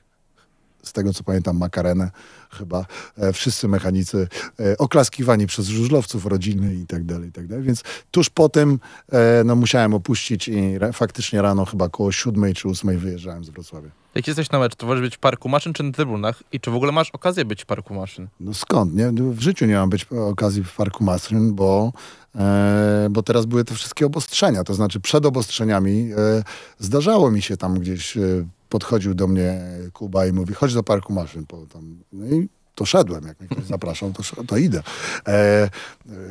z 0.83 0.93
tego 0.93 1.13
co 1.13 1.23
pamiętam, 1.23 1.57
makarenę 1.57 2.11
chyba. 2.51 2.85
E, 3.17 3.33
wszyscy 3.33 3.67
mechanicy 3.67 4.27
e, 4.59 4.77
oklaskiwani 4.77 5.47
przez 5.47 5.67
żużlowców, 5.67 6.25
rodziny 6.25 6.75
i 6.75 6.85
tak 6.87 7.03
dalej, 7.05 7.29
i 7.29 7.31
tak 7.31 7.47
dalej. 7.47 7.63
Więc 7.65 7.83
tuż 8.11 8.29
po 8.29 8.49
tym 8.49 8.79
e, 9.11 9.43
no, 9.45 9.55
musiałem 9.55 9.93
opuścić 9.93 10.47
i 10.47 10.79
faktycznie 10.93 11.41
rano 11.41 11.65
chyba 11.65 11.85
około 11.85 12.11
siódmej 12.11 12.53
czy 12.53 12.67
ósmej 12.67 12.97
wyjeżdżałem 12.97 13.43
z 13.43 13.49
Wrocławia. 13.49 13.89
Jak 14.15 14.27
jesteś 14.27 14.51
na 14.51 14.59
mecz, 14.59 14.75
to 14.75 14.87
wolisz 14.87 15.01
być 15.01 15.15
w 15.15 15.19
parku 15.19 15.49
maszyn 15.49 15.73
czy 15.73 15.83
na 15.83 15.91
trybunach? 15.91 16.43
I 16.51 16.59
czy 16.59 16.71
w 16.71 16.75
ogóle 16.75 16.91
masz 16.91 17.09
okazję 17.11 17.45
być 17.45 17.63
w 17.63 17.65
parku 17.65 17.93
maszyn? 17.93 18.27
No 18.39 18.53
skąd, 18.53 18.95
nie? 18.95 19.11
W 19.11 19.41
życiu 19.41 19.65
nie 19.65 19.75
mam 19.75 19.89
być 19.89 20.03
okazji 20.03 20.63
w 20.63 20.75
Parku 20.75 21.03
Masryn, 21.03 21.53
bo, 21.53 21.93
e, 22.35 23.07
bo 23.11 23.23
teraz 23.23 23.45
były 23.45 23.63
te 23.63 23.75
wszystkie 23.75 24.05
obostrzenia. 24.05 24.63
To 24.63 24.73
znaczy 24.73 24.99
przed 24.99 25.25
obostrzeniami 25.25 26.11
e, 26.17 26.43
zdarzało 26.79 27.31
mi 27.31 27.41
się 27.41 27.57
tam 27.57 27.79
gdzieś, 27.79 28.17
e, 28.17 28.21
podchodził 28.69 29.13
do 29.13 29.27
mnie 29.27 29.61
Kuba 29.93 30.25
i 30.25 30.33
mówi, 30.33 30.53
chodź 30.53 30.73
do 30.73 30.83
Parku 30.83 31.13
Maszyn. 31.13 31.45
Po 31.45 31.65
tam, 31.65 31.99
no 32.13 32.25
i 32.25 32.49
to 32.75 32.85
szedłem, 32.85 33.27
jak 33.27 33.39
mnie 33.39 33.49
ktoś 33.49 33.65
zapraszał, 33.75 34.13
to, 34.13 34.43
to 34.43 34.57
idę. 34.57 34.83
E, 35.27 35.31
e, 35.31 35.69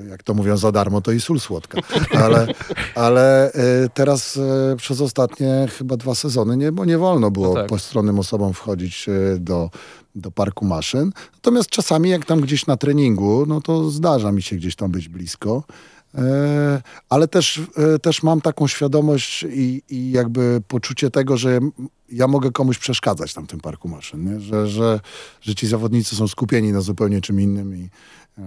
jak 0.08 0.22
to 0.22 0.34
mówią, 0.34 0.56
za 0.56 0.72
darmo 0.72 1.00
to 1.00 1.12
i 1.12 1.20
sól 1.20 1.40
słodka. 1.40 1.80
Ale, 2.10 2.46
ale 2.94 3.52
e, 3.52 3.88
teraz 3.94 4.36
e, 4.36 4.76
przez 4.76 5.00
ostatnie 5.00 5.68
chyba 5.78 5.96
dwa 5.96 6.14
sezony 6.14 6.56
nie, 6.56 6.72
bo 6.72 6.84
nie 6.84 6.98
wolno 6.98 7.30
było 7.30 7.48
No 7.48 7.54
tak. 7.54 7.66
postronnym 7.66 8.18
osobom 8.18 8.52
wchodzić 8.52 9.08
e, 9.08 9.38
do, 9.38 9.70
do 10.14 10.30
parku 10.30 10.64
maszyn. 10.64 11.12
Natomiast 11.34 11.70
czasami 11.70 12.10
jak 12.10 12.24
tam 12.24 12.40
gdzieś 12.40 12.66
na 12.66 12.76
treningu, 12.76 13.44
no 13.46 13.60
to 13.60 13.90
zdarza 13.90 14.32
mi 14.32 14.42
się 14.42 14.56
gdzieś 14.56 14.76
tam 14.76 14.90
być 14.90 15.08
blisko. 15.08 15.62
E, 16.14 16.82
ale 17.08 17.28
też, 17.28 17.60
też 18.02 18.22
mam 18.22 18.40
taką 18.40 18.66
świadomość 18.68 19.42
i, 19.42 19.82
i 19.88 20.10
jakby 20.10 20.60
poczucie 20.68 21.10
tego, 21.10 21.36
że 21.36 21.60
ja 22.12 22.28
mogę 22.28 22.52
komuś 22.52 22.78
przeszkadzać 22.78 23.34
tam 23.34 23.44
w 23.44 23.48
tym 23.48 23.60
parku 23.60 23.88
maszyn, 23.88 24.24
nie? 24.32 24.40
Że, 24.40 24.68
że, 24.68 25.00
że 25.40 25.54
ci 25.54 25.66
zawodnicy 25.66 26.16
są 26.16 26.28
skupieni 26.28 26.72
na 26.72 26.80
zupełnie 26.80 27.20
czym 27.20 27.40
innym 27.40 27.76
i, 27.76 27.90
e, 28.38 28.42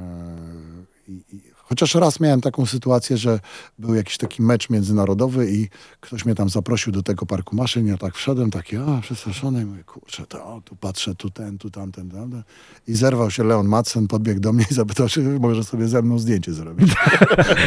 i, 1.07 1.23
i 1.35 1.50
Chociaż 1.71 1.95
raz 1.95 2.19
miałem 2.19 2.41
taką 2.41 2.65
sytuację, 2.65 3.17
że 3.17 3.39
był 3.79 3.95
jakiś 3.95 4.17
taki 4.17 4.41
mecz 4.41 4.69
międzynarodowy 4.69 5.51
i 5.51 5.69
ktoś 5.99 6.25
mnie 6.25 6.35
tam 6.35 6.49
zaprosił 6.49 6.93
do 6.93 7.03
tego 7.03 7.25
parku 7.25 7.55
maszyn. 7.55 7.87
Ja 7.87 7.97
tak 7.97 8.15
wszedłem, 8.15 8.51
taki, 8.51 8.77
a, 8.77 8.99
przestraszony. 9.01 9.65
Mówię, 9.65 9.83
kurczę, 9.83 10.25
to 10.27 10.61
tu 10.65 10.75
patrzę, 10.75 11.15
tu 11.15 11.29
ten, 11.29 11.57
tu 11.57 11.69
tamten, 11.69 12.09
tamten. 12.09 12.43
I 12.87 12.95
zerwał 12.95 13.31
się 13.31 13.43
Leon 13.43 13.67
Madsen, 13.67 14.07
podbiegł 14.07 14.39
do 14.39 14.53
mnie 14.53 14.65
i 14.71 14.73
zapytał, 14.73 15.07
czy 15.07 15.21
może 15.21 15.63
sobie 15.63 15.87
ze 15.87 16.01
mną 16.01 16.19
zdjęcie 16.19 16.53
zrobić. 16.53 16.93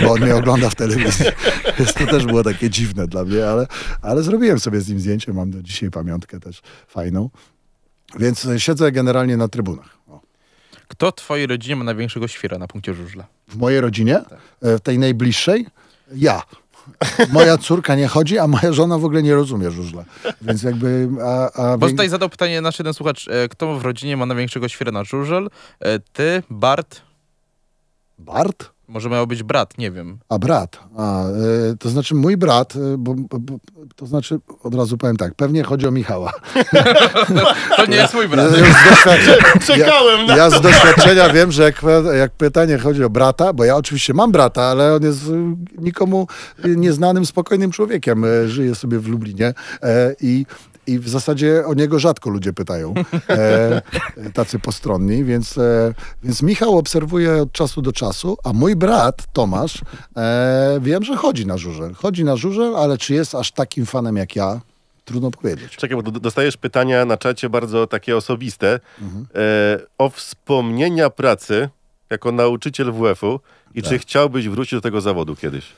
Bo 0.02 0.12
on 0.12 0.20
mnie 0.20 0.36
ogląda 0.36 0.70
w 0.70 0.74
telewizji. 0.74 1.26
Więc 1.78 1.94
to 1.94 2.07
też 2.07 2.26
było 2.26 2.42
takie 2.42 2.70
dziwne 2.70 3.07
dla 3.07 3.24
mnie, 3.24 3.48
ale, 3.48 3.66
ale 4.02 4.22
zrobiłem 4.22 4.61
sobie 4.61 4.80
z 4.80 4.88
nim 4.88 5.00
zdjęcie. 5.00 5.32
Mam 5.32 5.50
do 5.50 5.62
dzisiaj 5.62 5.90
pamiątkę 5.90 6.40
też 6.40 6.62
fajną. 6.88 7.30
Więc 8.18 8.48
siedzę 8.59 8.92
generalnie 8.92 9.36
na 9.36 9.48
trybunach. 9.48 9.93
Kto 10.95 11.11
w 11.11 11.14
twojej 11.14 11.47
rodzinie 11.47 11.76
ma 11.76 11.84
największego 11.84 12.28
świra 12.28 12.59
na 12.59 12.66
punkcie 12.66 12.95
żużla? 12.95 13.26
W 13.49 13.57
mojej 13.57 13.80
rodzinie, 13.80 14.16
e, 14.62 14.78
w 14.78 14.80
tej 14.80 14.99
najbliższej, 14.99 15.66
ja. 16.14 16.42
Moja 17.32 17.59
córka 17.59 17.95
nie 17.95 18.09
chodzi, 18.09 18.38
a 18.38 18.47
moja 18.47 18.72
żona 18.72 18.99
w 18.99 19.05
ogóle 19.05 19.22
nie 19.22 19.34
rozumie 19.34 19.70
żużla. 19.70 20.05
Więc 20.42 20.62
jakby... 20.62 21.09
A, 21.24 21.53
a 21.53 21.78
Bo 21.78 21.88
tutaj 21.88 22.09
zadał 22.09 22.28
pytanie 22.28 22.61
nasz 22.61 22.78
jeden 22.78 22.95
słuchacz, 22.95 23.28
e, 23.28 23.49
kto 23.49 23.78
w 23.78 23.82
rodzinie 23.82 24.16
ma 24.16 24.26
największego 24.26 24.68
świra 24.68 24.92
na 24.92 25.05
żużel? 25.05 25.51
E, 25.80 25.99
Ty, 25.99 26.42
Bart, 26.51 27.01
Bart? 28.18 28.74
Może 28.89 29.11
miał 29.11 29.26
być 29.26 29.43
brat, 29.43 29.78
nie 29.78 29.91
wiem. 29.91 30.18
A 30.28 30.39
brat. 30.39 30.78
A, 30.97 31.24
e, 31.24 31.32
to 31.78 31.89
znaczy 31.89 32.14
mój 32.14 32.37
brat, 32.37 32.76
e, 32.76 32.99
bo, 32.99 33.14
bo, 33.14 33.39
bo, 33.39 33.59
to 33.97 34.07
znaczy 34.07 34.39
od 34.62 34.74
razu 34.74 34.99
powiem 34.99 35.16
tak, 35.16 35.35
pewnie 35.35 35.62
chodzi 35.62 35.87
o 35.87 35.91
Michała. 35.91 36.32
To 37.76 37.87
nie 37.87 37.97
jest 37.97 38.14
mój 38.14 38.28
brat. 38.28 38.53
Ja, 38.53 38.61
z 38.61 38.91
doświadczenia, 38.91 39.37
Czekałem 39.66 40.26
na 40.26 40.37
ja 40.37 40.51
z 40.51 40.61
doświadczenia 40.61 41.28
wiem, 41.28 41.53
że 41.53 41.62
jak, 41.62 41.82
jak 42.18 42.32
pytanie 42.32 42.78
chodzi 42.78 43.05
o 43.05 43.11
brata, 43.11 43.53
bo 43.53 43.64
ja 43.64 43.76
oczywiście 43.76 44.14
mam 44.14 44.32
brata, 44.32 44.62
ale 44.62 44.95
on 44.95 45.03
jest 45.03 45.28
y, 45.28 45.32
nikomu 45.78 46.26
y, 46.64 46.76
nieznanym, 46.76 47.26
spokojnym 47.26 47.70
człowiekiem. 47.70 48.24
e, 48.24 48.49
Żyje 48.49 48.74
sobie 48.74 48.99
w 48.99 49.09
Lublinie 49.09 49.55
e, 49.82 50.14
i 50.20 50.47
i 50.87 50.99
w 50.99 51.09
zasadzie 51.09 51.66
o 51.66 51.74
niego 51.74 51.99
rzadko 51.99 52.30
ludzie 52.30 52.53
pytają, 52.53 52.95
e, 53.28 53.82
tacy 54.35 54.59
postronni, 54.59 55.24
więc, 55.24 55.59
e, 55.59 55.95
więc 56.22 56.43
Michał 56.43 56.78
obserwuje 56.78 57.43
od 57.43 57.53
czasu 57.53 57.82
do 57.82 57.93
czasu, 57.93 58.39
a 58.45 58.53
mój 58.53 58.76
brat 58.76 59.24
Tomasz, 59.32 59.82
e, 60.16 60.78
wiem, 60.82 61.05
że 61.05 61.16
chodzi 61.16 61.47
na 61.47 61.59
żurzel. 61.59 61.95
Chodzi 61.95 62.24
na 62.24 62.37
żurzel, 62.37 62.76
ale 62.76 62.99
czy 62.99 63.14
jest 63.14 63.35
aż 63.35 63.53
takim 63.53 63.87
fanem 63.87 64.16
jak 64.16 64.37
ja? 64.37 64.61
Trudno 65.05 65.30
powiedzieć. 65.30 65.76
Czekaj, 65.76 66.03
bo 66.03 66.11
dostajesz 66.11 66.57
pytania 66.57 67.05
na 67.05 67.16
czacie 67.16 67.51
bardzo 67.51 67.87
takie 67.87 68.16
osobiste. 68.16 68.80
E, 69.35 69.78
o 69.99 70.11
wspomnienia 70.11 71.11
pracy 71.11 71.68
jako 72.11 72.32
nauczyciel 72.32 72.93
WF-u 72.93 73.41
i 73.74 73.82
czy 73.82 73.99
chciałbyś 73.99 74.49
wrócić 74.49 74.72
do 74.72 74.80
tego 74.80 75.01
zawodu 75.01 75.37
kiedyś? 75.37 75.72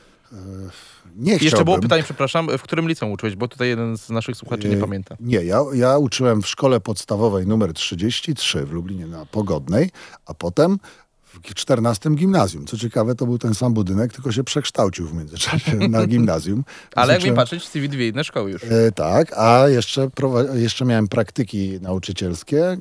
Nie 1.16 1.32
Jeszcze 1.32 1.46
chciałbym. 1.48 1.64
było 1.64 1.78
pytanie, 1.78 2.02
przepraszam, 2.02 2.48
w 2.58 2.62
którym 2.62 2.88
liceum 2.88 3.12
uczyłeś, 3.12 3.36
bo 3.36 3.48
tutaj 3.48 3.68
jeden 3.68 3.98
z 3.98 4.10
naszych 4.10 4.36
słuchaczy 4.36 4.68
nie 4.68 4.74
Yy, 4.74 4.80
pamięta. 4.80 5.16
Nie, 5.20 5.44
ja, 5.44 5.60
ja 5.74 5.98
uczyłem 5.98 6.42
w 6.42 6.46
szkole 6.46 6.80
podstawowej 6.80 7.46
numer 7.46 7.72
33 7.72 8.64
w 8.66 8.72
Lublinie 8.72 9.06
na 9.06 9.26
Pogodnej, 9.26 9.90
a 10.26 10.34
potem 10.34 10.78
w 11.24 11.54
14 11.54 12.10
gimnazjum. 12.14 12.66
Co 12.66 12.76
ciekawe, 12.76 13.14
to 13.14 13.26
był 13.26 13.38
ten 13.38 13.54
sam 13.54 13.74
budynek, 13.74 14.12
tylko 14.12 14.32
się 14.32 14.44
przekształcił 14.44 15.06
w 15.06 15.14
międzyczasie 15.14 15.76
na 15.88 16.06
gimnazjum. 16.06 16.64
Ale 16.94 17.12
jak 17.12 17.22
mi 17.22 17.28
Uczyłem- 17.30 17.36
patrzeć, 17.36 17.68
CV 17.68 17.88
dwie 17.88 18.08
inne 18.08 18.24
szkoły 18.24 18.50
już. 18.50 18.62
E, 18.64 18.92
tak, 18.94 19.32
a 19.38 19.68
jeszcze, 19.68 20.08
jeszcze 20.54 20.84
miałem 20.84 21.08
praktyki 21.08 21.78
nauczycielskie 21.80 22.64
e, 22.66 22.76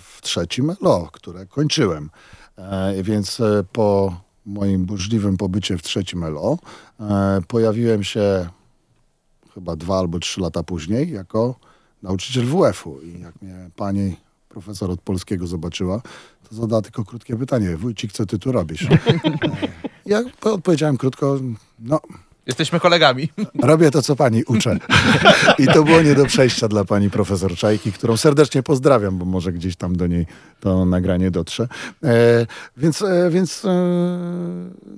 w 0.00 0.20
trzecim 0.22 0.72
LO, 0.80 1.08
które 1.12 1.46
kończyłem. 1.46 2.10
E, 2.58 3.02
więc 3.02 3.40
e, 3.40 3.64
po 3.72 4.20
moim 4.50 4.84
burzliwym 4.84 5.36
pobycie 5.36 5.78
w 5.78 5.82
trzecim 5.82 6.24
LO 6.24 6.58
e, 7.00 7.40
pojawiłem 7.48 8.04
się 8.04 8.48
chyba 9.54 9.76
dwa 9.76 9.98
albo 9.98 10.18
trzy 10.18 10.40
lata 10.40 10.62
później 10.62 11.12
jako 11.12 11.54
nauczyciel 12.02 12.46
WF-u. 12.46 13.00
I 13.00 13.20
jak 13.20 13.42
mnie 13.42 13.70
pani 13.76 14.16
profesor 14.48 14.90
od 14.90 15.00
polskiego 15.00 15.46
zobaczyła, 15.46 16.00
to 16.48 16.54
zadała 16.54 16.82
tylko 16.82 17.04
krótkie 17.04 17.36
pytanie. 17.36 17.76
Wójcik, 17.76 18.12
co 18.12 18.26
ty 18.26 18.38
tu 18.38 18.52
robisz? 18.52 18.88
ja 20.06 20.22
odpowiedziałem 20.42 20.96
krótko, 20.96 21.38
no 21.78 22.00
Jesteśmy 22.46 22.80
kolegami. 22.80 23.28
Robię 23.62 23.90
to, 23.90 24.02
co 24.02 24.16
pani 24.16 24.44
uczę. 24.44 24.78
I 25.58 25.66
to 25.66 25.82
było 25.82 26.02
nie 26.02 26.14
do 26.14 26.26
przejścia 26.26 26.68
dla 26.68 26.84
pani 26.84 27.10
profesor 27.10 27.56
Czajki, 27.56 27.92
którą 27.92 28.16
serdecznie 28.16 28.62
pozdrawiam, 28.62 29.18
bo 29.18 29.24
może 29.24 29.52
gdzieś 29.52 29.76
tam 29.76 29.96
do 29.96 30.06
niej 30.06 30.26
to 30.60 30.84
nagranie 30.84 31.30
dotrze. 31.30 31.68
E, 32.04 32.46
więc 32.76 33.02
e, 33.02 33.30
więc 33.30 33.64
e, 33.64 33.68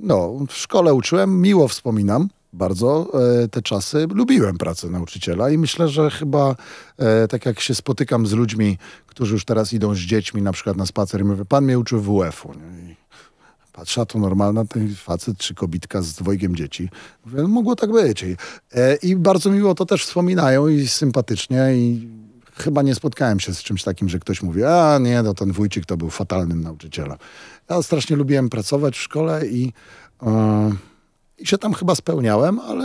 no, 0.01 0.47
w 0.49 0.57
szkole 0.57 0.95
uczyłem, 0.95 1.41
miło 1.41 1.69
wspominam 1.69 2.29
bardzo 2.53 3.13
e, 3.43 3.49
te 3.49 3.63
czasy. 3.63 4.07
Lubiłem 4.15 4.59
pracę 4.59 4.91
nauczyciela 4.91 5.51
i 5.51 5.59
myślę, 5.59 5.89
że 5.89 6.11
chyba 6.11 6.57
e, 6.99 7.29
tak 7.29 7.47
jak 7.47 7.61
się 7.61 7.75
spotykam 7.75 8.27
z 8.27 8.33
ludźmi, 8.33 8.79
którzy 9.07 9.35
już 9.35 9.45
teraz 9.45 9.73
idą 9.73 9.95
z 9.95 9.99
dziećmi 9.99 10.43
na 10.43 10.53
przykład 10.53 10.77
na 10.77 10.87
spacer 10.87 11.21
i 11.21 11.25
mówię, 11.25 11.45
pan 11.45 11.65
mnie 11.65 11.79
uczył 11.79 12.01
WF-u. 12.01 12.53
Nie? 12.55 13.02
Patrzę, 13.73 14.01
a 14.01 14.07
to 14.07 14.19
normalna 14.19 14.65
ten 14.65 14.95
facet 14.95 15.39
czy 15.39 15.55
kobitka 15.55 16.03
z 16.03 16.13
dwojgiem 16.13 16.57
dzieci. 16.57 16.89
Mówię, 17.27 17.43
no, 17.43 17.49
mogło 17.49 17.77
tak 17.77 17.93
być. 17.93 18.23
I, 18.23 18.37
e, 18.75 18.97
I 18.97 19.17
bardzo 19.17 19.51
miło 19.51 19.75
to 19.75 19.87
też 19.87 20.05
wspominają 20.05 20.69
i 20.69 20.89
sympatycznie 20.89 21.75
i 21.75 22.09
chyba 22.57 22.83
nie 22.83 22.95
spotkałem 22.95 23.41
się 23.41 23.55
z 23.55 23.63
czymś 23.63 23.83
takim, 23.83 24.09
że 24.09 24.19
ktoś 24.19 24.43
mówi, 24.43 24.65
a 24.65 24.99
nie, 24.99 25.23
no 25.23 25.35
ten 25.35 25.53
wójcik 25.53 25.87
to 25.87 25.97
był 25.97 26.11
fatalnym 26.11 26.63
nauczycielem. 26.63 27.19
Ja 27.71 27.83
strasznie 27.83 28.17
lubiłem 28.17 28.49
pracować 28.49 28.97
w 28.97 29.03
szkole 29.03 29.47
i, 29.47 29.73
e, 30.23 30.73
i 31.39 31.47
się 31.47 31.59
tam 31.59 31.75
chyba 31.75 31.95
spełniałem, 31.95 32.61
ale 32.61 32.85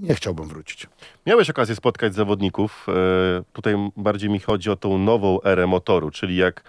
nie 0.00 0.14
chciałbym 0.14 0.48
wrócić. 0.48 0.86
Miałeś 1.26 1.50
okazję 1.50 1.76
spotkać 1.76 2.14
zawodników. 2.14 2.86
E, 2.88 3.42
tutaj 3.52 3.74
bardziej 3.96 4.30
mi 4.30 4.40
chodzi 4.40 4.70
o 4.70 4.76
tą 4.76 4.98
nową 4.98 5.42
erę 5.42 5.66
motoru, 5.66 6.10
czyli 6.10 6.36
jak 6.36 6.62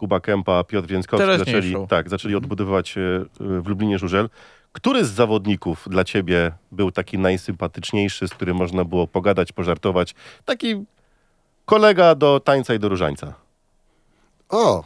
Kuba 0.00 0.20
Kępa, 0.20 0.64
Piotr 0.64 0.88
Więckowski 0.88 1.38
zaczęli, 1.38 1.74
tak, 1.88 2.08
zaczęli 2.08 2.34
odbudowywać 2.34 2.98
e, 2.98 3.00
w 3.40 3.66
Lublinie 3.66 3.98
Żużel. 3.98 4.28
Który 4.72 5.04
z 5.04 5.10
zawodników 5.10 5.86
dla 5.90 6.04
ciebie 6.04 6.52
był 6.72 6.90
taki 6.90 7.18
najsympatyczniejszy, 7.18 8.28
z 8.28 8.30
którym 8.30 8.56
można 8.56 8.84
było 8.84 9.06
pogadać, 9.06 9.52
pożartować? 9.52 10.14
Taki 10.44 10.84
kolega 11.64 12.14
do 12.14 12.40
tańca 12.40 12.74
i 12.74 12.78
do 12.78 12.88
różańca. 12.88 13.34
O, 14.48 14.84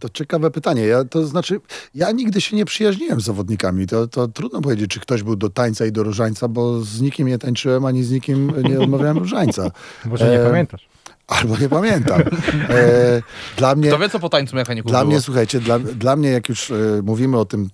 to 0.00 0.08
ciekawe 0.08 0.50
pytanie. 0.50 0.86
Ja, 0.86 1.04
to 1.04 1.26
znaczy, 1.26 1.60
ja 1.94 2.12
nigdy 2.12 2.40
się 2.40 2.56
nie 2.56 2.64
przyjaźniłem 2.64 3.20
z 3.20 3.24
zawodnikami. 3.24 3.86
To, 3.86 4.08
to 4.08 4.28
trudno 4.28 4.60
powiedzieć, 4.60 4.90
czy 4.90 5.00
ktoś 5.00 5.22
był 5.22 5.36
do 5.36 5.50
tańca 5.50 5.86
i 5.86 5.92
do 5.92 6.02
różańca, 6.02 6.48
bo 6.48 6.80
z 6.80 7.00
nikim 7.00 7.28
nie 7.28 7.38
tańczyłem, 7.38 7.84
ani 7.84 8.04
z 8.04 8.10
nikim 8.10 8.52
nie 8.62 8.80
odmawiałem 8.84 9.18
różańca. 9.18 9.70
Może 10.04 10.30
nie 10.30 10.40
E, 10.40 10.46
pamiętasz. 10.46 10.95
Albo 11.26 11.58
nie 11.58 11.68
pamiętam. 11.68 12.20
E, 12.68 13.22
dla 13.56 13.74
mnie... 13.74 13.88
Kto 13.88 13.98
wie, 13.98 14.08
co 14.08 14.18
po 14.18 14.28
tańcu 14.28 14.56
mechaników 14.56 14.90
Dla 14.90 15.00
było? 15.00 15.10
mnie, 15.10 15.20
słuchajcie, 15.20 15.60
dla, 15.60 15.78
dla 15.78 16.16
mnie, 16.16 16.30
jak 16.30 16.48
już 16.48 16.70
e, 16.70 16.74
mówimy 17.02 17.38
o 17.38 17.44
tym, 17.44 17.68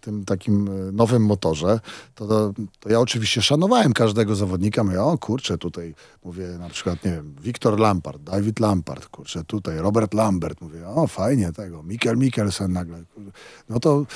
tym 0.00 0.24
takim 0.24 0.68
e, 0.68 0.92
nowym 0.92 1.24
motorze, 1.24 1.80
to, 2.14 2.26
to, 2.26 2.52
to 2.80 2.88
ja 2.88 3.00
oczywiście 3.00 3.42
szanowałem 3.42 3.92
każdego 3.92 4.34
zawodnika. 4.34 4.84
Mówię, 4.84 5.02
o 5.02 5.18
kurczę, 5.18 5.58
tutaj 5.58 5.94
mówię 6.24 6.46
na 6.58 6.68
przykład, 6.68 7.04
nie 7.04 7.10
wiem, 7.10 7.34
Wiktor 7.40 7.78
Lampard, 7.78 8.22
David 8.22 8.60
Lampard, 8.60 9.06
kurczę, 9.06 9.44
tutaj 9.44 9.78
Robert 9.78 10.14
Lambert. 10.14 10.60
Mówię, 10.60 10.88
o 10.88 11.06
fajnie 11.06 11.52
tego, 11.52 11.82
Mikkel 11.82 12.16
Mikkelsen 12.16 12.72
nagle. 12.72 13.02
No 13.68 13.80
to, 13.80 14.06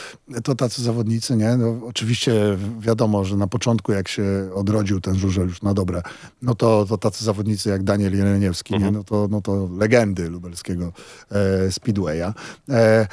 to 0.44 0.54
tacy 0.54 0.82
zawodnicy, 0.82 1.36
nie? 1.36 1.56
No, 1.56 1.86
oczywiście 1.86 2.58
wiadomo, 2.78 3.24
że 3.24 3.36
na 3.36 3.46
początku, 3.46 3.92
jak 3.92 4.08
się 4.08 4.50
odrodził 4.54 5.00
ten 5.00 5.14
żużel 5.14 5.48
już 5.48 5.62
na 5.62 5.74
dobre, 5.74 6.02
no 6.42 6.54
to, 6.54 6.86
to 6.88 6.98
tacy 6.98 7.24
zawodnicy 7.24 7.68
jak 7.68 7.82
Daniel 7.82 8.16
Jeleniewski, 8.16 8.81
No, 8.90 9.04
to, 9.04 9.28
no 9.30 9.40
to 9.40 9.68
legendy 9.78 10.30
lubelskiego 10.30 10.92
e, 11.30 11.72
Speedwaya. 11.72 12.32
E, 12.68 13.06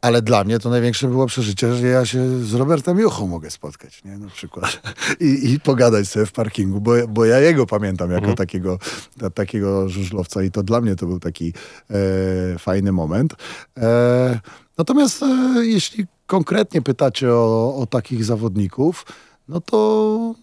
ale 0.00 0.22
dla 0.22 0.44
mnie 0.44 0.58
to 0.58 0.70
największe 0.70 1.08
było 1.08 1.26
przeżycie, 1.26 1.74
że 1.74 1.86
ja 1.86 2.06
się 2.06 2.38
z 2.44 2.54
Robertem 2.54 2.98
Juchą 2.98 3.26
mogę 3.26 3.50
spotkać, 3.50 4.04
nie? 4.04 4.18
Na 4.18 4.28
przykład. 4.28 4.82
I, 5.20 5.52
i 5.52 5.60
pogadać 5.60 6.08
sobie 6.08 6.26
w 6.26 6.32
parkingu, 6.32 6.80
bo, 6.80 6.92
bo 7.08 7.24
ja 7.24 7.40
jego 7.40 7.66
pamiętam 7.66 8.10
jako 8.10 8.34
takiego, 8.34 8.78
ta, 9.18 9.30
takiego 9.30 9.88
żużlowca 9.88 10.42
i 10.42 10.50
to 10.50 10.62
dla 10.62 10.80
mnie 10.80 10.96
to 10.96 11.06
był 11.06 11.20
taki 11.20 11.52
e, 11.90 12.58
fajny 12.58 12.92
moment. 12.92 13.34
E, 13.76 14.40
natomiast 14.78 15.22
e, 15.22 15.26
jeśli 15.62 16.06
konkretnie 16.26 16.82
pytacie 16.82 17.32
o, 17.32 17.76
o 17.76 17.86
takich 17.86 18.24
zawodników, 18.24 19.06
no 19.48 19.60
to 19.60 20.34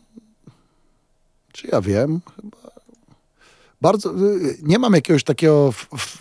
czy 1.51 1.67
ja 1.67 1.81
wiem? 1.81 2.21
Chyba 2.35 2.62
bardzo, 3.83 4.09
y, 4.11 4.57
nie 4.63 4.79
mam 4.79 4.93
jakiegoś 4.93 5.23
takiego 5.23 5.67
f, 5.69 5.87
f, 5.93 6.17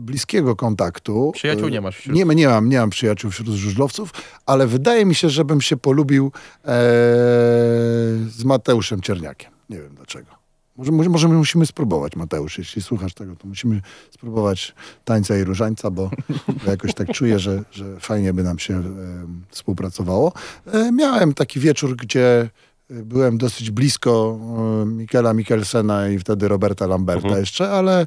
bliskiego 0.00 0.56
kontaktu. 0.56 1.32
Przyjaciół 1.34 1.68
Y, 1.68 1.70
nie 1.70 1.80
masz 1.80 1.96
wśród- 1.96 2.16
Nie, 2.16 2.24
nie 2.24 2.48
mam, 2.48 2.68
nie 2.68 2.78
mam 2.78 2.90
przyjaciół 2.90 3.30
wśród 3.30 3.48
żużlowców, 3.48 4.10
ale 4.46 4.66
wydaje 4.66 5.04
mi 5.06 5.14
się, 5.14 5.30
żebym 5.30 5.60
się 5.60 5.76
polubił 5.76 6.32
e, 6.64 6.68
z 8.28 8.44
Mateuszem 8.44 9.00
Czerniakiem. 9.00 9.50
Nie 9.70 9.76
wiem 9.78 9.94
dlaczego. 9.94 10.26
Może, 10.76 10.92
może, 10.92 11.10
może 11.10 11.28
my 11.28 11.34
musimy 11.34 11.66
spróbować, 11.66 12.16
Mateusz, 12.16 12.58
jeśli 12.58 12.82
słuchasz 12.82 13.14
tego, 13.14 13.36
to 13.36 13.48
musimy 13.48 13.80
spróbować 14.10 14.74
tańca 15.04 15.38
i 15.38 15.44
różańca, 15.44 15.90
bo, 15.90 16.10
bo 16.64 16.70
jakoś 16.70 16.94
tak 16.94 17.12
czuję, 17.12 17.38
że, 17.38 17.62
że 17.72 18.00
fajnie 18.00 18.32
by 18.32 18.42
nam 18.42 18.58
się 18.58 18.74
e, 18.74 18.82
współpracowało. 19.50 20.32
E, 20.72 20.92
miałem 20.92 21.34
taki 21.34 21.60
wieczór, 21.60 21.96
gdzie 21.96 22.50
byłem 22.90 23.38
dosyć 23.38 23.70
blisko 23.70 24.38
e, 24.82 24.86
Mikela 24.86 25.34
Mikkelsena 25.34 26.08
i 26.08 26.18
wtedy 26.18 26.48
Roberta 26.48 26.86
Lamberta 26.86 27.26
Mhm. 27.26 27.40
jeszcze, 27.40 27.70
ale 27.70 28.06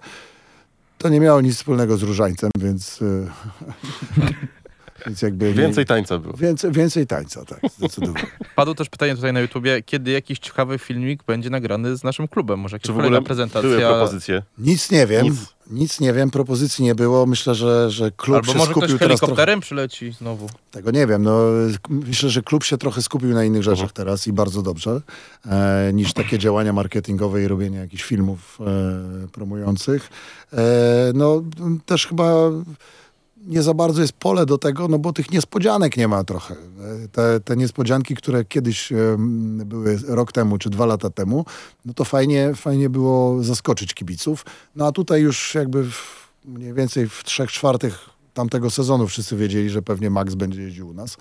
to 0.98 1.10
nie 1.10 1.20
miało 1.20 1.42
nic 1.42 1.56
wspólnego 1.56 1.98
z 1.98 2.04
różańcem, 2.04 2.50
więc, 2.60 3.00
e, 3.02 3.06
więc 5.08 5.22
jakby... 5.22 5.46
nie- 5.48 5.54
Więcej 5.54 5.86
tańca 5.86 6.18
było. 6.18 6.34
Więcej, 6.38 6.72
więcej 6.72 7.08
tańca, 7.08 7.46
tak, 7.46 7.60
zdecydowanie. 7.78 8.26
Padło 8.56 8.76
też 8.76 8.90
pytanie 8.90 9.16
tutaj 9.16 9.34
na 9.34 9.40
YouTubie, 9.40 9.84
kiedy 9.84 10.12
jakiś 10.12 10.40
ciekawy 10.40 10.80
filmik 10.80 11.24
będzie 11.24 11.50
nagrany 11.50 11.98
z 11.98 12.04
naszym 12.04 12.28
klubem? 12.28 12.60
Może 12.60 12.76
jakaś 12.76 12.86
Czy 12.86 12.94
w 12.94 13.00
ogóle 13.00 13.22
prezentacja? 13.22 13.70
były 13.70 13.82
propozycje? 13.82 14.44
Nic 14.58 14.92
nie 14.92 15.08
wiem, 15.08 15.26
Nic. 15.26 15.54
nic. 15.72 16.00
nie 16.00 16.14
wiem, 16.14 16.32
propozycji 16.32 16.86
nie 16.86 16.96
było. 16.96 17.26
Myślę, 17.26 17.56
że, 17.56 17.92
że 17.92 18.12
klub 18.12 18.36
Albo 18.36 18.52
się 18.52 18.58
może 18.58 18.72
skupił 18.72 18.88
ktoś 18.88 19.00
teraz 19.00 19.20
trochę... 19.20 19.26
helikopterem 19.26 19.60
przyleci 19.60 20.12
znowu. 20.12 20.50
Tego 20.72 20.92
nie 20.92 21.08
wiem. 21.08 21.24
No, 21.24 21.40
myślę, 21.90 22.30
że 22.30 22.42
klub 22.42 22.64
się 22.64 22.78
trochę 22.78 23.02
skupił 23.02 23.30
na 23.34 23.44
innych 23.44 23.64
rzeczach 23.64 23.92
teraz 23.92 24.28
i 24.28 24.34
bardzo 24.34 24.62
dobrze, 24.62 25.02
e, 25.46 25.92
niż 25.94 26.14
takie 26.14 26.40
działania 26.40 26.74
marketingowe 26.74 27.44
i 27.44 27.48
robienie 27.48 27.78
jakichś 27.78 28.04
filmów 28.04 28.58
e, 28.62 29.28
promujących. 29.28 30.10
E, 30.54 30.58
no, 31.14 31.44
też 31.86 32.08
chyba 32.08 32.34
nie 33.46 33.64
za 33.64 33.74
bardzo 33.74 34.02
jest 34.02 34.14
pole 34.14 34.46
do 34.46 34.58
tego, 34.58 34.88
no 34.88 35.00
bo 35.00 35.14
tych 35.14 35.32
niespodzianek 35.32 35.98
nie 35.98 36.08
ma 36.08 36.24
trochę. 36.24 36.56
Te, 37.12 37.40
te 37.40 37.58
niespodzianki, 37.58 38.16
które 38.16 38.46
kiedyś 38.46 38.94
były 39.66 40.00
rok 40.08 40.32
temu 40.32 40.58
czy 40.58 40.70
dwa 40.70 40.86
lata 40.86 41.10
temu, 41.10 41.46
no 41.86 41.94
to 41.94 42.06
fajnie, 42.06 42.56
fajnie 42.56 42.90
było 42.90 43.44
zaskoczyć 43.44 43.94
kibiców. 43.94 44.46
No 44.76 44.88
a 44.88 44.92
tutaj 44.92 45.22
już 45.22 45.56
jakby 45.56 45.92
w, 45.92 46.30
mniej 46.46 46.74
więcej 46.74 47.10
w 47.10 47.24
trzech 47.24 47.52
czwartych 47.52 48.17
tamtego 48.38 48.70
sezonu 48.70 49.08
wszyscy 49.08 49.38
wiedzieli, 49.38 49.70
że 49.70 49.82
pewnie 49.82 50.10
Max 50.10 50.36
będzie 50.36 50.62
jeździł 50.62 50.90
u 50.90 50.94
nas. 50.94 51.18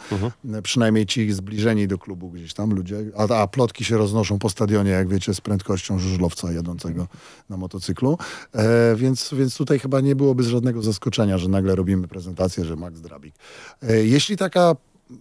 E, 0.54 0.62
Przynajmniej 0.62 1.06
ci 1.06 1.32
zbliżeni 1.32 1.88
do 1.88 1.98
klubu 1.98 2.30
gdzieś 2.30 2.54
tam 2.54 2.74
ludzie. 2.74 2.96
A, 3.16 3.42
a 3.42 3.46
plotki 3.46 3.84
się 3.84 3.96
roznoszą 3.96 4.38
po 4.38 4.50
stadionie, 4.50 4.90
jak 4.90 5.08
wiecie, 5.08 5.34
z 5.34 5.40
prędkością 5.40 5.98
żużlowca 5.98 6.52
jadącego 6.52 7.06
na 7.50 7.56
motocyklu. 7.56 8.18
E, 8.54 8.96
więc, 8.96 9.30
więc 9.32 9.56
tutaj 9.56 9.78
chyba 9.78 10.00
nie 10.00 10.16
byłoby 10.16 10.42
żadnego 10.42 10.82
zaskoczenia, 10.82 11.38
że 11.38 11.48
nagle 11.48 11.74
robimy 11.74 12.08
prezentację, 12.08 12.64
że 12.64 12.76
Max 12.76 13.00
Drabik. 13.00 13.34
E, 13.82 14.04
jeśli 14.04 14.36
taka 14.36 14.76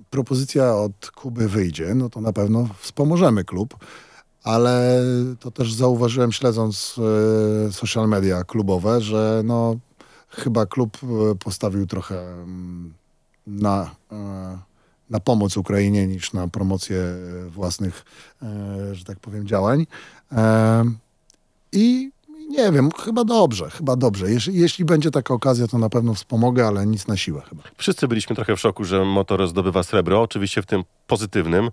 propozycja 0.10 0.76
od 0.76 1.12
Kuby 1.12 1.50
wyjdzie, 1.50 1.96
no 1.96 2.10
to 2.10 2.22
na 2.22 2.34
pewno 2.34 2.70
wspomożemy 2.80 3.44
klub. 3.44 3.78
Ale 4.44 5.02
to 5.40 5.52
też 5.52 5.74
zauważyłem 5.74 6.32
śledząc 6.32 6.96
e, 7.68 7.72
social 7.72 8.08
media 8.08 8.44
klubowe, 8.44 9.02
że 9.02 9.42
no 9.46 9.76
chyba 10.36 10.66
klub 10.66 10.98
e, 11.04 11.36
postawił 11.36 11.86
trochę 11.88 12.34
mm, 12.34 12.94
na, 13.48 13.96
e, 14.12 14.58
na 15.10 15.20
pomoc 15.20 15.58
Ukrainie 15.58 16.08
niż 16.08 16.34
na 16.34 16.48
promocję 16.48 16.98
własnych, 17.50 18.06
e, 18.44 18.96
że 18.96 19.06
tak 19.06 19.20
powiem, 19.20 19.48
działań. 19.48 19.88
I 21.72 22.12
nie 22.50 22.72
wiem, 22.72 22.90
chyba 22.92 23.24
dobrze, 23.24 23.70
chyba 23.70 23.96
dobrze. 23.96 24.32
Jeśli, 24.32 24.60
jeśli 24.60 24.86
będzie 24.86 25.12
taka 25.12 25.34
okazja, 25.34 25.68
to 25.68 25.78
na 25.78 25.90
pewno 25.90 26.14
wspomogę, 26.14 26.68
ale 26.68 26.86
nic 26.86 27.08
na 27.08 27.18
siłę 27.18 27.42
chyba. 27.50 27.64
Wszyscy 27.78 28.08
byliśmy 28.08 28.36
trochę 28.36 28.56
w 28.56 28.60
szoku, 28.60 28.84
że 28.84 29.06
motor 29.06 29.48
zdobywa 29.48 29.84
srebro, 29.84 30.22
oczywiście 30.22 30.62
w 30.62 30.66
tym 30.66 30.84
pozytywnym. 31.08 31.70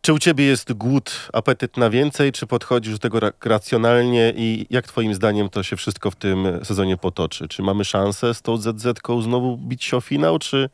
Czy 0.00 0.12
u 0.12 0.18
ciebie 0.18 0.44
jest 0.44 0.72
głód, 0.72 1.28
apetyt 1.32 1.76
na 1.76 1.90
więcej, 1.90 2.32
czy 2.32 2.46
podchodzisz 2.46 2.92
do 2.92 2.98
tego 2.98 3.20
ra- 3.20 3.32
racjonalnie 3.44 4.32
i 4.36 4.66
jak 4.70 4.86
twoim 4.86 5.14
zdaniem 5.14 5.48
to 5.48 5.62
się 5.62 5.76
wszystko 5.76 6.10
w 6.10 6.16
tym 6.16 6.46
sezonie 6.64 6.96
potoczy? 6.96 7.48
Czy 7.48 7.62
mamy 7.62 7.84
szansę 7.84 8.34
z 8.34 8.42
tą 8.42 8.56
ZZ-ką 8.56 9.22
znowu 9.22 9.56
bić 9.56 9.84
się 9.84 9.96
o 9.96 10.00
finał, 10.00 10.38
czy 10.38 10.70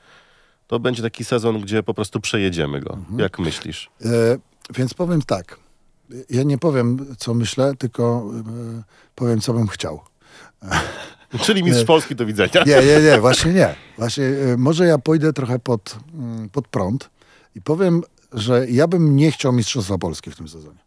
to 0.67 0.81
będzie 0.81 1.03
taki 1.03 1.25
sezon, 1.25 1.61
gdzie 1.61 1.83
po 1.83 1.95
prostu 1.95 2.21
przejedziemy 2.21 2.81
go? 2.81 2.99
Jak 3.17 3.39
myślisz? 3.39 3.91
E, 4.05 4.09
więc 4.77 4.95
powiem 4.95 5.23
tak. 5.23 5.59
Ja 6.31 6.43
nie 6.43 6.59
powiem, 6.59 7.07
co 7.19 7.35
myślę, 7.35 7.73
tylko 7.79 8.25
e, 8.79 8.83
powiem, 9.15 9.41
co 9.41 9.53
bym 9.53 9.69
chciał. 9.69 10.01
Czyli 11.45 11.63
mistrz 11.63 11.81
Nie. 11.81 11.87
Polski 11.87 12.15
do 12.17 12.27
widzenia. 12.27 12.65
Nie, 12.67 12.83
nie, 12.87 13.01
nie, 13.11 13.21
właśnie 13.21 13.53
nie. 13.53 13.75
Właśnie, 13.99 14.25
y, 14.25 14.57
może 14.59 14.87
ja 14.87 14.99
pójdę 14.99 15.33
trochę 15.33 15.59
pod, 15.59 15.97
mm, 16.15 16.49
pod 16.49 16.69
prąd 16.69 17.11
i 17.55 17.61
powiem, 17.63 18.03
że 18.35 18.71
ja 18.71 18.87
bym 18.87 19.17
nie 19.17 19.33
chciał 19.33 19.53
Mistrzostwa 19.53 19.99
Polski 19.99 20.31
w 20.31 20.37
tym 20.37 20.49
sezonie. 20.49 20.79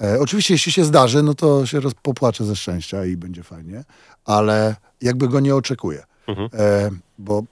E, 0.00 0.20
oczywiście, 0.20 0.54
jeśli 0.54 0.72
się 0.72 0.84
zdarzy, 0.84 1.22
no 1.22 1.34
to 1.34 1.66
się 1.66 1.80
popłaczę 2.02 2.44
ze 2.44 2.56
szczęścia 2.56 3.04
i 3.04 3.16
będzie 3.16 3.42
fajnie, 3.42 3.84
ale 4.24 4.76
jakby 5.00 5.28
go 5.28 5.40
nie 5.40 5.54
oczekuję. 5.54 6.04
Mhm. 6.26 6.48
E, 6.54 6.90
bo 7.18 7.42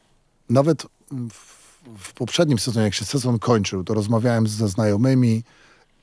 nawet 0.48 0.86
w, 1.10 1.60
w 1.98 2.12
poprzednim 2.12 2.58
sezonie, 2.58 2.84
jak 2.84 2.94
się 2.94 3.04
sezon 3.04 3.38
kończył, 3.38 3.84
to 3.84 3.94
rozmawiałem 3.94 4.46
ze 4.46 4.68
znajomymi 4.68 5.44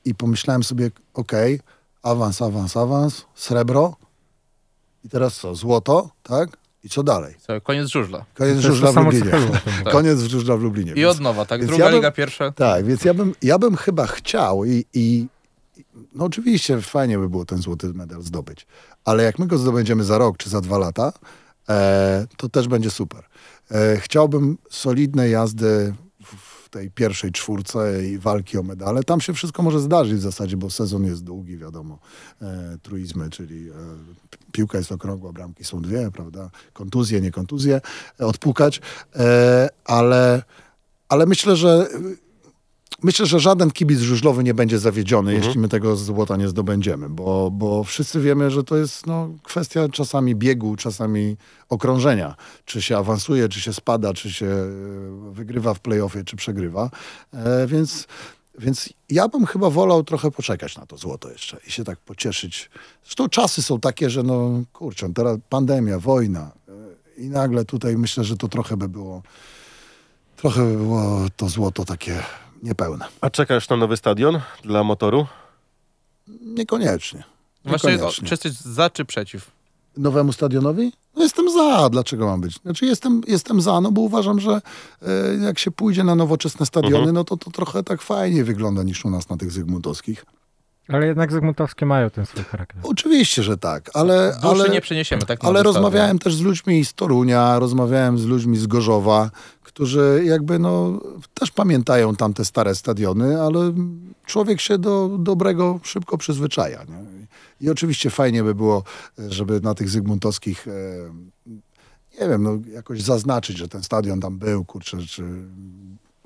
i 0.04 0.14
pomyślałem 0.14 0.64
sobie, 0.64 0.90
okej, 1.14 1.60
awans, 2.02 2.42
awans, 2.42 2.76
awans, 2.76 3.24
srebro 3.34 3.96
i 5.04 5.08
teraz 5.08 5.36
co, 5.36 5.54
złoto, 5.54 6.10
tak? 6.22 6.56
I 6.84 6.88
co 6.88 7.02
dalej? 7.02 7.34
Co, 7.40 7.60
Koniec 7.60 7.88
żużla. 7.88 8.24
Koniec 8.34 8.58
żużla 8.60 8.92
w 8.92 8.96
Lublinie. 8.96 9.30
Tak. 9.84 9.92
Koniec 9.92 10.20
żużla 10.20 10.56
w 10.56 10.60
Lublinie. 10.62 10.92
I 10.92 11.04
od 11.04 11.20
nowa, 11.20 11.44
tak? 11.44 11.60
więc 11.60 11.68
Druga 11.70 11.84
ja 11.84 11.90
bym- 11.90 11.96
liga 11.98 12.10
pierwsza. 12.10 12.52
Tak, 12.52 12.84
więc 12.84 13.04
ja 13.04 13.14
bym, 13.14 13.34
ja 13.42 13.58
bym 13.58 13.76
chyba 13.76 14.06
chciał 14.06 14.64
i, 14.64 14.84
i 14.94 15.26
i- 15.76 15.84
no 16.14 16.24
oczywiście 16.24 16.80
fajnie 16.80 17.18
by 17.18 17.28
było 17.28 17.44
ten 17.44 17.58
złoty 17.58 17.86
medal 17.94 18.22
zdobyć, 18.22 18.66
ale 19.04 19.22
jak 19.22 19.38
my 19.38 19.46
go 19.46 19.58
zdobędziemy 19.58 20.04
za 20.04 20.18
rok 20.18 20.36
czy 20.36 20.50
za 20.50 20.60
dwa 20.60 20.78
lata, 20.78 21.12
e, 21.68 22.26
to 22.36 22.48
też 22.48 22.68
będzie 22.68 22.90
super. 22.90 23.24
E, 23.70 23.96
chciałbym 23.96 24.58
solidnej 24.70 25.32
jazdy 25.32 25.94
tej 26.70 26.90
pierwszej 26.90 27.32
czwórce 27.32 28.04
i 28.06 28.18
walki 28.18 28.58
o 28.58 28.62
medale. 28.62 29.02
Tam 29.04 29.20
się 29.20 29.32
wszystko 29.34 29.62
może 29.62 29.80
zdarzyć 29.80 30.18
w 30.18 30.22
zasadzie, 30.22 30.56
bo 30.56 30.70
sezon 30.70 31.04
jest 31.04 31.24
długi, 31.24 31.56
wiadomo. 31.56 31.98
E, 32.42 32.78
truizmy, 32.82 33.30
czyli 33.30 33.70
e, 33.70 33.72
pi- 34.30 34.38
piłka 34.52 34.78
jest 34.78 34.92
okrągła, 34.92 35.32
bramki 35.32 35.64
są 35.64 35.82
dwie, 35.82 36.10
prawda? 36.10 36.50
Kontuzje, 36.72 37.20
nie 37.20 37.30
kontuzje, 37.30 37.80
odpukać, 38.18 38.80
e, 39.16 39.68
ale, 39.84 40.42
ale 41.08 41.26
myślę, 41.26 41.56
że 41.56 41.88
Myślę, 43.02 43.26
że 43.26 43.40
żaden 43.40 43.70
kibic 43.70 44.00
żużlowy 44.00 44.44
nie 44.44 44.54
będzie 44.54 44.78
zawiedziony, 44.78 45.34
jeśli 45.34 45.58
my 45.58 45.68
tego 45.68 45.96
złota 45.96 46.36
nie 46.36 46.48
zdobędziemy, 46.48 47.08
bo, 47.08 47.50
bo 47.50 47.84
wszyscy 47.84 48.20
wiemy, 48.20 48.50
że 48.50 48.64
to 48.64 48.76
jest 48.76 49.06
no, 49.06 49.28
kwestia 49.42 49.88
czasami 49.88 50.34
biegu, 50.34 50.76
czasami 50.76 51.36
okrążenia. 51.68 52.34
Czy 52.64 52.82
się 52.82 52.96
awansuje, 52.96 53.48
czy 53.48 53.60
się 53.60 53.72
spada, 53.72 54.14
czy 54.14 54.32
się 54.32 54.46
e, 54.46 54.68
wygrywa 55.32 55.74
w 55.74 55.80
playoffie, 55.80 56.24
czy 56.24 56.36
przegrywa. 56.36 56.90
E, 57.34 57.66
więc, 57.66 58.06
więc 58.58 58.88
ja 59.10 59.28
bym 59.28 59.46
chyba 59.46 59.70
wolał 59.70 60.04
trochę 60.04 60.30
poczekać 60.30 60.76
na 60.76 60.86
to 60.86 60.96
złoto 60.96 61.30
jeszcze 61.30 61.60
i 61.66 61.70
się 61.70 61.84
tak 61.84 61.98
pocieszyć. 61.98 62.70
Zresztą 63.04 63.28
czasy 63.28 63.62
są 63.62 63.80
takie, 63.80 64.10
że 64.10 64.22
no 64.22 64.62
kurczę, 64.72 65.12
teraz 65.14 65.38
pandemia, 65.48 65.98
wojna 65.98 66.50
e, 66.68 67.22
i 67.22 67.28
nagle 67.28 67.64
tutaj 67.64 67.96
myślę, 67.96 68.24
że 68.24 68.36
to 68.36 68.48
trochę 68.48 68.76
by 68.76 68.88
było, 68.88 69.22
trochę 70.36 70.64
by 70.64 70.76
było 70.76 71.26
to 71.36 71.48
złoto 71.48 71.84
takie 71.84 72.22
niepełne. 72.62 73.04
A 73.20 73.30
czekasz 73.30 73.68
na 73.68 73.76
nowy 73.76 73.96
stadion 73.96 74.40
dla 74.64 74.84
motoru? 74.84 75.26
Niekoniecznie. 76.42 77.24
Właśnie, 77.64 77.92
Niekoniecznie. 77.92 78.28
czy 78.28 78.32
jesteś 78.34 78.52
za 78.52 78.90
czy 78.90 79.04
przeciw? 79.04 79.50
Nowemu 79.96 80.32
stadionowi? 80.32 80.92
No 81.16 81.22
jestem 81.22 81.50
za. 81.52 81.88
Dlaczego 81.90 82.26
mam 82.26 82.40
być? 82.40 82.54
Znaczy 82.60 82.86
jestem, 82.86 83.20
jestem 83.28 83.60
za, 83.60 83.80
no 83.80 83.92
bo 83.92 84.00
uważam, 84.00 84.40
że 84.40 84.50
e, 85.02 85.34
jak 85.44 85.58
się 85.58 85.70
pójdzie 85.70 86.04
na 86.04 86.14
nowoczesne 86.14 86.66
stadiony, 86.66 86.96
Mhm. 86.96 87.14
no 87.14 87.24
to 87.24 87.36
to 87.36 87.50
trochę 87.50 87.82
tak 87.82 88.02
fajnie 88.02 88.44
wygląda 88.44 88.82
niż 88.82 89.04
u 89.04 89.10
nas 89.10 89.28
na 89.28 89.36
tych 89.36 89.50
zygmuntowskich. 89.52 90.24
Ale 90.88 91.06
jednak 91.06 91.32
Zygmuntowskie 91.32 91.86
mają 91.86 92.10
ten 92.10 92.26
swój 92.26 92.44
charakter. 92.44 92.80
Oczywiście, 92.82 93.42
że 93.42 93.56
tak, 93.58 93.90
ale... 93.94 94.32
Duszy 94.42 94.46
ale... 94.62 94.68
nie 94.68 94.80
przeniesiemy, 94.80 95.22
tak? 95.26 95.44
Ale 95.44 95.62
rozmawiałem 95.62 96.18
też 96.18 96.34
z 96.34 96.40
ludźmi 96.40 96.84
z 96.84 96.94
Torunia, 96.94 97.58
rozmawiałem 97.58 98.18
z 98.18 98.24
ludźmi 98.24 98.56
z 98.58 98.66
Gorzowa, 98.66 99.30
którzy 99.68 100.22
jakby 100.24 100.58
no 100.58 101.00
też 101.34 101.50
pamiętają 101.50 102.16
tamte 102.16 102.44
stare 102.44 102.74
stadiony, 102.74 103.42
ale 103.42 103.72
człowiek 104.26 104.60
się 104.60 104.78
do 104.78 105.16
dobrego 105.18 105.80
szybko 105.82 106.18
przyzwyczaja. 106.18 106.84
Nie? 106.84 107.26
I 107.60 107.70
oczywiście 107.70 108.10
fajnie 108.10 108.42
by 108.42 108.54
było, 108.54 108.82
żeby 109.28 109.60
na 109.60 109.74
tych 109.74 109.88
zygmuntowskich, 109.88 110.68
e, 110.68 110.72
nie 112.20 112.28
wiem, 112.28 112.42
no 112.42 112.58
jakoś 112.72 113.02
zaznaczyć, 113.02 113.56
że 113.56 113.68
ten 113.68 113.82
stadion 113.82 114.20
tam 114.20 114.38
był, 114.38 114.64
kurczę, 114.64 114.98
czy... 114.98 115.22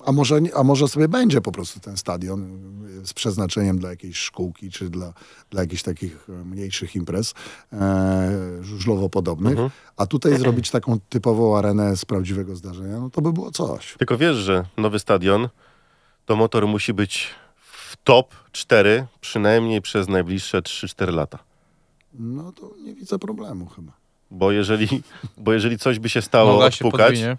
A 0.07 0.13
może, 0.13 0.41
a 0.55 0.63
może 0.63 0.89
sobie 0.89 1.09
będzie 1.09 1.41
po 1.41 1.53
prostu 1.53 1.81
ten 1.81 1.97
stadion 1.97 2.43
e, 3.03 3.07
z 3.07 3.13
przeznaczeniem 3.13 3.79
dla 3.79 3.91
jakiejś 3.91 4.17
szkółki, 4.17 4.71
czy 4.71 4.91
dla, 4.91 5.13
dla 5.51 5.61
jakichś 5.61 5.83
takich 5.83 6.29
e, 6.29 6.33
mniejszych 6.33 6.97
imprez 6.97 7.35
e, 7.73 8.31
żużlowo 8.61 9.09
podobnych, 9.09 9.59
a 9.97 10.07
tutaj 10.07 10.39
zrobić 10.39 10.71
taką 10.71 11.01
typową 11.09 11.59
arenę 11.59 11.97
z 11.97 12.05
prawdziwego 12.05 12.57
zdarzenia, 12.57 13.01
no 13.01 13.11
to 13.11 13.23
by 13.23 13.33
było 13.33 13.51
coś. 13.51 13.95
Tylko 13.99 14.19
wiesz, 14.19 14.37
że 14.37 14.65
nowy 14.77 14.99
stadion 14.99 15.49
to 16.27 16.37
motor 16.37 16.67
musi 16.67 16.95
być 16.95 17.29
w 17.93 17.97
top 18.05 18.35
4 18.53 19.07
przynajmniej 19.21 19.83
przez 19.83 20.09
najbliższe 20.09 20.63
3-4 20.63 21.15
lata. 21.15 21.39
No 22.15 22.53
to 22.53 22.71
nie 22.85 22.95
widzę 22.95 23.19
problemu 23.19 23.67
chyba. 23.67 23.93
Bo 24.31 24.53
jeżeli, 24.53 25.03
bo 25.39 25.53
jeżeli 25.53 25.79
coś 25.79 25.99
by 25.99 26.09
się 26.09 26.23
stało 26.23 26.53
Noga 26.53 26.71
się 26.71 26.85
odpukać, 26.85 27.09
podwinie. 27.09 27.37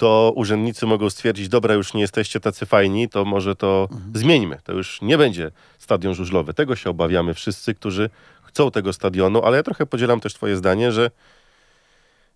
To 0.00 0.32
urzędnicy 0.36 0.86
mogą 0.86 1.10
stwierdzić, 1.10 1.48
dobra, 1.48 1.74
już 1.74 1.94
nie 1.94 2.00
jesteście 2.00 2.40
tacy 2.40 2.66
fajni, 2.66 3.08
to 3.08 3.24
może 3.24 3.56
to 3.56 3.88
zmieńmy. 4.14 4.58
To 4.64 4.72
już 4.72 5.02
nie 5.02 5.18
będzie 5.18 5.50
stadion 5.78 6.14
żużlowy. 6.14 6.54
Tego 6.54 6.76
się 6.76 6.90
obawiamy 6.90 7.34
wszyscy, 7.34 7.74
którzy 7.74 8.10
chcą 8.42 8.70
tego 8.70 8.92
stadionu, 8.92 9.42
ale 9.42 9.56
ja 9.56 9.62
trochę 9.62 9.86
podzielam 9.86 10.20
też 10.20 10.34
twoje 10.34 10.56
zdanie, 10.56 10.92
że 10.92 11.10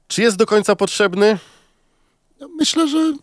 czy 0.09 0.23
jest 0.23 0.37
do 0.37 0.47
końca 0.47 0.77
potrzebny? 0.77 1.39
No, 2.41 2.49
myślę, 2.59 2.89
że, 2.89 3.15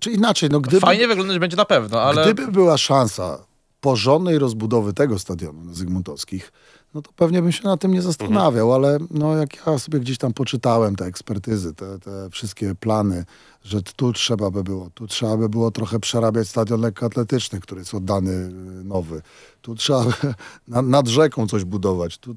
czy 0.00 0.10
inaczej, 0.10 0.48
no 0.50 0.60
gdyby, 0.60 0.80
Fajnie 0.80 1.08
wyglądać 1.08 1.38
będzie 1.38 1.56
na 1.56 1.64
pewno, 1.64 2.02
ale 2.02 2.24
gdyby 2.24 2.52
była 2.52 2.78
szansa 2.78 3.46
porządnej 3.80 4.38
rozbudowy 4.38 4.92
tego 4.92 5.18
stadionu 5.18 5.64
na 5.64 5.74
Zygmuntowskich, 5.74 6.52
no 6.96 7.02
to 7.02 7.10
pewnie 7.16 7.42
bym 7.42 7.52
się 7.52 7.64
na 7.64 7.76
tym 7.76 7.94
nie 7.94 8.02
zastanawiał, 8.02 8.74
ale 8.74 8.98
no 9.10 9.36
jak 9.36 9.66
ja 9.66 9.78
sobie 9.78 10.00
gdzieś 10.00 10.18
tam 10.18 10.32
poczytałem 10.32 10.96
te 10.96 11.04
ekspertyzy, 11.04 11.74
te, 11.74 11.98
te 11.98 12.30
wszystkie 12.30 12.74
plany, 12.74 13.24
że 13.64 13.82
tu 13.82 14.12
trzeba 14.12 14.50
by 14.50 14.64
było, 14.64 14.90
tu 14.94 15.06
trzeba 15.06 15.36
by 15.36 15.48
było 15.48 15.70
trochę 15.70 16.00
przerabiać 16.00 16.48
stadion 16.48 16.80
lekkoatletyczny, 16.80 17.60
który 17.60 17.80
jest 17.80 17.94
oddany 17.94 18.32
y, 18.32 18.50
nowy, 18.84 19.22
tu 19.62 19.74
trzeba 19.74 20.04
by 20.04 20.12
na, 20.68 20.82
nad 20.82 21.08
rzeką 21.08 21.46
coś 21.46 21.64
budować, 21.64 22.18
tu, 22.18 22.34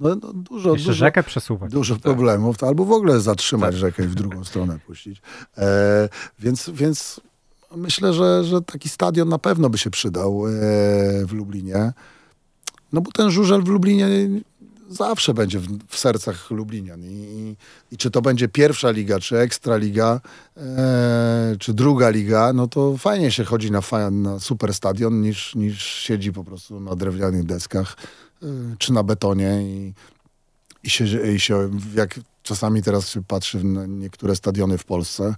no, 0.00 0.08
no 0.08 0.32
dużo, 0.32 0.72
Jeszcze 0.72 0.86
dużo, 0.86 0.98
rzekę 0.98 1.22
przesuwać. 1.22 1.72
dużo 1.72 1.96
problemów, 1.96 2.58
to 2.58 2.68
albo 2.68 2.84
w 2.84 2.92
ogóle 2.92 3.20
zatrzymać 3.20 3.74
rzekę 3.74 4.04
i 4.04 4.08
w 4.08 4.14
drugą 4.14 4.44
stronę 4.44 4.78
puścić. 4.86 5.22
E, 5.58 6.08
więc, 6.38 6.70
więc 6.70 7.20
myślę, 7.76 8.12
że, 8.12 8.44
że 8.44 8.62
taki 8.62 8.88
stadion 8.88 9.28
na 9.28 9.38
pewno 9.38 9.70
by 9.70 9.78
się 9.78 9.90
przydał 9.90 10.46
e, 10.46 10.50
w 11.26 11.32
Lublinie. 11.32 11.92
No 12.92 13.00
bo 13.00 13.12
ten 13.12 13.30
żużel 13.30 13.62
w 13.62 13.68
Lublinie 13.68 14.08
zawsze 14.92 15.34
będzie 15.34 15.58
w, 15.58 15.68
w 15.88 15.98
sercach 15.98 16.50
Lublinian. 16.50 17.04
I, 17.04 17.06
i, 17.08 17.56
I 17.94 17.96
czy 17.96 18.10
to 18.10 18.22
będzie 18.22 18.48
pierwsza 18.48 18.90
liga, 18.90 19.20
czy 19.20 19.38
ekstra 19.38 19.76
liga, 19.76 20.20
e, 20.56 21.56
czy 21.58 21.74
druga 21.74 22.10
liga, 22.10 22.52
no 22.52 22.68
to 22.68 22.98
fajnie 22.98 23.30
się 23.30 23.44
chodzi 23.44 23.70
na, 23.70 23.80
na 24.10 24.40
super 24.40 24.74
stadion 24.74 25.20
niż, 25.20 25.54
niż 25.54 25.84
siedzi 25.84 26.32
po 26.32 26.44
prostu 26.44 26.80
na 26.80 26.96
drewnianych 26.96 27.44
deskach 27.44 27.96
e, 28.42 28.46
czy 28.78 28.92
na 28.92 29.02
betonie 29.02 29.62
i, 29.62 29.94
i 30.82 30.90
się, 30.90 31.32
i 31.32 31.40
się, 31.40 31.70
jak 31.94 32.20
czasami 32.42 32.82
teraz 32.82 33.08
się 33.08 33.24
patrzy 33.24 33.64
na 33.64 33.86
niektóre 33.86 34.36
stadiony 34.36 34.78
w 34.78 34.84
Polsce, 34.84 35.34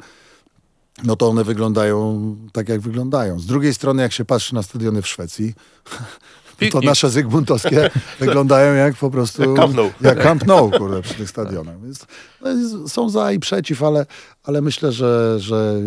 no 1.05 1.17
to 1.17 1.29
one 1.29 1.45
wyglądają 1.45 2.37
tak, 2.53 2.69
jak 2.69 2.81
wyglądają. 2.81 3.39
Z 3.39 3.47
drugiej 3.47 3.75
strony, 3.75 4.03
jak 4.03 4.13
się 4.13 4.25
patrzy 4.25 4.55
na 4.55 4.63
stadiony 4.63 5.03
w 5.03 5.09
Szwecji, 5.09 5.55
to 6.73 6.81
nasze 6.81 7.11
zygmuntowskie 7.11 7.91
wyglądają 8.21 8.75
jak 8.75 8.95
po 8.97 9.11
prostu... 9.11 9.43
Jak 9.43 9.55
Camp 9.55 9.75
Nou. 9.75 9.91
Jak 10.01 10.23
Camp 10.23 10.47
Nou, 10.47 10.71
kurde, 10.71 11.03
przy 11.03 11.15
tych 11.15 11.31
stadionach. 11.31 11.83
Więc 11.83 12.07
no, 12.41 12.89
są 12.89 13.11
za 13.11 13.33
i 13.33 13.39
przeciw, 13.39 13.83
ale, 13.83 14.07
ale 14.43 14.63
myślę, 14.63 14.93
że, 14.93 15.41
że 15.41 15.81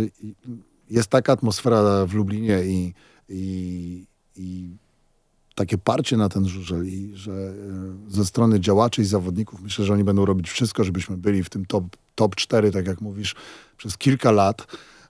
jest 0.90 1.10
taka 1.10 1.34
atmosfera 1.34 2.06
w 2.06 2.14
Lublinie 2.14 2.64
i, 2.64 2.94
i, 3.30 4.06
i 4.36 4.70
takie 5.56 5.78
parcie 5.78 6.18
na 6.18 6.30
ten 6.30 6.48
żużel 6.48 6.88
i 6.88 7.12
że 7.16 7.32
e, 7.32 7.54
ze 8.08 8.26
strony 8.26 8.60
działaczy 8.60 9.02
i 9.02 9.06
zawodników 9.06 9.62
myślę, 9.62 9.86
że 9.86 9.94
oni 9.94 10.04
będą 10.04 10.26
robić 10.26 10.50
wszystko, 10.50 10.84
żebyśmy 10.84 11.18
byli 11.18 11.44
w 11.44 11.50
tym 11.50 11.66
top, 11.66 11.84
top 12.16 12.36
4, 12.36 12.72
tak 12.72 12.88
jak 12.88 13.02
mówisz, 13.02 13.36
przez 13.78 13.98
kilka 13.98 14.32
lat. 14.32 14.68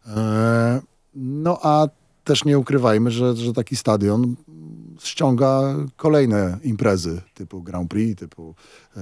E, 0.07 0.81
No 1.15 1.59
a 1.61 1.87
też 2.23 2.45
nie 2.45 2.59
ukrywajmy, 2.59 3.11
że, 3.11 3.35
że 3.35 3.53
taki 3.53 3.75
stadion 3.75 4.35
ściąga 5.03 5.75
kolejne 5.95 6.57
imprezy 6.63 7.21
typu 7.33 7.63
Grand 7.63 7.89
Prix, 7.89 8.19
typu 8.19 8.55
e, 8.97 9.01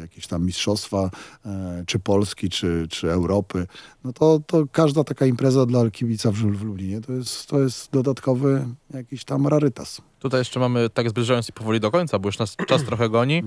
jakieś 0.00 0.26
tam 0.26 0.46
mistrzostwa, 0.46 1.10
e, 1.46 1.84
czy 1.86 1.98
Polski, 1.98 2.48
czy, 2.48 2.86
czy 2.90 3.10
Europy. 3.10 3.66
No 4.04 4.12
to, 4.12 4.40
to 4.46 4.64
każda 4.72 5.04
taka 5.04 5.26
impreza 5.26 5.66
dla 5.66 5.90
kibica 5.90 6.30
w, 6.30 6.34
w 6.34 6.62
Lublinie 6.62 7.00
to 7.00 7.12
jest, 7.12 7.46
to 7.46 7.60
jest 7.60 7.90
dodatkowy 7.92 8.66
jakiś 8.94 9.24
tam 9.24 9.46
rarytas. 9.46 10.02
Tutaj 10.18 10.40
jeszcze 10.40 10.60
mamy, 10.60 10.90
tak 10.90 11.10
zbliżając 11.10 11.46
się 11.46 11.52
powoli 11.52 11.80
do 11.80 11.90
końca, 11.90 12.18
bo 12.18 12.28
już 12.28 12.38
nas 12.38 12.56
czas 12.68 12.84
trochę 12.84 13.08
goni. 13.08 13.42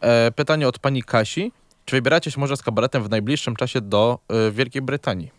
E, 0.00 0.32
pytanie 0.32 0.68
od 0.68 0.78
pani 0.78 1.02
Kasi. 1.02 1.52
Czy 1.84 1.96
wybieracie 1.96 2.30
się 2.30 2.40
może 2.40 2.56
z 2.56 2.62
kabaretem 2.62 3.02
w 3.02 3.10
najbliższym 3.10 3.56
czasie 3.56 3.80
do 3.80 4.18
y, 4.48 4.52
Wielkiej 4.52 4.82
Brytanii? 4.82 5.35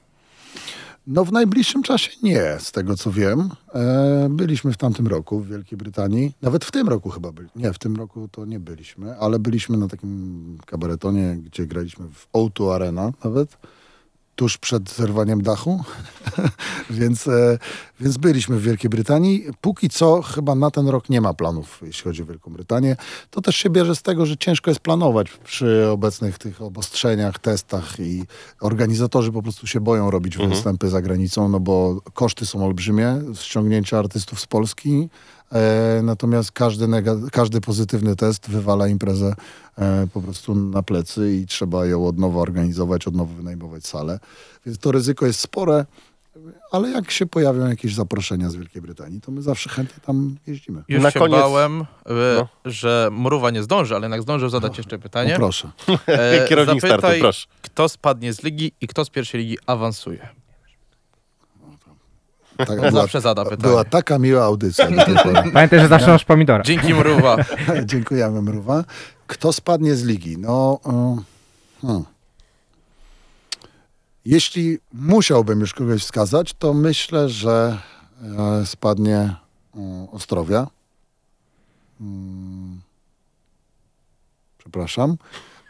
No 1.07 1.25
w 1.25 1.31
najbliższym 1.31 1.83
czasie 1.83 2.11
nie, 2.23 2.57
z 2.59 2.71
tego 2.71 2.97
co 2.97 3.11
wiem. 3.11 3.49
E, 3.73 4.27
byliśmy 4.29 4.73
w 4.73 4.77
tamtym 4.77 5.07
roku 5.07 5.39
w 5.39 5.47
Wielkiej 5.47 5.77
Brytanii. 5.77 6.33
Nawet 6.41 6.65
w 6.65 6.71
tym 6.71 6.87
roku 6.87 7.09
chyba 7.09 7.31
byli. 7.31 7.49
Nie, 7.55 7.73
w 7.73 7.79
tym 7.79 7.95
roku 7.95 8.27
to 8.31 8.45
nie 8.45 8.59
byliśmy, 8.59 9.17
ale 9.17 9.39
byliśmy 9.39 9.77
na 9.77 9.87
takim 9.87 10.57
kabaretonie, 10.65 11.37
gdzie 11.43 11.65
graliśmy 11.65 12.05
w 12.13 12.27
O2 12.33 12.73
Arena 12.73 13.11
nawet. 13.23 13.57
Tuż 14.37 14.57
przed 14.57 14.89
zerwaniem 14.89 15.41
dachu, 15.41 15.83
więc, 16.89 17.27
e, 17.27 17.59
więc 17.99 18.17
byliśmy 18.17 18.57
w 18.57 18.61
Wielkiej 18.61 18.89
Brytanii. 18.89 19.45
Póki 19.61 19.89
co 19.89 20.21
chyba 20.21 20.55
na 20.55 20.71
ten 20.71 20.87
rok 20.87 21.09
nie 21.09 21.21
ma 21.21 21.33
planów, 21.33 21.79
jeśli 21.81 22.03
chodzi 22.03 22.23
o 22.23 22.25
Wielką 22.25 22.53
Brytanię. 22.53 22.95
To 23.29 23.41
też 23.41 23.55
się 23.55 23.69
bierze 23.69 23.95
z 23.95 24.01
tego, 24.01 24.25
że 24.25 24.37
ciężko 24.37 24.71
jest 24.71 24.79
planować 24.79 25.27
przy 25.43 25.87
obecnych 25.87 26.37
tych 26.37 26.61
obostrzeniach, 26.61 27.39
testach 27.39 27.99
i 27.99 28.23
organizatorzy 28.61 29.31
po 29.31 29.43
prostu 29.43 29.67
się 29.67 29.79
boją 29.79 30.11
robić 30.11 30.37
występy 30.37 30.89
za 30.89 31.01
granicą, 31.01 31.49
no 31.49 31.59
bo 31.59 32.01
koszty 32.13 32.45
są 32.45 32.65
olbrzymie, 32.65 33.21
ściągnięcia 33.33 33.99
artystów 33.99 34.39
z 34.39 34.45
Polski, 34.45 35.09
natomiast 36.03 36.51
każdy, 36.51 36.85
nega- 36.87 37.29
każdy 37.29 37.61
pozytywny 37.61 38.15
test 38.15 38.49
wywala 38.49 38.87
imprezę 38.87 39.35
e, 39.77 40.07
po 40.13 40.21
prostu 40.21 40.55
na 40.55 40.83
plecy 40.83 41.33
i 41.35 41.45
trzeba 41.45 41.85
ją 41.85 42.07
od 42.07 42.17
nowa 42.17 42.39
organizować, 42.41 43.07
od 43.07 43.15
nowa 43.15 43.33
wynajmować 43.35 43.87
salę. 43.87 44.19
Więc 44.65 44.77
to 44.79 44.91
ryzyko 44.91 45.25
jest 45.25 45.39
spore, 45.39 45.85
ale 46.71 46.89
jak 46.89 47.11
się 47.11 47.25
pojawią 47.25 47.67
jakieś 47.67 47.95
zaproszenia 47.95 48.49
z 48.49 48.55
Wielkiej 48.55 48.81
Brytanii, 48.81 49.21
to 49.21 49.31
my 49.31 49.41
zawsze 49.41 49.69
chętnie 49.69 50.03
tam 50.05 50.35
jeździmy. 50.47 50.83
Już 50.87 51.03
Na 51.03 51.11
się 51.11 51.19
koniec- 51.19 51.39
bałem, 51.39 51.81
y, 51.81 51.85
No. 52.37 52.47
że 52.65 53.09
Mruwa 53.11 53.49
nie 53.51 53.63
zdąży, 53.63 53.95
ale 53.95 54.03
jednak 54.05 54.21
zdążył 54.21 54.49
zadać 54.49 54.77
jeszcze 54.77 54.95
No 54.97 55.01
pytanie. 55.03 55.33
proszę. 55.35 55.71
E, 56.07 56.45
Kierownik 56.49 56.79
startu, 56.79 57.01
zapytaj, 57.01 57.19
proszę. 57.19 57.47
kto 57.61 57.89
spadnie 57.89 58.33
z 58.33 58.43
ligi 58.43 58.71
i 58.81 58.87
kto 58.87 59.05
z 59.05 59.09
pierwszej 59.09 59.41
ligi 59.41 59.57
awansuje. 59.65 60.27
Tak, 62.57 62.69
On 62.69 62.77
była, 62.77 62.91
zawsze 62.91 63.21
zada 63.21 63.43
pytanie. 63.43 63.61
była 63.61 63.83
taka 63.83 64.19
miła 64.19 64.43
audycja. 64.43 64.87
Pamiętaj, 65.53 65.79
że 65.79 65.87
zawsze 65.87 66.07
masz 66.07 66.25
pomidora. 66.25 66.63
Dzięki 66.63 66.93
Mruwa. 66.93 67.37
Dziękujemy, 67.85 68.41
Mruwa. 68.41 68.83
Kto 69.27 69.53
spadnie 69.53 69.95
z 69.95 70.03
ligi? 70.03 70.37
No, 70.37 70.79
e, 70.85 71.17
hmm. 71.81 72.03
jeśli 74.25 74.77
musiałbym 74.93 75.59
już 75.59 75.73
kogoś 75.73 76.01
wskazać, 76.01 76.53
to 76.53 76.73
myślę, 76.73 77.29
że 77.29 77.77
e, 78.61 78.65
spadnie 78.65 79.17
e, 79.17 80.07
Ostrowia. 80.11 80.67
Mm. 82.01 82.81
Przepraszam. 84.57 85.17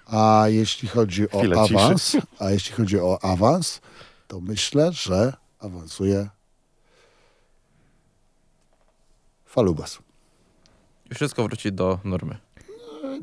A 0.05 0.43
jeśli 0.47 0.87
chodzi 0.87 1.31
o 1.31 1.39
Chwila 1.39 1.67
ciszy. 1.67 1.79
awans, 1.79 2.17
a 2.39 2.51
jeśli 2.51 2.75
chodzi 2.75 2.99
o 2.99 3.19
awans, 3.23 3.81
to 4.27 4.39
myślę, 4.39 4.91
że 4.91 5.33
awansuje 5.59 6.29
Falubas. 9.47 9.99
I 11.11 11.15
wszystko 11.15 11.43
wróci 11.43 11.71
do 11.71 11.99
normy. 12.03 12.37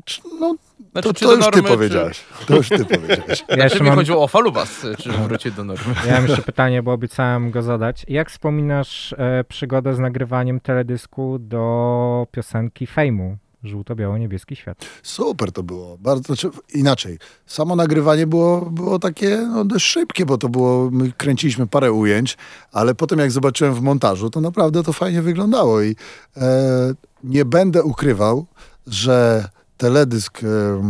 Czy- 0.05 0.21
No, 0.39 0.55
Znaczy, 0.91 1.07
to, 1.07 1.13
czy 1.13 1.25
to 1.25 1.31
już 1.35 1.39
ty 1.45 1.51
normy, 1.51 1.69
czy- 1.69 1.75
powiedziałeś. 1.75 2.23
To 2.47 2.55
już 2.55 2.69
ty 2.69 2.85
powiedziałeś. 2.85 3.43
Ja 3.49 3.55
Znaczy 3.55 3.79
mi 3.83 3.85
mam, 3.89 3.95
chodziło 3.95 4.23
o 4.23 4.27
Falubas, 4.27 4.85
czy 4.99 5.09
wróci 5.11 5.51
do 5.51 5.63
normy. 5.63 5.95
ja 6.07 6.13
mam 6.13 6.27
jeszcze 6.27 6.41
pytanie, 6.41 6.83
bo 6.83 6.93
obiecałem 6.93 7.51
go 7.51 7.61
zadać. 7.61 8.05
Jak 8.07 8.29
wspominasz 8.31 9.13
e, 9.17 9.43
przygodę 9.49 9.93
z 9.95 9.99
nagrywaniem 9.99 10.59
teledysku 10.59 11.37
do 11.39 12.27
piosenki 12.31 12.87
Fejmu? 12.87 13.37
Żółto-biało-niebieski 13.65 14.55
świat. 14.55 14.85
Super 15.03 15.51
to 15.51 15.63
było. 15.63 15.97
Bardzo, 15.97 16.23
znaczy, 16.23 16.49
inaczej. 16.73 17.19
Samo 17.45 17.75
nagrywanie 17.75 18.27
było, 18.27 18.61
było 18.61 18.99
takie 18.99 19.37
no, 19.37 19.65
dość 19.65 19.85
szybkie, 19.85 20.25
bo 20.25 20.37
to 20.37 20.49
było, 20.49 20.91
my 20.91 21.11
kręciliśmy 21.11 21.67
parę 21.67 21.91
ujęć, 21.91 22.37
ale 22.71 22.95
potem 22.95 23.19
jak 23.19 23.31
zobaczyłem 23.31 23.73
w 23.73 23.81
montażu, 23.81 24.29
to 24.29 24.41
naprawdę 24.41 24.83
to 24.83 24.93
fajnie 24.93 25.21
wyglądało 25.21 25.81
i 25.81 25.95
e, 26.37 26.93
nie 27.23 27.45
będę 27.45 27.83
ukrywał, 27.83 28.45
że 28.87 29.49
teledysk 29.77 30.43
e, 30.43 30.47
e, 30.47 30.81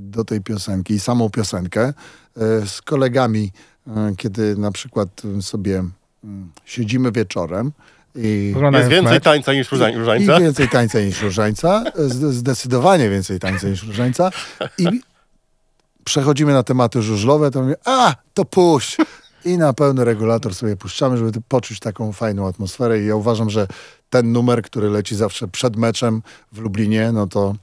do 0.00 0.24
tej 0.24 0.40
piosenki 0.40 0.94
i 0.94 1.00
samą 1.00 1.30
piosenkę 1.30 1.82
e, 1.82 1.92
z 2.66 2.82
kolegami, 2.82 3.52
e, 3.86 4.12
kiedy 4.16 4.56
na 4.56 4.72
przykład 4.72 5.22
sobie 5.40 5.84
mm, 6.24 6.52
siedzimy 6.64 7.12
wieczorem 7.12 7.72
i 8.14 8.52
Oglądając 8.56 8.90
Jest 8.90 9.00
więcej 9.00 9.14
mecz, 9.14 9.24
tańca 9.24 9.52
niż 9.52 9.72
różańca. 9.72 10.16
I 10.16 10.40
więcej 10.40 10.68
tańca 10.68 11.00
niż 11.00 11.22
różańca. 11.22 11.84
Zdecydowanie 12.30 13.10
więcej 13.10 13.38
tańca 13.38 13.68
niż 13.68 13.82
różańca. 13.82 14.30
I 14.78 14.86
przechodzimy 16.04 16.52
na 16.52 16.62
tematy 16.62 17.02
żużlowe, 17.02 17.50
to 17.50 17.62
mówię, 17.62 17.76
a, 17.84 18.14
to 18.34 18.44
puść. 18.44 18.96
I 19.44 19.58
na 19.58 19.72
pełny 19.72 20.04
regulator 20.04 20.54
sobie 20.54 20.76
puszczamy, 20.76 21.16
żeby 21.16 21.32
poczuć 21.48 21.80
taką 21.80 22.12
fajną 22.12 22.48
atmosferę. 22.48 23.02
I 23.02 23.06
ja 23.06 23.16
uważam, 23.16 23.50
że 23.50 23.66
ten 24.10 24.32
numer, 24.32 24.62
który 24.62 24.90
leci 24.90 25.16
zawsze 25.16 25.48
przed 25.48 25.76
meczem 25.76 26.22
w 26.52 26.58
Lublinie, 26.58 27.12
no 27.12 27.26
to, 27.26 27.54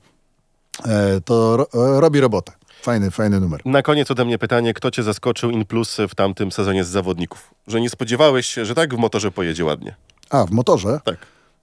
e, 0.86 1.22
to 1.22 1.58
ro, 1.58 1.68
robi 2.00 2.20
robotę. 2.20 2.52
Fajny, 2.82 3.12
fajny 3.12 3.39
numer. 3.39 3.62
Na 3.66 3.82
koniec 3.82 4.12
ode 4.12 4.26
mnie 4.26 4.38
pytanie, 4.38 4.74
kto 4.74 4.91
cię 4.91 5.04
zaskoczył 5.04 5.50
in 5.50 5.66
plus 5.66 5.98
w 6.10 6.16
tamtym 6.16 6.52
sezonie 6.52 6.84
z 6.84 6.88
zawodników? 6.88 7.54
Że 7.68 7.82
nie 7.82 7.89
spodziewałeś 7.89 8.48
się, 8.48 8.66
że 8.66 8.76
tak 8.76 8.95
w 8.95 8.98
motorze 8.98 9.32
pojedzie 9.32 9.66
ładnie. 9.66 9.95
A, 10.30 10.45
w 10.45 10.51
motorze? 10.51 10.99
Tak. 11.03 11.17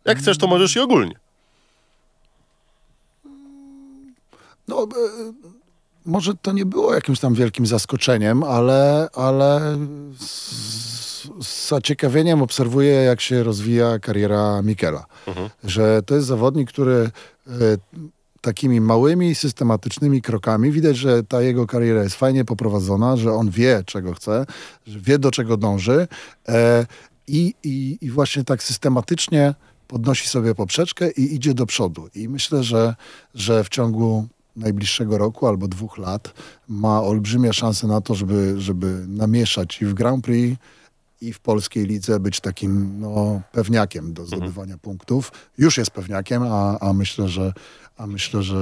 Jak 0.05 0.19
chcesz, 0.19 0.39
to 0.39 0.47
możesz 0.47 0.77
i 0.77 0.81
ogólnie. 0.81 1.15
No, 4.69 4.83
e, 4.83 4.87
może 6.07 6.35
to 6.35 6.53
nie 6.53 6.67
było 6.67 6.95
jakimś 6.95 7.21
tam 7.21 7.35
wielkim 7.35 7.67
zaskoczeniem, 7.67 8.43
ale, 8.43 9.09
ale 9.15 9.77
z, 10.19 11.29
z 11.43 11.69
zaciekawieniem 11.69 12.43
obserwuję, 12.43 12.93
jak 12.93 13.21
się 13.21 13.43
rozwija 13.43 13.99
kariera 13.99 14.63
Mikela. 14.63 15.07
Że 15.65 16.03
to 16.03 16.15
jest 16.15 16.27
zawodnik, 16.27 16.69
który 16.69 17.11
e, 17.49 17.51
takimi 18.41 18.81
małymi, 18.81 19.35
systematycznymi 19.35 20.23
krokami 20.23 20.71
widać, 20.71 20.97
że 20.97 21.23
ta 21.23 21.43
jego 21.43 21.67
kariera 21.67 22.03
jest 22.03 22.17
fajnie 22.17 22.45
poprowadzona, 22.45 23.17
że 23.17 23.33
on 23.33 23.51
wie, 23.51 23.83
czego 23.87 24.15
chce, 24.15 24.47
że 24.87 25.01
wie, 25.01 25.19
do 25.19 25.31
czego 25.31 25.57
dąży 25.57 26.09
e, 26.49 26.87
i, 27.29 27.55
i, 27.63 27.99
i 28.01 28.11
właśnie 28.11 28.45
tak 28.45 28.63
systematycznie 28.63 29.55
podnosi 29.89 30.29
sobie 30.29 30.55
poprzeczkę 30.55 31.11
i 31.11 31.35
idzie 31.35 31.55
do 31.55 31.67
przodu. 31.67 32.09
I 32.15 32.29
myślę, 32.29 32.63
że, 32.63 32.95
że 33.35 33.65
w 33.65 33.69
ciągu 33.69 34.27
najbliższego 34.57 35.19
roku 35.19 35.47
albo 35.47 35.69
dwóch 35.69 35.99
lat 35.99 36.35
ma 36.69 37.03
olbrzymie 37.03 37.53
szanse 37.53 37.87
na 37.87 38.01
to, 38.01 38.15
żeby, 38.15 38.55
żeby 38.61 39.05
namieszać 39.09 39.83
i 39.83 39.87
w 39.87 39.95
Grand 39.95 40.25
Prix, 40.25 40.59
i 41.21 41.33
w 41.33 41.41
polskiej 41.41 41.87
lidze 41.87 42.21
być 42.21 42.41
takim 42.41 43.01
no, 43.01 43.41
pewniakiem 43.53 44.13
do 44.13 44.27
zdobywania 44.27 44.79
punktów. 44.79 45.33
Już 45.59 45.79
jest 45.79 45.91
pewniakiem, 45.91 46.43
a, 46.43 46.79
a 46.79 46.93
myślę, 46.93 47.29
że, 47.29 47.53
a 47.97 48.07
myślę, 48.07 48.43
że, 48.43 48.57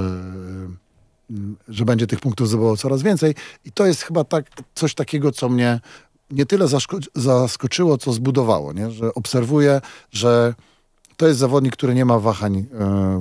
mm, 1.29 1.57
że 1.67 1.85
będzie 1.85 2.07
tych 2.07 2.19
punktów 2.19 2.47
zdobywał 2.47 2.77
coraz 2.77 3.01
więcej. 3.01 3.35
I 3.65 3.71
to 3.71 3.85
jest 3.85 4.01
chyba 4.01 4.23
tak, 4.23 4.45
coś 4.75 4.93
takiego, 4.93 5.31
co 5.31 5.49
mnie 5.49 5.79
nie 6.33 6.45
tyle 6.45 6.65
zaszko- 6.65 7.07
zaskoczyło, 7.15 7.97
co 7.97 8.13
zbudowało. 8.13 8.73
Nie? 8.73 8.91
Że 8.91 9.13
obserwuję, 9.13 9.81
że 10.11 10.53
to 11.17 11.27
jest 11.27 11.39
zawodnik, 11.39 11.73
który 11.73 11.95
nie 11.95 12.05
ma 12.05 12.19
wahań 12.19 12.55
e, 12.57 12.65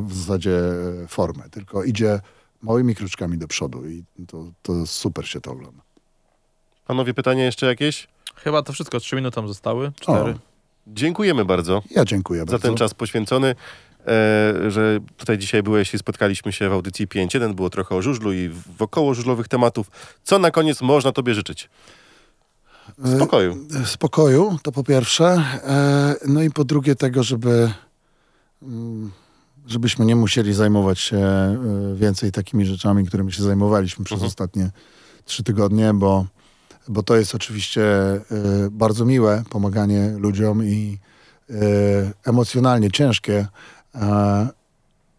w 0.08 0.14
zasadzie 0.14 0.58
e, 1.04 1.08
formy, 1.08 1.42
tylko 1.50 1.84
idzie 1.84 2.20
małymi 2.62 2.94
kroczkami 2.94 3.38
do 3.38 3.48
przodu 3.48 3.88
i 3.88 4.04
to, 4.26 4.44
to 4.62 4.86
super 4.86 5.28
się 5.28 5.40
to 5.40 5.50
ogląda. 5.52 5.82
Panowie, 6.86 7.14
pytanie 7.14 7.42
jeszcze 7.42 7.66
jakieś? 7.66 8.08
Chyba 8.36 8.62
to 8.62 8.72
wszystko, 8.72 9.00
trzy 9.00 9.16
minuty 9.16 9.34
tam 9.34 9.48
zostały, 9.48 9.92
cztery. 10.00 10.34
Dziękujemy 10.86 11.44
bardzo 11.44 11.82
Ja 11.90 12.04
dziękuję 12.04 12.40
za 12.40 12.46
bardzo. 12.46 12.68
ten 12.68 12.76
czas 12.76 12.94
poświęcony, 12.94 13.48
e, 13.48 14.70
że 14.70 14.98
tutaj 15.16 15.38
dzisiaj 15.38 15.62
byłeś 15.62 15.94
i 15.94 15.98
spotkaliśmy 15.98 16.52
się 16.52 16.68
w 16.68 16.72
audycji 16.72 17.08
5.1. 17.08 17.54
Było 17.54 17.70
trochę 17.70 17.94
o 17.94 18.02
żużlu 18.02 18.32
i 18.32 18.48
wokoło 18.78 19.14
żużlowych 19.14 19.48
tematów. 19.48 19.90
Co 20.24 20.38
na 20.38 20.50
koniec 20.50 20.82
można 20.82 21.12
tobie 21.12 21.34
życzyć? 21.34 21.68
Spokoju. 23.16 23.66
E, 23.82 23.86
Spokoju, 23.86 24.58
to 24.62 24.72
po 24.72 24.84
pierwsze. 24.84 25.24
E, 25.24 26.14
No 26.28 26.42
i 26.42 26.50
po 26.50 26.64
drugie 26.64 26.94
tego, 26.94 27.22
żeby 27.22 27.70
mm, 28.62 29.10
żebyśmy 29.66 30.04
nie 30.04 30.16
musieli 30.16 30.54
zajmować 30.54 31.00
się 31.00 31.16
e, 31.16 31.58
więcej 31.94 32.32
takimi 32.32 32.66
rzeczami, 32.66 33.06
którymi 33.06 33.32
się 33.32 33.42
zajmowaliśmy 33.42 34.04
przez 34.04 34.22
ostatnie 34.22 34.70
trzy 35.24 35.42
tygodnie, 35.42 35.94
bo, 35.94 36.26
bo 36.88 37.02
to 37.02 37.16
jest 37.16 37.34
oczywiście 37.34 37.82
bardzo 38.70 39.04
miłe, 39.04 39.42
pomaganie 39.50 40.14
ludziom 40.18 40.64
i 40.64 40.98
emocjonalnie 42.24 42.90
ciężkie 42.90 43.46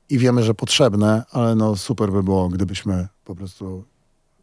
i 0.09 0.17
wiemy, 0.17 0.43
że 0.43 0.53
potrzebne, 0.53 1.23
ale 1.31 1.55
no 1.55 1.75
super 1.75 2.11
by 2.11 2.23
było, 2.23 2.49
gdybyśmy 2.49 3.07
po 3.25 3.35
prostu 3.35 3.83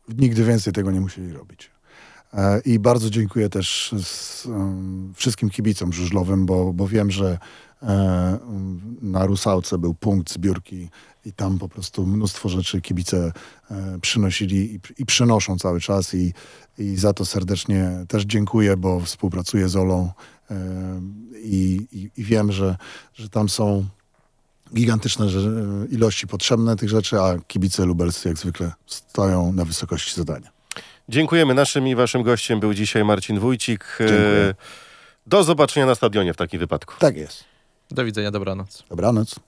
nigdy 0.08 0.44
więcej 0.44 0.72
tego 0.72 0.90
nie 0.90 1.00
musieli 1.00 1.32
robić. 1.32 1.70
E, 2.34 2.60
I 2.60 2.78
bardzo 2.78 3.10
dziękuję 3.10 3.48
też 3.48 3.94
z, 4.02 4.46
em, 4.46 5.12
wszystkim 5.16 5.50
kibicom 5.50 5.92
żużlowym, 5.92 6.46
bo, 6.46 6.72
bo 6.72 6.88
wiem, 6.88 7.10
że 7.10 7.38
e, 7.82 8.38
na 9.02 9.26
Rusałce 9.26 9.78
był 9.78 9.94
punkt 9.94 10.32
zbiórki 10.32 10.88
i 11.24 11.32
tam 11.32 11.58
po 11.58 11.68
prostu 11.68 12.06
mnóstwo 12.06 12.48
rzeczy 12.48 12.80
kibice 12.80 13.32
e, 13.70 13.98
przynosili 14.00 14.74
i, 14.74 14.80
i 14.98 15.06
przynoszą 15.06 15.58
cały 15.58 15.80
czas 15.80 16.14
i, 16.14 16.32
i 16.78 16.96
za 16.96 17.12
to 17.12 17.24
serdecznie 17.24 18.04
też 18.08 18.24
dziękuję, 18.24 18.76
bo 18.76 19.00
współpracuję 19.00 19.68
z 19.68 19.76
Olą 19.76 20.12
e, 20.50 20.56
i, 21.42 21.86
i, 22.16 22.24
wiem, 22.24 22.52
że, 22.52 22.76
że 23.14 23.28
tam 23.28 23.48
są 23.48 23.86
gigantyczne 24.74 25.28
że, 25.28 25.50
ilości 25.90 26.26
potrzebne 26.26 26.76
tych 26.76 26.88
rzeczy, 26.88 27.20
a 27.20 27.38
kibice 27.38 27.84
lubelscy 27.84 28.28
jak 28.28 28.38
zwykle 28.38 28.72
stoją 28.86 29.52
na 29.52 29.64
wysokości 29.64 30.14
zadania. 30.14 30.59
Dziękujemy. 31.10 31.54
Naszym 31.54 31.88
i 31.88 31.94
waszym 31.94 32.22
gościem 32.22 32.60
był 32.60 32.74
dzisiaj 32.74 33.04
Marcin 33.04 33.38
Wójcik. 33.38 33.84
E, 34.00 34.06
Dziękuję. 34.08 34.54
Do 35.26 35.44
zobaczenia 35.44 35.86
na 35.86 35.94
stadionie 35.94 36.34
w 36.34 36.36
takim 36.36 36.60
wypadku. 36.60 36.94
Tak 36.98 37.16
jest. 37.16 37.44
Do 37.90 38.04
widzenia, 38.04 38.30
dobranoc. 38.30 38.84
Dobranoc. 38.90 39.40